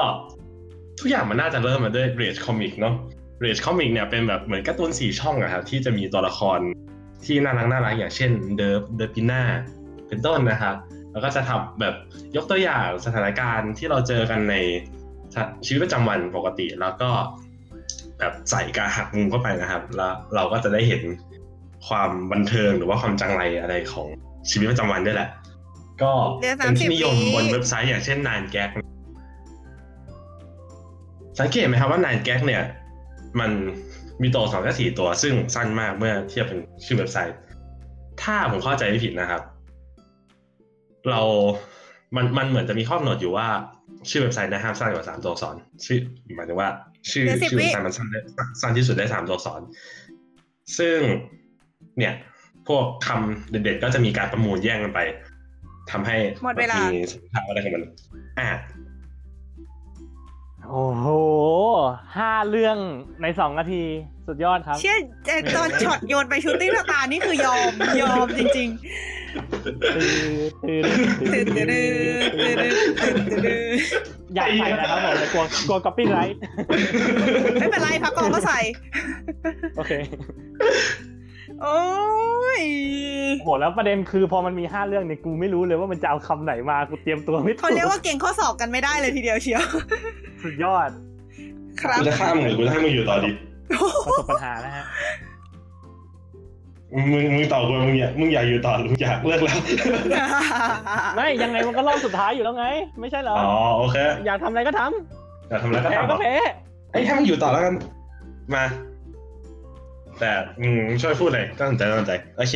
[1.00, 2.96] ทุกอย่างมันน่าจะเริ่มมาด้วย Rage Comic เนาะ
[3.44, 6.60] Rage Comic เนี่ยเป็นแบบเหมือนการ์ตูนสี่ช่องอะครับที่จะมีตัวละคร
[7.26, 9.42] ที่น่ารักน่ารักอย่างเช่น Derp Derpina
[10.08, 10.76] เป็นต้นนะครับ
[11.12, 11.96] แล้วก็จะทำแบบ
[12.36, 14.56] ยกตัวอย่างสถานการณ์ที่เราเจอกันใน
[15.66, 17.10] ชีวิตประจำวันปกติ แล้วก็
[18.20, 21.02] แบบใส่การหักมุมเข้าไปนะครับ แล้วเราก็จะได้เห็น
[21.88, 24.08] ความบันเทิงหรือว่าความจังไรอะไรของ
[24.50, 25.30] ชีวิตประจำวันด้วยแหละ
[26.02, 26.12] ก็
[26.42, 28.70] เดี๋ยวเป็นที่นิยม 30 วิบนเว็บไซต์อย่างเช่น9GAG
[31.40, 32.64] สังเกตไหมครับว่านายแก๊กเนี่ย
[33.40, 33.52] มัน
[34.22, 37.38] มีตัวสองกับสี่ตัว ซึ่งสั้นมากเมื่อเทียบเป็นชื่อเว็บไซต์
[38.22, 39.42] ถ้าผมเข้าใจไม่ผิดนะครับ
[41.10, 41.22] เรา
[42.16, 43.48] มัน มันเหมือนจะมีข้อกำหนดอยู่ว่า
[44.10, 45.56] ชื่อเว็บไซต์นะห้ามสั้นกว่าสามตัวอักษร
[45.86, 46.00] ชื่อ
[46.36, 46.70] หมายถึงว่า
[47.12, 48.20] ชื่อเดี๋ยวสิบชื่อวิเว็บไซต์มันสั้นได้
[48.62, 49.62] สั้นที่สุดได้สามตัวอักษร
[50.78, 50.98] ซึ่ง
[52.00, 52.14] เนี่ย
[52.68, 55.00] พวกคำเด็ดๆก็จะมีการประมูลแย่งกันไป
[55.92, 56.76] ทำให้หมดเวลา
[57.14, 57.84] สินค้าอะไรของมัน
[58.40, 58.50] อ่า
[60.72, 61.06] โอ้โห
[62.18, 62.78] ห้าเรื่อง
[63.22, 63.84] ในสองนาที
[64.28, 68.70] สุดยอดครับ เชี่ยแต่ตอนช็อตโยนไป shooting star นี่คือยอมยอมจริง
[70.68, 70.84] ตื่น
[71.26, 71.76] ตื่นๆตื่นตื่น
[72.42, 72.58] ตื่น
[73.02, 73.78] ตื่นตื่นตื่น
[74.36, 76.38] อยากใส่นะครับผมแต่กลัวกลัว copyright
[77.60, 78.60] ไม่เป็นไรพักกองก็ใส่
[79.78, 79.92] โอเค
[81.64, 81.80] โอ้
[82.60, 82.62] ย
[83.44, 89.64] โหแล้วประเด็นคือพอมันมีห้าเรื่องเนี่ยกูไม่รู้เลยว่ามันจะเอาคำไหนมากูเตรียมตัวไม่ถูเขาเรียกว่าเก่งข้อสอบกันไม่ได้เลยทีเดียวเชียว
[90.44, 90.90] สุดยอด
[91.82, 93.32] ครับกูจะข้ามมึงหรือกูจะให้มึงอยู่ต่อดิ
[94.06, 94.86] ประสบปัญหานะฮะ
[96.94, 99.58] มึงมึงต่อกูมึงอยากมึงอยากอยู่ต่อหรือมึงอยากเลิกแล้ว
[101.16, 102.66] ไม่ยังไงมันก็รอบสุดท้ายอยู่แล้วไง
[103.00, 104.82] ไม่ใช่เหรออ๋อโอเคอยากทำอะไรก็ท
[105.50, 106.34] อยากทำอะไรำก็แพ้ทำก็แพ้
[106.92, 107.76] ไอ้ยให้มึงอยู่ต่อแล้วกัน
[108.56, 108.64] มา
[110.20, 112.56] แต่มึงช่วยพูดเลยก็สนใจก็สนใจโอเค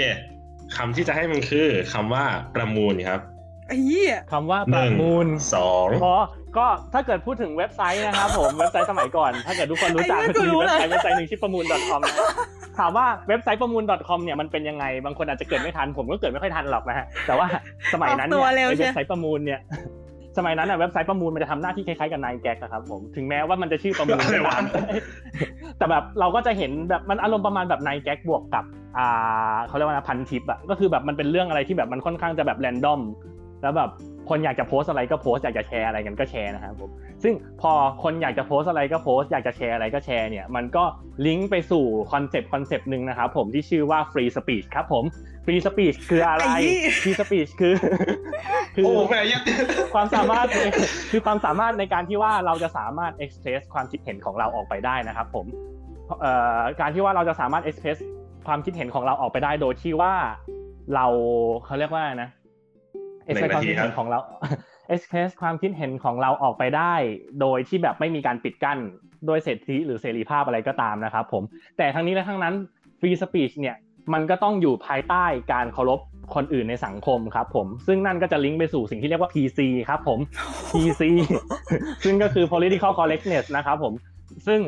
[0.75, 2.23] คำที่จะให้มึงคือคำว่า
[2.55, 3.21] ประมูลครับ
[3.67, 6.15] ไอ้เหี้ยคำว่าหประนึ่งมูลสองอ๋อ
[6.57, 12.15] ก็ถ้าเกิดพูดถึงเว็บไซต์นะครับผมเว็บไซต์สมัยก่อน ถ้าเกิดทุกคนรู้จักก็คือเว็บไซต์เว็บไซต์หนึ่งชื่อประมูล .com นะ
[12.79, 17.47] ถามว่าเว็บไซต์ประมูล .com เนี่ยมันเป็นยังไงบางคนอาจจะเกิดไม่ทันผมก็เกิดไม่ค่อยทันหรอกนะฮะแต่ว่า
[17.93, 19.59] สมัยนั้นเนี่ยไอ้เว็บไซต์ประมูลเนี่ย
[20.37, 24.63] สมัยนั้นอะเว็บไซต์ประมูลมันจะทำหน้าที่คล้ายๆกับ9GAG อะครับผมถึงแม้ว่ามันจะชื่อประมูลก็ตาม
[25.77, 28.65] แต่แบบเราก็จะเห็นแบบมันอารมณ์ประมาณแบบ9GAG บวกกับ
[28.97, 33.01] อ่าเขาเรียกว่านะพันทิปอะก็คือแบบมันเป็นเรื่องอะไรที่แบบมันค่อนข้างจะแบบ random
[33.61, 33.89] แล้วแบบ
[34.29, 36.89] คนอยากจะโพสต์อะไรก็โพสต์อยากจะแชร์อะไรกันก็แชร์นะครับผม
[37.23, 37.71] ซึ่งพอ
[38.03, 40.83] คนอยากจะโพสต์อะไรก็โพสต์อยากจะแชร์อะไรก็แชร์เนี่ยมันก็
[41.25, 45.03] ลิงก์ไปสู่คอนเซปต์คอนเซปต์หนึ่งนะครับผมที่ชื่อว่า free speech ครับผม
[45.45, 47.73] free speech คืออะไรไอ้เหี้ย free speech คือ
[48.75, 49.41] คือโอ้แม่ยัด
[49.93, 50.47] ความสามารถ
[51.11, 55.45] คือความสามารถในการที่ว่าเราจะสามารถ express ความคิดเห็นของเราออกไปได้นะครับผม
[56.21, 57.97] เอ่อการที่ว่าเราจะสามารถ express
[58.47, 60.13] ความคิดเห็นของเราออกไปได้โดยที่ว่า
[60.95, 61.05] เรา
[61.65, 62.29] เขาเรียกว่านะ
[63.29, 64.19] express ความคิดเห็นของเรา
[64.93, 66.93] express ความคิดเห็นของเราออกไปได้
[67.41, 68.79] โดยที่แบบไม่มีการปิดกั้น
[69.27, 71.43] โดยเสรีหรือเสรีภาพอะไรก็ตามนะครับผม
[71.77, 72.53] แต่ทั้งนี้และทั้งนั้น
[72.99, 73.75] free speech เนี่ย
[74.13, 75.99] มันก็ต้องอยู่ภายใต้การเคารพ
[76.35, 79.59] คนอื่นในสังคมครับผม ซึ่งนั่นก็จะลิงก์ไปสู่สิ่งที่เรียกว่า PC
[79.89, 80.19] ครับผม
[80.71, 81.01] PC
[82.03, 83.93] ซึ่งก็คือ political correctness นะครับผม
[84.47, 84.59] ซึ่ง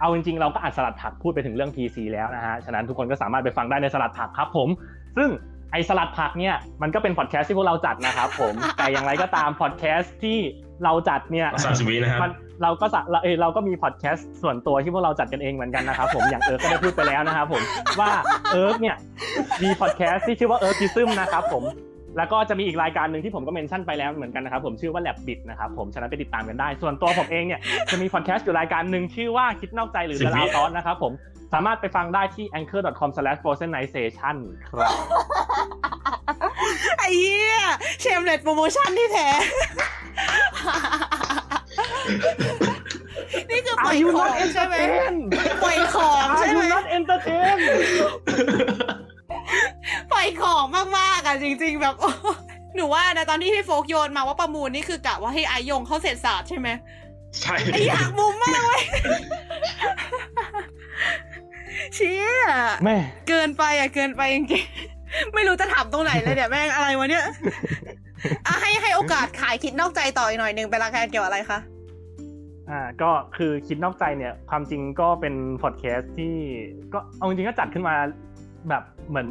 [0.00, 4.68] เอาจริงๆ เราก็อัดสลัดผักพูดไปถึงเรื่อง PC แล้วนะฮะ ฉะนั้นทุกคนก็สามารถไปฟังได้ในสลัดผักครับผม
[5.16, 5.28] ซึ่ง
[5.72, 10.38] ไอสลัดผักเนี่ยมันก็เป็นพอดแคสต์ที่พวกเราจัดนะครับผมแต่อย่างไรก็ตามพอดแคสต์ที่
[10.84, 17.62] เราจัดเนี่ยสามสิบวินะครับมันเราก็สะเราเอยเราก็มีพอดแคสต์ส่วนตัวที่พวกเราจัดกันเองเหมือนกันนะครับผมอย่างเอิร์กก็ได้พูดไปแล้วนะครับผม
[18.00, 18.10] ว่า
[18.52, 18.96] เอิร์กเนี่ย
[19.62, 21.64] มีพอดแคสต์ที่ชื่อว่าเอิร์กพิซึมนะครับผม
[22.18, 27.60] แล้วก็จะมีอีกรายการหนึ่งที่ผมก็ mention ไปแล้วเหมือนกันนะครับผมชื่อว่า Lab Bit นะครับผมฉะนั้นไปติดตามกันได้ ส่วนตัวผมเองเนี่ย
[27.90, 31.12] จะมีพอดแคสต์อยู่รายการหนึ่งชื่อว่าคิดนอกใจหรือ The สิบวิ Loud Thought นะครับผม
[31.54, 34.36] สามารถไปฟังได้ที่ anchor.com/frozenization
[34.70, 34.90] ครับ
[36.98, 37.58] ไอ้เหี้ย
[38.00, 39.28] เชมเลตโปรโมชั่นที่แท้
[43.50, 45.20] นี่คือปล่อย Are you ขอ not งใช่ไหม entertained
[45.62, 47.60] ปล่อยของ Are ใช่ไห you ม not entertained
[50.12, 50.64] ปล่อยของ
[50.98, 51.94] มากๆอะจริง ๆ แบบ
[52.74, 56.68] หนูว่านะตอนที่พี่โฟกโยนมาว่าประมูลนี่คือกะว่าให้ไอายงเข้าเศรษฐศาสตร์ใช่ไหม
[57.40, 58.82] ใช่ไออยากมุมมากเลย
[61.94, 62.28] เชี่ย
[62.84, 62.96] แม่
[63.28, 67.24] เกินไปอะเกินไปจริงๆไม่รู้จะถามตรงไหนเลยเนี่ยแม่งอะไรวะเนี่ย
[68.46, 71.58] อะให้ให้โอกาสขายคิดนอกใจต่ออีกหน่อยหนึ่งเป็นรายการเกี่ยวอะไรคะ
[72.70, 76.34] อ่าก็คือคิดนอกใจเนี่ย ความจริงก็เป็นพอดแคสต์ที่
[76.92, 77.94] ก็เอาจริงๆก็จัดขึ้นมา
[78.68, 79.28] แบบเหมือน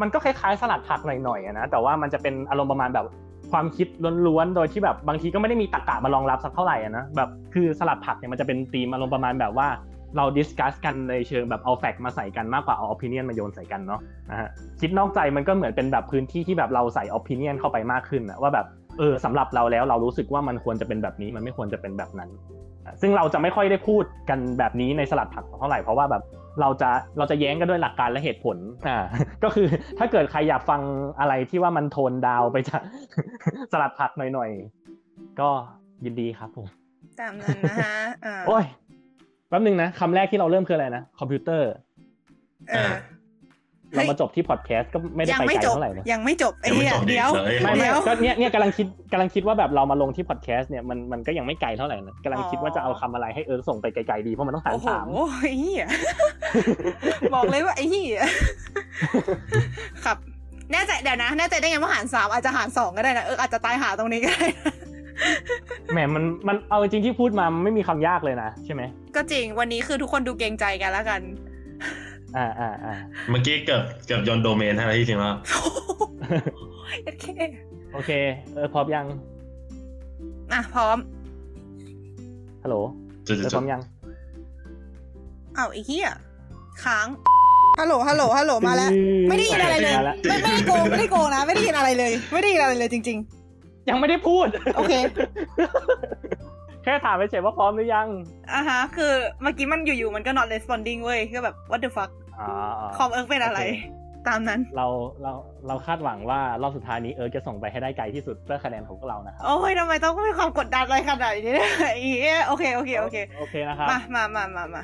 [0.00, 3.06] มันก็คล้ายๆสลัดผักหน่อยๆอะนะแต่ว่ามันจะเป็นอารมณ์ประมาณแบบ
[3.52, 3.88] ความคิด
[4.26, 9.68] ล้วนๆ โดยที่แบบบางทีก็ไม่ได้มีตรรกะมารองรับสักเท่าไหร่อะนะแบบคือสลัดผักเนี่ยมันจะเป็นธีมอารมณ์ประมาณแบบว่า
[10.16, 14.00] เรา discuss กันในเชิงแบบเอา fact มาใส่กันมากกว่าเอาอ p i ิเนียนมาโยนใส่กันเนาะ
[14.30, 14.48] นะฮะ
[14.80, 18.66] คิดนอกใจมันก็เหมือนเป็นแบบพื้นที่ที่แบบเราใส่อ p i ิเนียนเข้าไปมากขึ้นอะว่าแบบ
[18.98, 22.30] เออสำหรับเราแล้วเรารู้สึกว่ามันควรจะเป็นแบบนี้มันไม่ควรจะเป็นแบบนั้น
[23.00, 26.22] ซึ่งเราจะไม่ค่อยได้พูดกันแบบนี้ในสลัดผักเท่าไหร่เพราะว่าแบบ
[26.60, 28.56] เราจะเราจะแย้งกันด้วยหลักการและเหตุผล
[28.88, 28.98] อ่า
[29.44, 29.66] ก็คือ
[29.98, 30.80] ถ้าเกิดใครอยากฟัง
[31.20, 32.82] อะไรที่ว่ามัน tone down ไปจาก
[33.72, 35.48] สลัดผักหน่อยๆก็
[36.04, 36.66] ยินดีครับผม
[37.20, 37.94] ตามนั้นนะฮะ
[38.26, 38.64] อ่าโอ้ย
[39.48, 41.70] แป๊บนึงนะคำแรกที่เราเริ่มคืออะไรนะคอมพิวเตอร์
[42.70, 42.94] เออ
[43.94, 55.06] เรามาจบที่พอดแคสต์ก็ไม่ได้ยังไปไม่ไกลจบเท่าไหร่นะยังไม่จบไอ้ยังไม่เหี้ยจบดิเดี๋ยวเลยไม่ไม่เดี๋ยวก็เนี่ยเนี่ยกำลังคิดกำลังคิดว่าแบบเรามาลงที่พอดแคสต์เนี่ยมันมันก็ยังไม่ไกลเท่าไหร่นะกำลังคิดว่าจะเอาคำอะไรให้เอิร์กส่งไปไกลๆดีเพราะมันต้องหารโอ้โหสาม
[55.42, 55.86] ไอ้เหี้ย
[57.34, 58.24] บอกเลยว่าไอ้เหี้ย
[60.04, 60.16] ครับ
[60.72, 64.72] แน่ใจเดี๋ยวนะแน่ใจได้ไงว่าหารสามอาจจะหารสองก็ได้นะเอออาจจะตายหาตรงนี้ก็ได้นะ
[65.92, 68.82] แหมมันมันเอาจริงๆที่พูดมามันไม่มีคำยากเลยนะใช่ไหม
[69.16, 71.20] ก็จริงวันนี้คือทุกคนดูเกรงใจกันแล้วกัน
[72.36, 72.94] อ่าอ่าอ่า
[73.30, 75.36] เมื่อกี้เกือบเกือบโยนโดเมนให้แล้วที่จริงแล้ว
[77.04, 77.26] โอเค
[77.94, 78.10] โอเค
[78.54, 79.06] เออพร้อมยัง
[80.52, 80.96] อะพร้อม
[82.62, 82.76] ฮัลโหล
[83.26, 83.80] จุดเออพจุร้ดอมยัง
[85.56, 86.08] อ้าวไอ้เหี้ย
[86.84, 87.06] ค้าง
[87.78, 88.90] ฮัลโหล ฮัลโหล ฮัลโหล มาแล้ว
[89.28, 93.18] ไม่ได้ยินอะไรเลยมาแล้วไม่ไม่ได้โกง ไม่ได้โกงนะ ไม่ได้ยินอะไรเลย ไม่ได้ยินอะไรเลยจริง
[93.88, 94.92] ยังไม่ได้พูด โอเค
[96.82, 99.12] แค่ถามไปเฉยว่าพร้อมหรือยังๆอะฮะ คือ
[99.42, 102.48] เมื่อกี้มันอยู่ๆมันก็ not responding เว้ยก็แบบ what the fuck อ่า
[102.96, 103.64] คอมเอิร์กเป็นอะไรโเค
[104.28, 104.86] ตามนั้น เรา
[105.22, 105.32] เรา
[105.66, 114.82] เราคาดหวังว่ารอบสุดท้ายนี้เอิร์กจะส่งไปให้ได้ไกลที่สุดเพื่อคะแนนของพวกเรานะครับโอ้ยทำไมต้องมีความกดดันอะไรขนาดนี้เนี่ยไอ้เหี้ยโอเคโอเคโอเคโอเคนะครับมามามามามา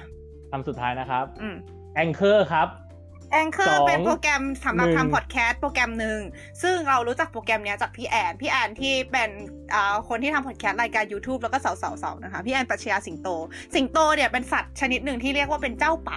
[0.51, 1.57] คำสุดท้ายนะครับอืม
[2.03, 2.69] Anchor ครับ
[3.33, 6.21] Anchor ซึ่งเป็นโปรแกรมสำหรับหนึ่งทำพอดแคสต์โปรแกรมหนึ่ง
[6.63, 9.31] ซึ่งเรารู้จักโปรแกรมเนี้ยจากพี่แอน พี่แอนที่เป็น
[9.75, 13.29] อ่าคนที่ทำพอดแคสต์รายการ YouTube แล้วก็เสาเสาเสานะคะ พี่แอนปรัชญาสิงโต
[13.75, 16.17] สิงโตเนี่ยเป็นสัตว์ชนิดหนึ่งที่เรียกว่าเป็นเจ้าป่า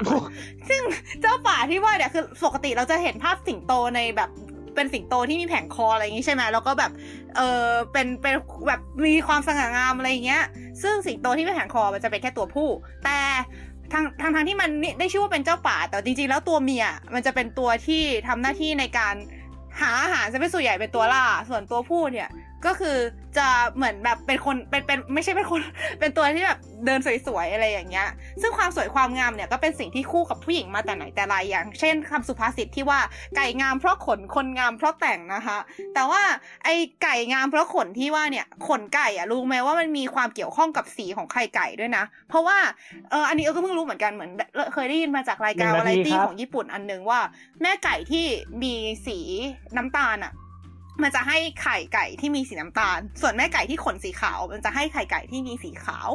[0.70, 0.82] ซึ่ง
[1.22, 4.32] เจ้าป่าที่ว่าเนี่ยคือปกติเราจะเห็นภาพสิงโตในแบบ
[4.76, 6.92] เป็นสิงโตที่มีแผงคออะไรอย่างงี้ใช่ไหมแล้วก็แบบ
[7.36, 8.36] เออเป็น เป็น
[8.68, 10.44] แบบมีความสง่างามอะไรอย่างเงี้ย
[10.84, 12.70] ซึ่งสิงโตที่เป็นแผงคอมันจะเป็นแค่ตัวผู้
[13.06, 13.20] แต่
[13.92, 14.70] ทางทางทางที่มัน
[15.00, 19.16] ได้ชื่อว่าเป็นเจ้าป่า แต่จริงๆ แล้วตัวเมียมันจะเป็นตัวที่ทำหน้าที่ในการ
[19.82, 22.30] หาอาหารจะเป็นส่วนใหญ่เป็นตัวล่า ส่วนตัวผู้เนี่ย
[22.66, 22.98] ก็คือ
[23.38, 25.62] จะเหมือนแบบเป็นคนเป็นเป็นไม่ใช่เป็นคน
[26.00, 28.10] เป็นตัวที่แบบเดินสวยๆอะไรอย่างเงี้ย
[28.42, 33.00] ซึ่งความสวยความงามเนี่ยก็เป็นสิ่งที่คู่กับผู้หญิงมาแต่ไหนแต่ไรอย่าง เช่นคำสุภาษิตที่ว่า
[33.36, 35.58] ไก่งามเพราะขนคนงามเพราะแต่งนะคะ
[35.94, 36.22] แต่ว่า
[36.64, 36.70] ไอ
[37.04, 42.58] ไก่งามเพราะขนที่ว่าเนี่ยขนไก่อะรู้ไหมว่ามันมีความเกี่ยวข้องกับสีของไข่ไก่ด้วยนะ เพราะว่า
[43.12, 44.32] เอออันนี้เออก็เพิ่งรู้เหมือนกันเหมือน
[44.74, 47.20] เคยได้ยินมาจากรายการวาไรตี้ของญี่ปุ่นอันหนึ่งว่า
[47.62, 48.26] แม่ไก่ที่
[48.64, 48.74] มี
[49.08, 49.20] สี
[49.78, 50.34] น้ำตาลอะ
[51.04, 56.10] มันจะให้ไข่ไก่ที่มีสีน้ำตาล ส่วนแม่ไก่ที่ขนสีขาว มันจะให้ไข่ไก่ที่มีสีขาว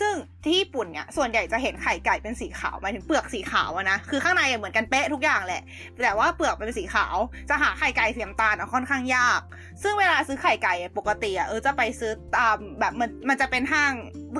[0.00, 0.14] ซึ่ง
[0.44, 5.62] ที่ญี่ปุ่นเนี่ยส่วนใหญ่จะเห็นไข่ไก่เป็นสีขาวหมายถึงเปลือกสีขาวอะนะคือข้างในอะเหมือนกันเป๊ะทุกอย่างแหละ
[6.02, 7.16] แต่ว่าเปลือกเป็นสีขาว
[7.50, 9.40] จะหาไข่ไก่สีน้ำตาลอะค่อนข้างยาก
[9.82, 13.92] ซึ่งเวลาซื้อไข่ไก่อะปกติอะเออจะไปซื้อตามแบบมันมันจะเป็นห้าง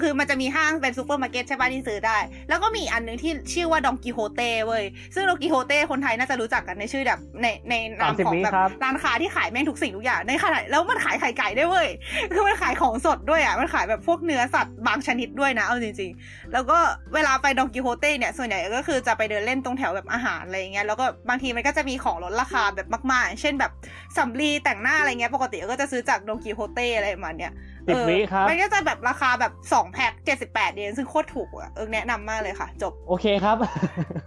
[0.02, 2.18] คือมันจะมีห้างเป็นซูเปอร์มาร์เก็ตใช่ป่ะที่ซื้อได้
[2.48, 4.84] แล้วก็มีอีกอันนึงที่ชื่อว่าดองกิโฮเต้เว้ย
[5.14, 11.88] ซึ่งดองกิโฮเต้คนไทยน่าจะรู้จักกันในชื่อแบบในในนามของ30แบบครับร้านค้าที่ขายแม่งทุกสิ่งทุกอย่างในขณะแล้วมันขายไข่ไก่ด้วยเว้ย
[12.32, 16.78] คือมันขายของสดด้วยอะมันขายแบบพวกเนื้อสัตว์บางชนิดด้วยนะเอาจริงๆ แล้วก็
[17.14, 23.72] เวลาไปดองกิโฮเต้เนี่ยส่วนใหญ่ก็คือจะไปเดินเล่นตรงแถวแบบอาหารอะไรอย่างเงี้ยแล้วก็บางทีมันก็จะมีของลดราคาแบบมากๆ เช่นแบบ
[24.16, 27.52] สำลีแต่งหน้าอะไรเงี้ยปกติก็จะซื้อจากดองกิโฮเต้อะไรประมาณเนี้ย
[27.88, 33.56] สิบเออวิครับมันก็จะแบบราคาแบบสองแพ็คเจ็ดสิบแปดเยนซึ่งโคตรถูกอะเออแนะนำมากเลยค่ะ จบ โอเคครับ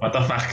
[0.02, 0.46] What the fuck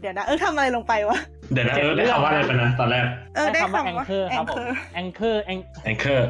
[0.00, 1.18] เดี๋ยวนะ เออทำอะไรลงไปวะ
[1.52, 3.04] เดี๋ยวนะเออได้คำว่าอะไรไปนะตอนแรก
[3.36, 4.64] เออได้คำว่าคำว่า Anchor ครับผม
[5.00, 6.20] Anchor Anchor Anchor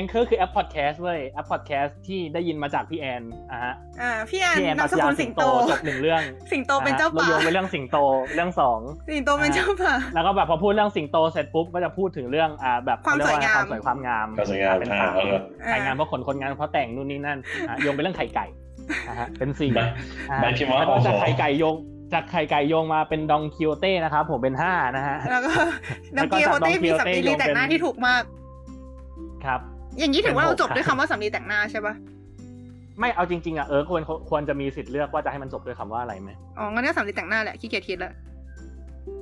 [0.00, 6.22] Anchor คือแอปพอดแคสต์เว้ยแอปพอดแคสต์ที่ได้ยินมาจากพี่แอนอะฮะอ่าพี่แอนพี่แอนนามปัสญญากุลสิสิงงโตโตจบหนึ่งเรื่อง
[6.52, 7.98] สิงโตเป็นเจ้าอะฮะป่าแล้วโยงไปเรื่องสิงโต
[8.34, 8.80] เรื่องสอง
[9.10, 15.36] สิงโตเป็นเจ้าป่าแล้วก็แบบพอพูดเรื่องสิงโตเสร็จปุ๊บก็จะพูดถึงเรื่องอ่าแบบความเขเรียกสวยงามความสวยความงามความสวยงามเป็นอ่าสามเออ
[15.66, 17.38] ไข่งามเพราะขนคนงานเพราะแต่งนู่นนี่นั่น
[17.68, 18.46] อะโยงไปเรื่องไข่ไก่
[19.08, 19.78] นะฮะเป็นสี่ใบ
[20.30, 21.76] อะใบพิมพ์ว่าแล้วก็โอ้โหจากไข่ไก่โยง
[22.12, 25.52] จากไข่ไก่โยงมาเป็นดองคิโอเต้นะครับ ผมเป็นห้านะฮะ แล้วก็
[26.14, 28.22] แล้น้ำวก็เกียวจากเต้ Don มี Quixote สำลีรีแต่งหน้าโยงเป็นที่ถูกมาก
[29.44, 29.60] ครับ
[29.98, 31.94] อย่างนี้ถือว่าเราจบเป็นหกด้วยคำว่าสำลีแต่งหน้าใช่ปะ
[33.00, 38.12] ไม่เอาจริงๆอะเออควรควรจะมีสิทธิ์เลือกว่าจะให้มันจบด้วยคำว่าอะไรไหมอ๋องั้นก็สำลีแต่งหน้าแหละขี้เกียจคิดแล้ว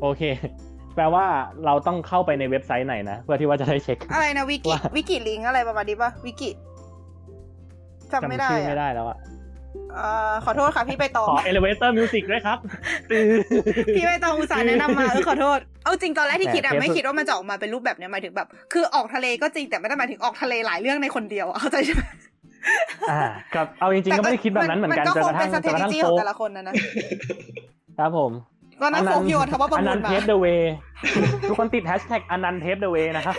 [0.00, 0.22] โอเค
[0.94, 1.24] แปลว่า
[1.66, 6.50] เราต้องเข้าไปในเว็บไซต์ไหนนะเพื่อที่ว่าจะได้เช็คอะไรนะวิกิว่าวิกิลิงอะไรประมาณนี้ปะวิกิ
[8.12, 9.18] จำไม่ได้จำชื่อไม่อะได้แล้วอะ
[9.96, 12.58] เอ่อขอโทษค่ะพี่ไปตองขอ elevator music ด้วยครับ
[13.10, 13.28] ตื้อ
[13.96, 22.02] พี่ไปตองอุตส่าห์แนะนำมาเออขอโทษ เอาจริงตอนแรกที่คิดอะแต่เทปไม่คิดว่ามันจะออกมาเป็นรูปแบบเนี้ยหมายถึงแบบ คือออกทะเลก็จริงแต่ไม่ได้หมายถึงออกทะเลหลายเรื่องในคนเดียวอะเข้าใจใช่ไหม
[23.10, 23.22] อ่า
[23.54, 26.74] ครับเอาจริงๆก็ไม่ได้คิดแบบนั้นเหมือนกันมันจก็นคกงระเป็ทั่นงสจนกระทั่งโฟเตติของกแต่ละคนนะนะ
[27.98, 28.32] ครับผม
[28.80, 30.46] ก็น่าโฟกโยนคำว่าประอันมูนั้ลนมาเทปเดอะเว
[31.48, 33.36] ทุกคนติดแฮชแท็กอันนันเทปเดอะเวนะครับ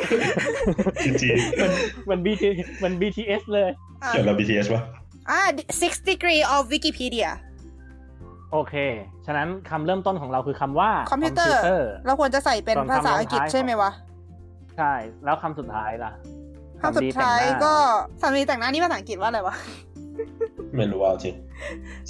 [1.06, 1.72] จริงเหมือน
[2.06, 2.44] เหมือน BT
[2.78, 4.82] เหมือน BTS เลยอะๆเกี่ยวกับ BTS ปะ
[5.30, 5.40] อ่า
[5.82, 7.30] six degree of Wikipedia
[8.52, 8.74] โอเค
[9.26, 11.62] ฉะนั้นคำเริ่มต้นของเราคือคำว่าคอมพิวเตอร์
[12.06, 13.92] เราควรจะใส่เป็นส่วนภาษาคำลงอังกฤษท้ายใช่ไหมวะ
[14.78, 14.94] ใช่
[15.26, 16.12] แล้วคำสุดท้ายล่ะ
[16.82, 17.74] คำสุดท้ายสำลีแต่งหน้ก็
[18.22, 19.56] สำลีแต่งหน้านี่ภาษาอังกฤษว่าอะไรวะ
[20.76, 21.36] ไม่รู้ว่าจริง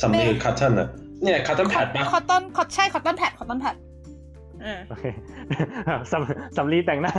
[0.02, 0.90] สำลี cotton อะ
[1.24, 3.76] เนี่ย cotton pad ปะ cotton cot ใช่ cotton pad cotton pad
[4.62, 5.06] เออโอเค
[6.12, 7.14] สำสำลีแต่งหน้า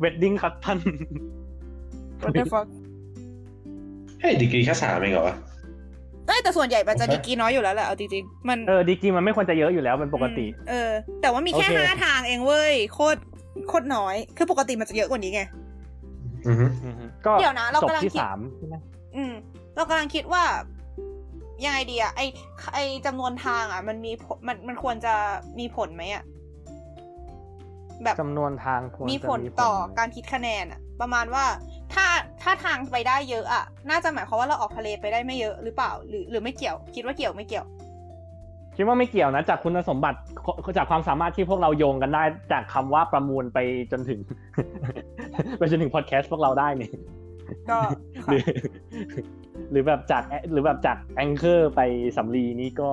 [0.00, 0.78] wadding cotton
[2.22, 2.68] what the fuck
[4.22, 5.36] เฮ้ยดีกรีแค่สามเองเหรอวะ
[6.26, 10.90] เอ้ยแต่ส่วนใหญ่มันจะดีกรีน้อยอยู่แล้วแหละเอาจริงๆมันเออดีกรีมันไม่ควรจะเยอะอยู่แล้วเป็นปกติอืมเออ
[11.20, 13.20] แต่ว่ามีแค่โอเคห้าทางเองเว้ยโคตร
[13.68, 15.42] โคตรน้อย คือปกติมันจะเยอะกว่านี้ไง
[16.46, 18.76] อือฮึอือฮึก็เดี๋ยวนะเราจบกำลังที่คิดสามใช่ไหม
[19.16, 19.32] อืม
[19.76, 20.44] เรากำลังคิดว่า
[21.64, 22.20] ยังไงดีอะไอ
[22.74, 25.14] ไอจำนวนทางอะมันมีผลมันมันควรจะ
[25.58, 26.22] มีผลไหมอะ
[28.04, 31.44] แบบจำนวนทางควรมีจะผลต่อไหมการคิดคะแนนอะประมาณว่า
[31.94, 32.06] ถ้า
[32.42, 37.66] ถ้าทางไปได้เยอะอะน่าจะหมายความว่าเราออกทะเลไปได้ไม่เยอะหรือเปล่า หรือหรือไม่เกี่ยว คิดว่าเกี่ยวไม่เกี่ยว
[38.76, 40.18] คิดว่าไม่เกี่ยวนะ จากคุณสมบัติ
[40.78, 43.58] จากความสามารถที่พวกเราโยงกันได้ จากคำว่าประมูลไป
[43.92, 44.20] จนถึง
[45.58, 46.90] ไปจนถึงพอดแคสต์พวกเราได้นี่
[47.70, 47.78] ก็
[48.26, 48.42] หรือ
[49.70, 51.80] หรือแบบจากหรือแบบจากแองเกอร์ไป
[52.16, 52.90] สำลีนี่ก็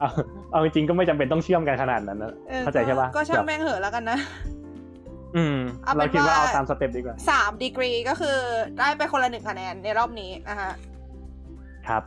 [0.00, 0.08] เอา
[0.52, 4.18] เอาจริงๆก็ไม่จำเป็นต้องเชื่อมกันขนาดนั้นนะออเข้าใจใช่ปะก็ช่างแบบแม่งเหอะแล้วกันนะ
[5.36, 8.36] อืมเอาเป็นเราคิดว่าว่าเอาตามสเต็ปดีกว่าสามดีกรีก็คือ
[8.78, 10.72] ได้ไปคนละหนึ่งคะแนนในรอบนี้นะฮะ
[11.88, 12.02] ครับ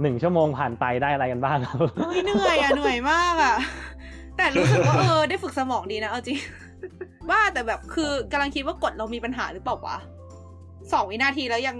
[0.00, 3.56] หนึ่งชั่วโมงผ่านไปได้อะไรกันบ้างครับเฮ้ยเหนื่อยอะเหนื่อยมากอะ
[4.36, 6.38] แต่รู้สึกว่าเออได้ฝึกสมองดีนะเอาจริง
[7.30, 9.98] ว่าแต่แบบคือกำลังคิดว่ากดเรามีปัญหาหรือเปล่าวะ
[10.92, 11.76] สองวินาทีแล้วยัง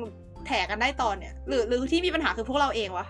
[0.47, 3.07] แถกันได้ตอนเนี่ย หรือหรือที่มีปัญหาคือพวกเราเองวะ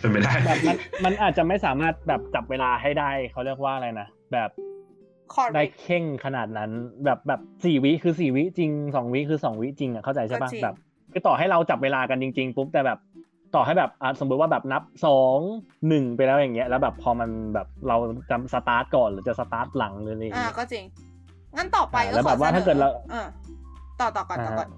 [0.00, 4.50] เป็นไปได้แบบมันมันอาจจะไม่สามารถแบบจับเวลาให้ได้เขาเรียกว่าอะไรนะแบบ
[5.34, 6.70] คอร์ได้ดเข่งขนาดนั้น
[7.04, 10.76] แบบแบบสี่วิคือสี่วิจริงสองวิคือสองวิจริงอะเข้าใจใช่ปะก็จริงแบบ
[11.12, 12.98] คือต่อให้เราจับเวลากันจริงๆปุ๊บแต่แบบ
[13.54, 15.38] ต่อให้แบบอะสมมติว่าแบบนับสอง
[15.88, 17.96] หนึ่งไปแล้วอย่างเงี้ย แล้วแบบพอมันแบบเรา
[18.30, 20.84] จะสตาร์ทก่อนหรือจะสตาร์ทหลังหรืออะไรอย่างอ่าเงี้ยก็จริง
[21.56, 23.26] งั้นต่อไปอ่าก็แล้วขแบอบว่าสนอถ้าเกิดเราออ
[24.00, 24.68] ต่อต่อก่อนต่อก่อน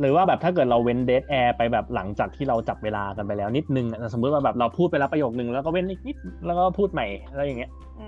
[0.00, 6.16] หรือว่าแบบถ้าเกิดเราเว้น dead air ไปแบบหลังจากที่เราจับเวลากันไปแล้วนิดนึงอะสมมติว่าแบบเราพูดไปแล้วประโยคนึงแล้วก็เว้นอีกนิด
[6.46, 8.04] แล้วก็พูดใหม่แล้วอย่างเงี้ย อื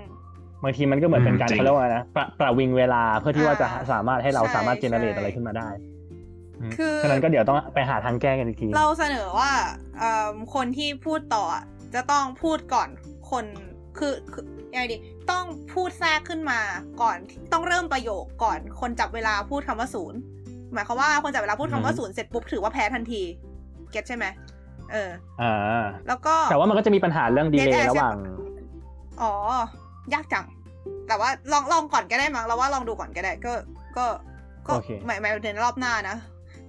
[0.63, 5.69] บางทีมันก็เหมือนเป็นการอืมจริงเขาเรียกว่าไงนะประประวิงเวลาเพื่อที่ว่าจะอ่าสามารถให้เราใช่สามารถ generate ใช่อะไรขึ้นมาได้
[6.69, 9.51] มคือฉะนั้นก็เดี๋ยวต้องไปหาทางแก้กันอีกที เราเสนอว่า
[9.99, 11.63] เอิ่มคนที่พูดต่ออะ
[11.95, 12.89] จะต้องพูดก่อน
[13.31, 13.45] คน
[13.97, 14.97] คือคือยังไงดี
[15.31, 16.59] ต้องพูดแทรกขึ้นมา
[17.01, 17.17] ก่อน
[17.53, 20.19] ต้องเริ่มประโยคก่อนคนจับเวลาพูดคำว่าศูนย์
[20.73, 23.21] หมายความว่าคนจับเวลาพูดคำว่าศูนย์เสร็จปุ๊บถือว่าแพ้ทันที
[23.91, 24.25] เก็ตใช่ไหม
[24.91, 25.11] เออ
[25.41, 28.15] อ่าแล้วก็แต่ว่ามันก็จะมีปัญหาเรื่องดีเล Dead ย์ air ระหว่าง
[29.21, 29.33] อ๋อ
[30.13, 30.45] ยากจัง
[31.07, 33.53] แต่ว่าลองลองก่อนก็ได้มั้งเราว่าลองดูก่อนก็ได้ ก็
[33.97, 34.05] ก็
[34.67, 36.17] ก็โอเคหมายหมายถึงรอบหน้านะ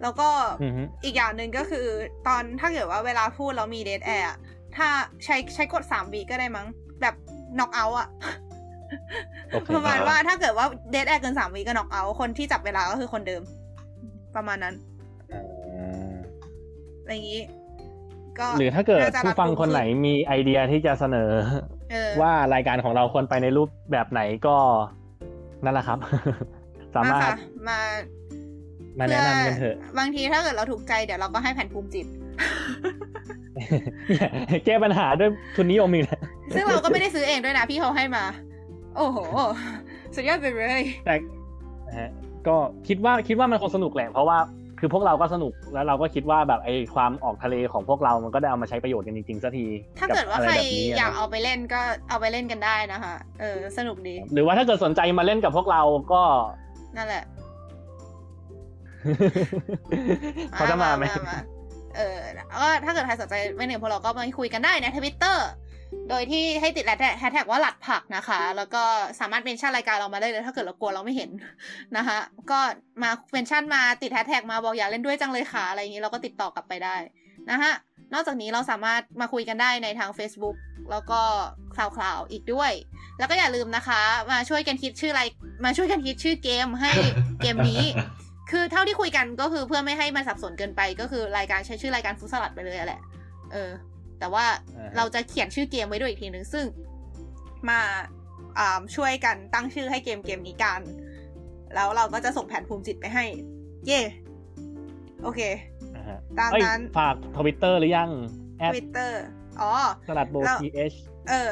[0.03, 0.29] แล้วก็
[0.63, 1.87] อือฮึอีกอย่างหนึ่งก็คือ
[2.27, 4.29] ตอนถ้าเกิดว่าเวลาพูดแล้วมีเดทแอร์
[4.77, 4.89] ถ้า
[5.25, 6.67] ใช้ใช้กดสามวีก็ได้มั้ง
[7.01, 7.15] แบบ
[7.59, 8.09] น็อกเอาท์อะ
[9.51, 13.43] โอเคประมาณว่าถ้าเกิดว่าเดทแอร์เกินสามวีก็น็อกเอาท์คนที่จับเวลาก็คือคนเดิม
[14.37, 14.75] ประมาณนั้น
[15.33, 16.15] อ่า
[17.03, 17.43] อะไรอย่างนี้
[18.39, 21.82] ก็หรือถ้าเกิดน่จะรัผู้ฟังคนไหนมีไอเดียที่จะเสนอเออ
[22.21, 24.57] ว่ารายการของเราควรไปในรูปแบบไหนก็
[25.65, 25.99] นั่นแหละครับ
[26.95, 27.37] สามารถค่ะ
[27.69, 27.79] มา
[28.99, 32.07] มาแนะนำกันเถอะ บางทีถ้าเกิดเราถูกใจเดี๋ยวเราก็ให้แผ่นภูมิจิต
[34.67, 36.21] แก้ปัญหาด้วยทุนนิยมอีกแล้ว
[36.55, 38.25] ซึ่งเราก็ไม่ได้ซื้อเองด้วยนะพี่เขาให้มา
[38.97, 39.19] โอ้โห
[40.15, 41.15] สุดยอดไปเลยแต่
[41.89, 42.11] นะฮะ
[42.47, 42.57] ก็
[42.89, 44.39] คิดว่าคิดว่ามันคงสนุกแหละเพราะว่า
[44.85, 49.67] คือพวกเราก็สนุกแล้วเราก็คิดว่าแบบไอ้ความออกทะเลของพวกเรามันก็ได้เอามาใช้ประโยชน์กันจริงๆสักที
[49.99, 55.83] ถ้าเกิดว่าบะใครไแบบนี้ะอยากเอาไปเล่นก็เอาไปเล่นกันได้นะคะเออสนุกดี หรือว่าถ้าเกิดสนใจมาเล่นกับพวกเรา
[56.13, 56.23] ก็
[56.97, 57.25] นั่นแหละ
[60.53, 61.05] เขาจะมาไหม
[61.97, 62.19] เออ
[62.61, 65.47] ก็ถ้าเกิดใครสนใจไม่หนึ่งพวกเราก็มาคุยกันได้ในทวิตเตอร์
[66.09, 68.83] โดยที่ให้ติดแฮชแท็กว่าสลัดผักนะคะ แล้วก็
[69.21, 71.31] สามารถ mention รายการเรามาได้เลย ถ้าเกิดเรากลัวเราไม่เห็น
[71.97, 72.19] นะคะ
[72.51, 72.61] ก็
[73.03, 76.97] มา mention มาติดแฮชแท็กมาบอกอยากเล่นด้วยจังเลยค่ะอะไรอย่างนี้เราก็ติดต่อกลับไปได้
[77.51, 77.73] นะคะ
[78.15, 80.57] นอกจากนี้เราสามารถมาคุยกันได้ในทาง Facebook
[80.91, 81.21] แล้วก็
[81.75, 82.73] คลาวคลาวอีกด้วย
[83.19, 84.01] แล้วก็อย่าลืมนะคะ
[84.33, 85.23] มาช่วยกันคิดชื่ออะไร
[85.65, 86.93] มาช่วยกันคิดชื่อเกมให้
[87.43, 87.85] เกมนี้
[88.51, 93.01] คือเท่าที่คุยกันก็คือเพื่อไม่ให้มันสับสนเกินไปก็คือรายการใช้ชื่อรายการฟุตสลัดไปเลยอะแหละ
[93.53, 93.71] เออ
[94.23, 94.47] แต่ว่า
[94.77, 96.65] อ่าฮะเราจะเขียนชื่อเกมไว้ด้วยอีกทีหนึ่งซึ่ง
[97.69, 97.81] มา
[98.59, 100.81] อ่าช่วยกันตั้งชื่อให้เกมเกมนี้กัน
[101.75, 103.25] แล้วเราก็จะส่งแผนภูมิจิตไปให้
[103.87, 104.01] เย่
[105.23, 105.41] โอเค
[105.97, 108.11] นะฮะตามเอ้ยนั้นฝากทวิตเตอร์หรือยัง
[108.59, 109.23] at ทวิตเตอร์
[109.61, 109.71] อ๋อ
[110.09, 110.95] Salad Bowl แล้ว TH
[111.29, 111.51] เออ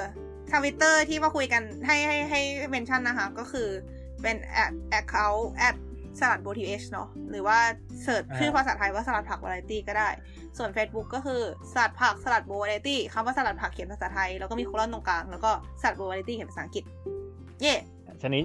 [0.52, 2.40] ทวิตเตอร์ที่มาคุยกันให้ให้ให้
[2.70, 3.68] mention นะคะ ก็คือ
[4.22, 5.76] เป็น at account at
[6.20, 7.58] Salad Bowl TH เนาะหรือว่า
[8.02, 10.08] search ชื่อภาษาไทยว่าสลัดผักวาไรตี้ก็ได้
[10.58, 11.40] ส่วน Facebook ก็คือ
[11.72, 16.84] สลัดผัก Salad Bowl Variety คำว่าสลัดผักเขียนภาษาไทย แล้วก็มี colon ตรงกลาง แล้วก็ Salad Bowl Variety เขียนภาษาอังกฤษ
[17.60, 17.74] เย่
[18.22, 18.42] ชนี้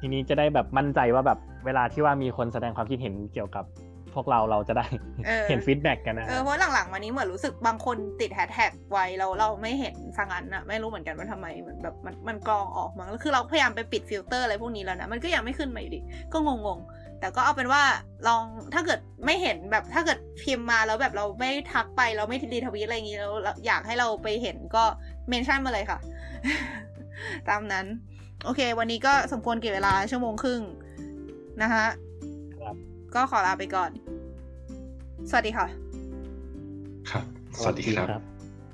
[0.00, 3.66] ทีนี้จะได้แบบมั่นใจว่าแบบเวลาที่ว่ามีคนแสดงความคิดเห็นเกี่ยวกับ
[4.14, 4.86] พวกเราเราจะได้
[5.26, 16.00] เออเห็น feedback กันนะ เออ เพราะหลังๆมานี้เหมือนรู้สึกบางคนติดแฮชแท็กไว้เราเราไม่เห็นสักอันอะไม่รู้เหมือนกันว่าทำไมเหมือนแบบมันมันกรองออกมั้งแล้วคือเราพยายามไปปิดฟิลเตอร์อะไรพวกนี้แล้วนะ มันก็ยังไม่ขึ้นมาอยู่ดี
[16.32, 17.82] ก็งงๆ แต่ก็เอาเป็นว่า
[18.28, 18.42] ลอง
[18.74, 24.84] ถ้าเกิดไม่เห็นแบบถ้าเกิดพิมพ์มาแล้วแบบเราไม่ทักไปเราไม่ retweet อะไรอย่างนี้แล้วแล้วอยากให้เราไปเห็นก็
[25.28, 25.98] เมนชั่นมาเลยค่ะ
[27.48, 27.86] ตามนั้น
[28.44, 30.60] โอเค วันนี้ก็สมควรเก็บเวลาชั่วโมงครึ่ง
[31.62, 31.84] นะคะ
[32.60, 32.76] ครับ
[33.14, 33.90] ก็ขอลาไปก่อน
[35.30, 35.66] สวัสดีค่ะ
[37.10, 37.24] ครับ
[37.58, 38.22] สวัสดีครับ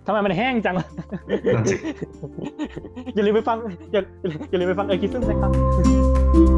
[0.07, 1.77] ทำไมมันแห้งจังนั่นสิ
[3.15, 3.57] อย่าลืมไปฟัง
[3.93, 4.03] อย่า
[4.51, 5.49] อย่าลืมไปฟังเออคิซึมนะครั
[6.57, 6.57] บ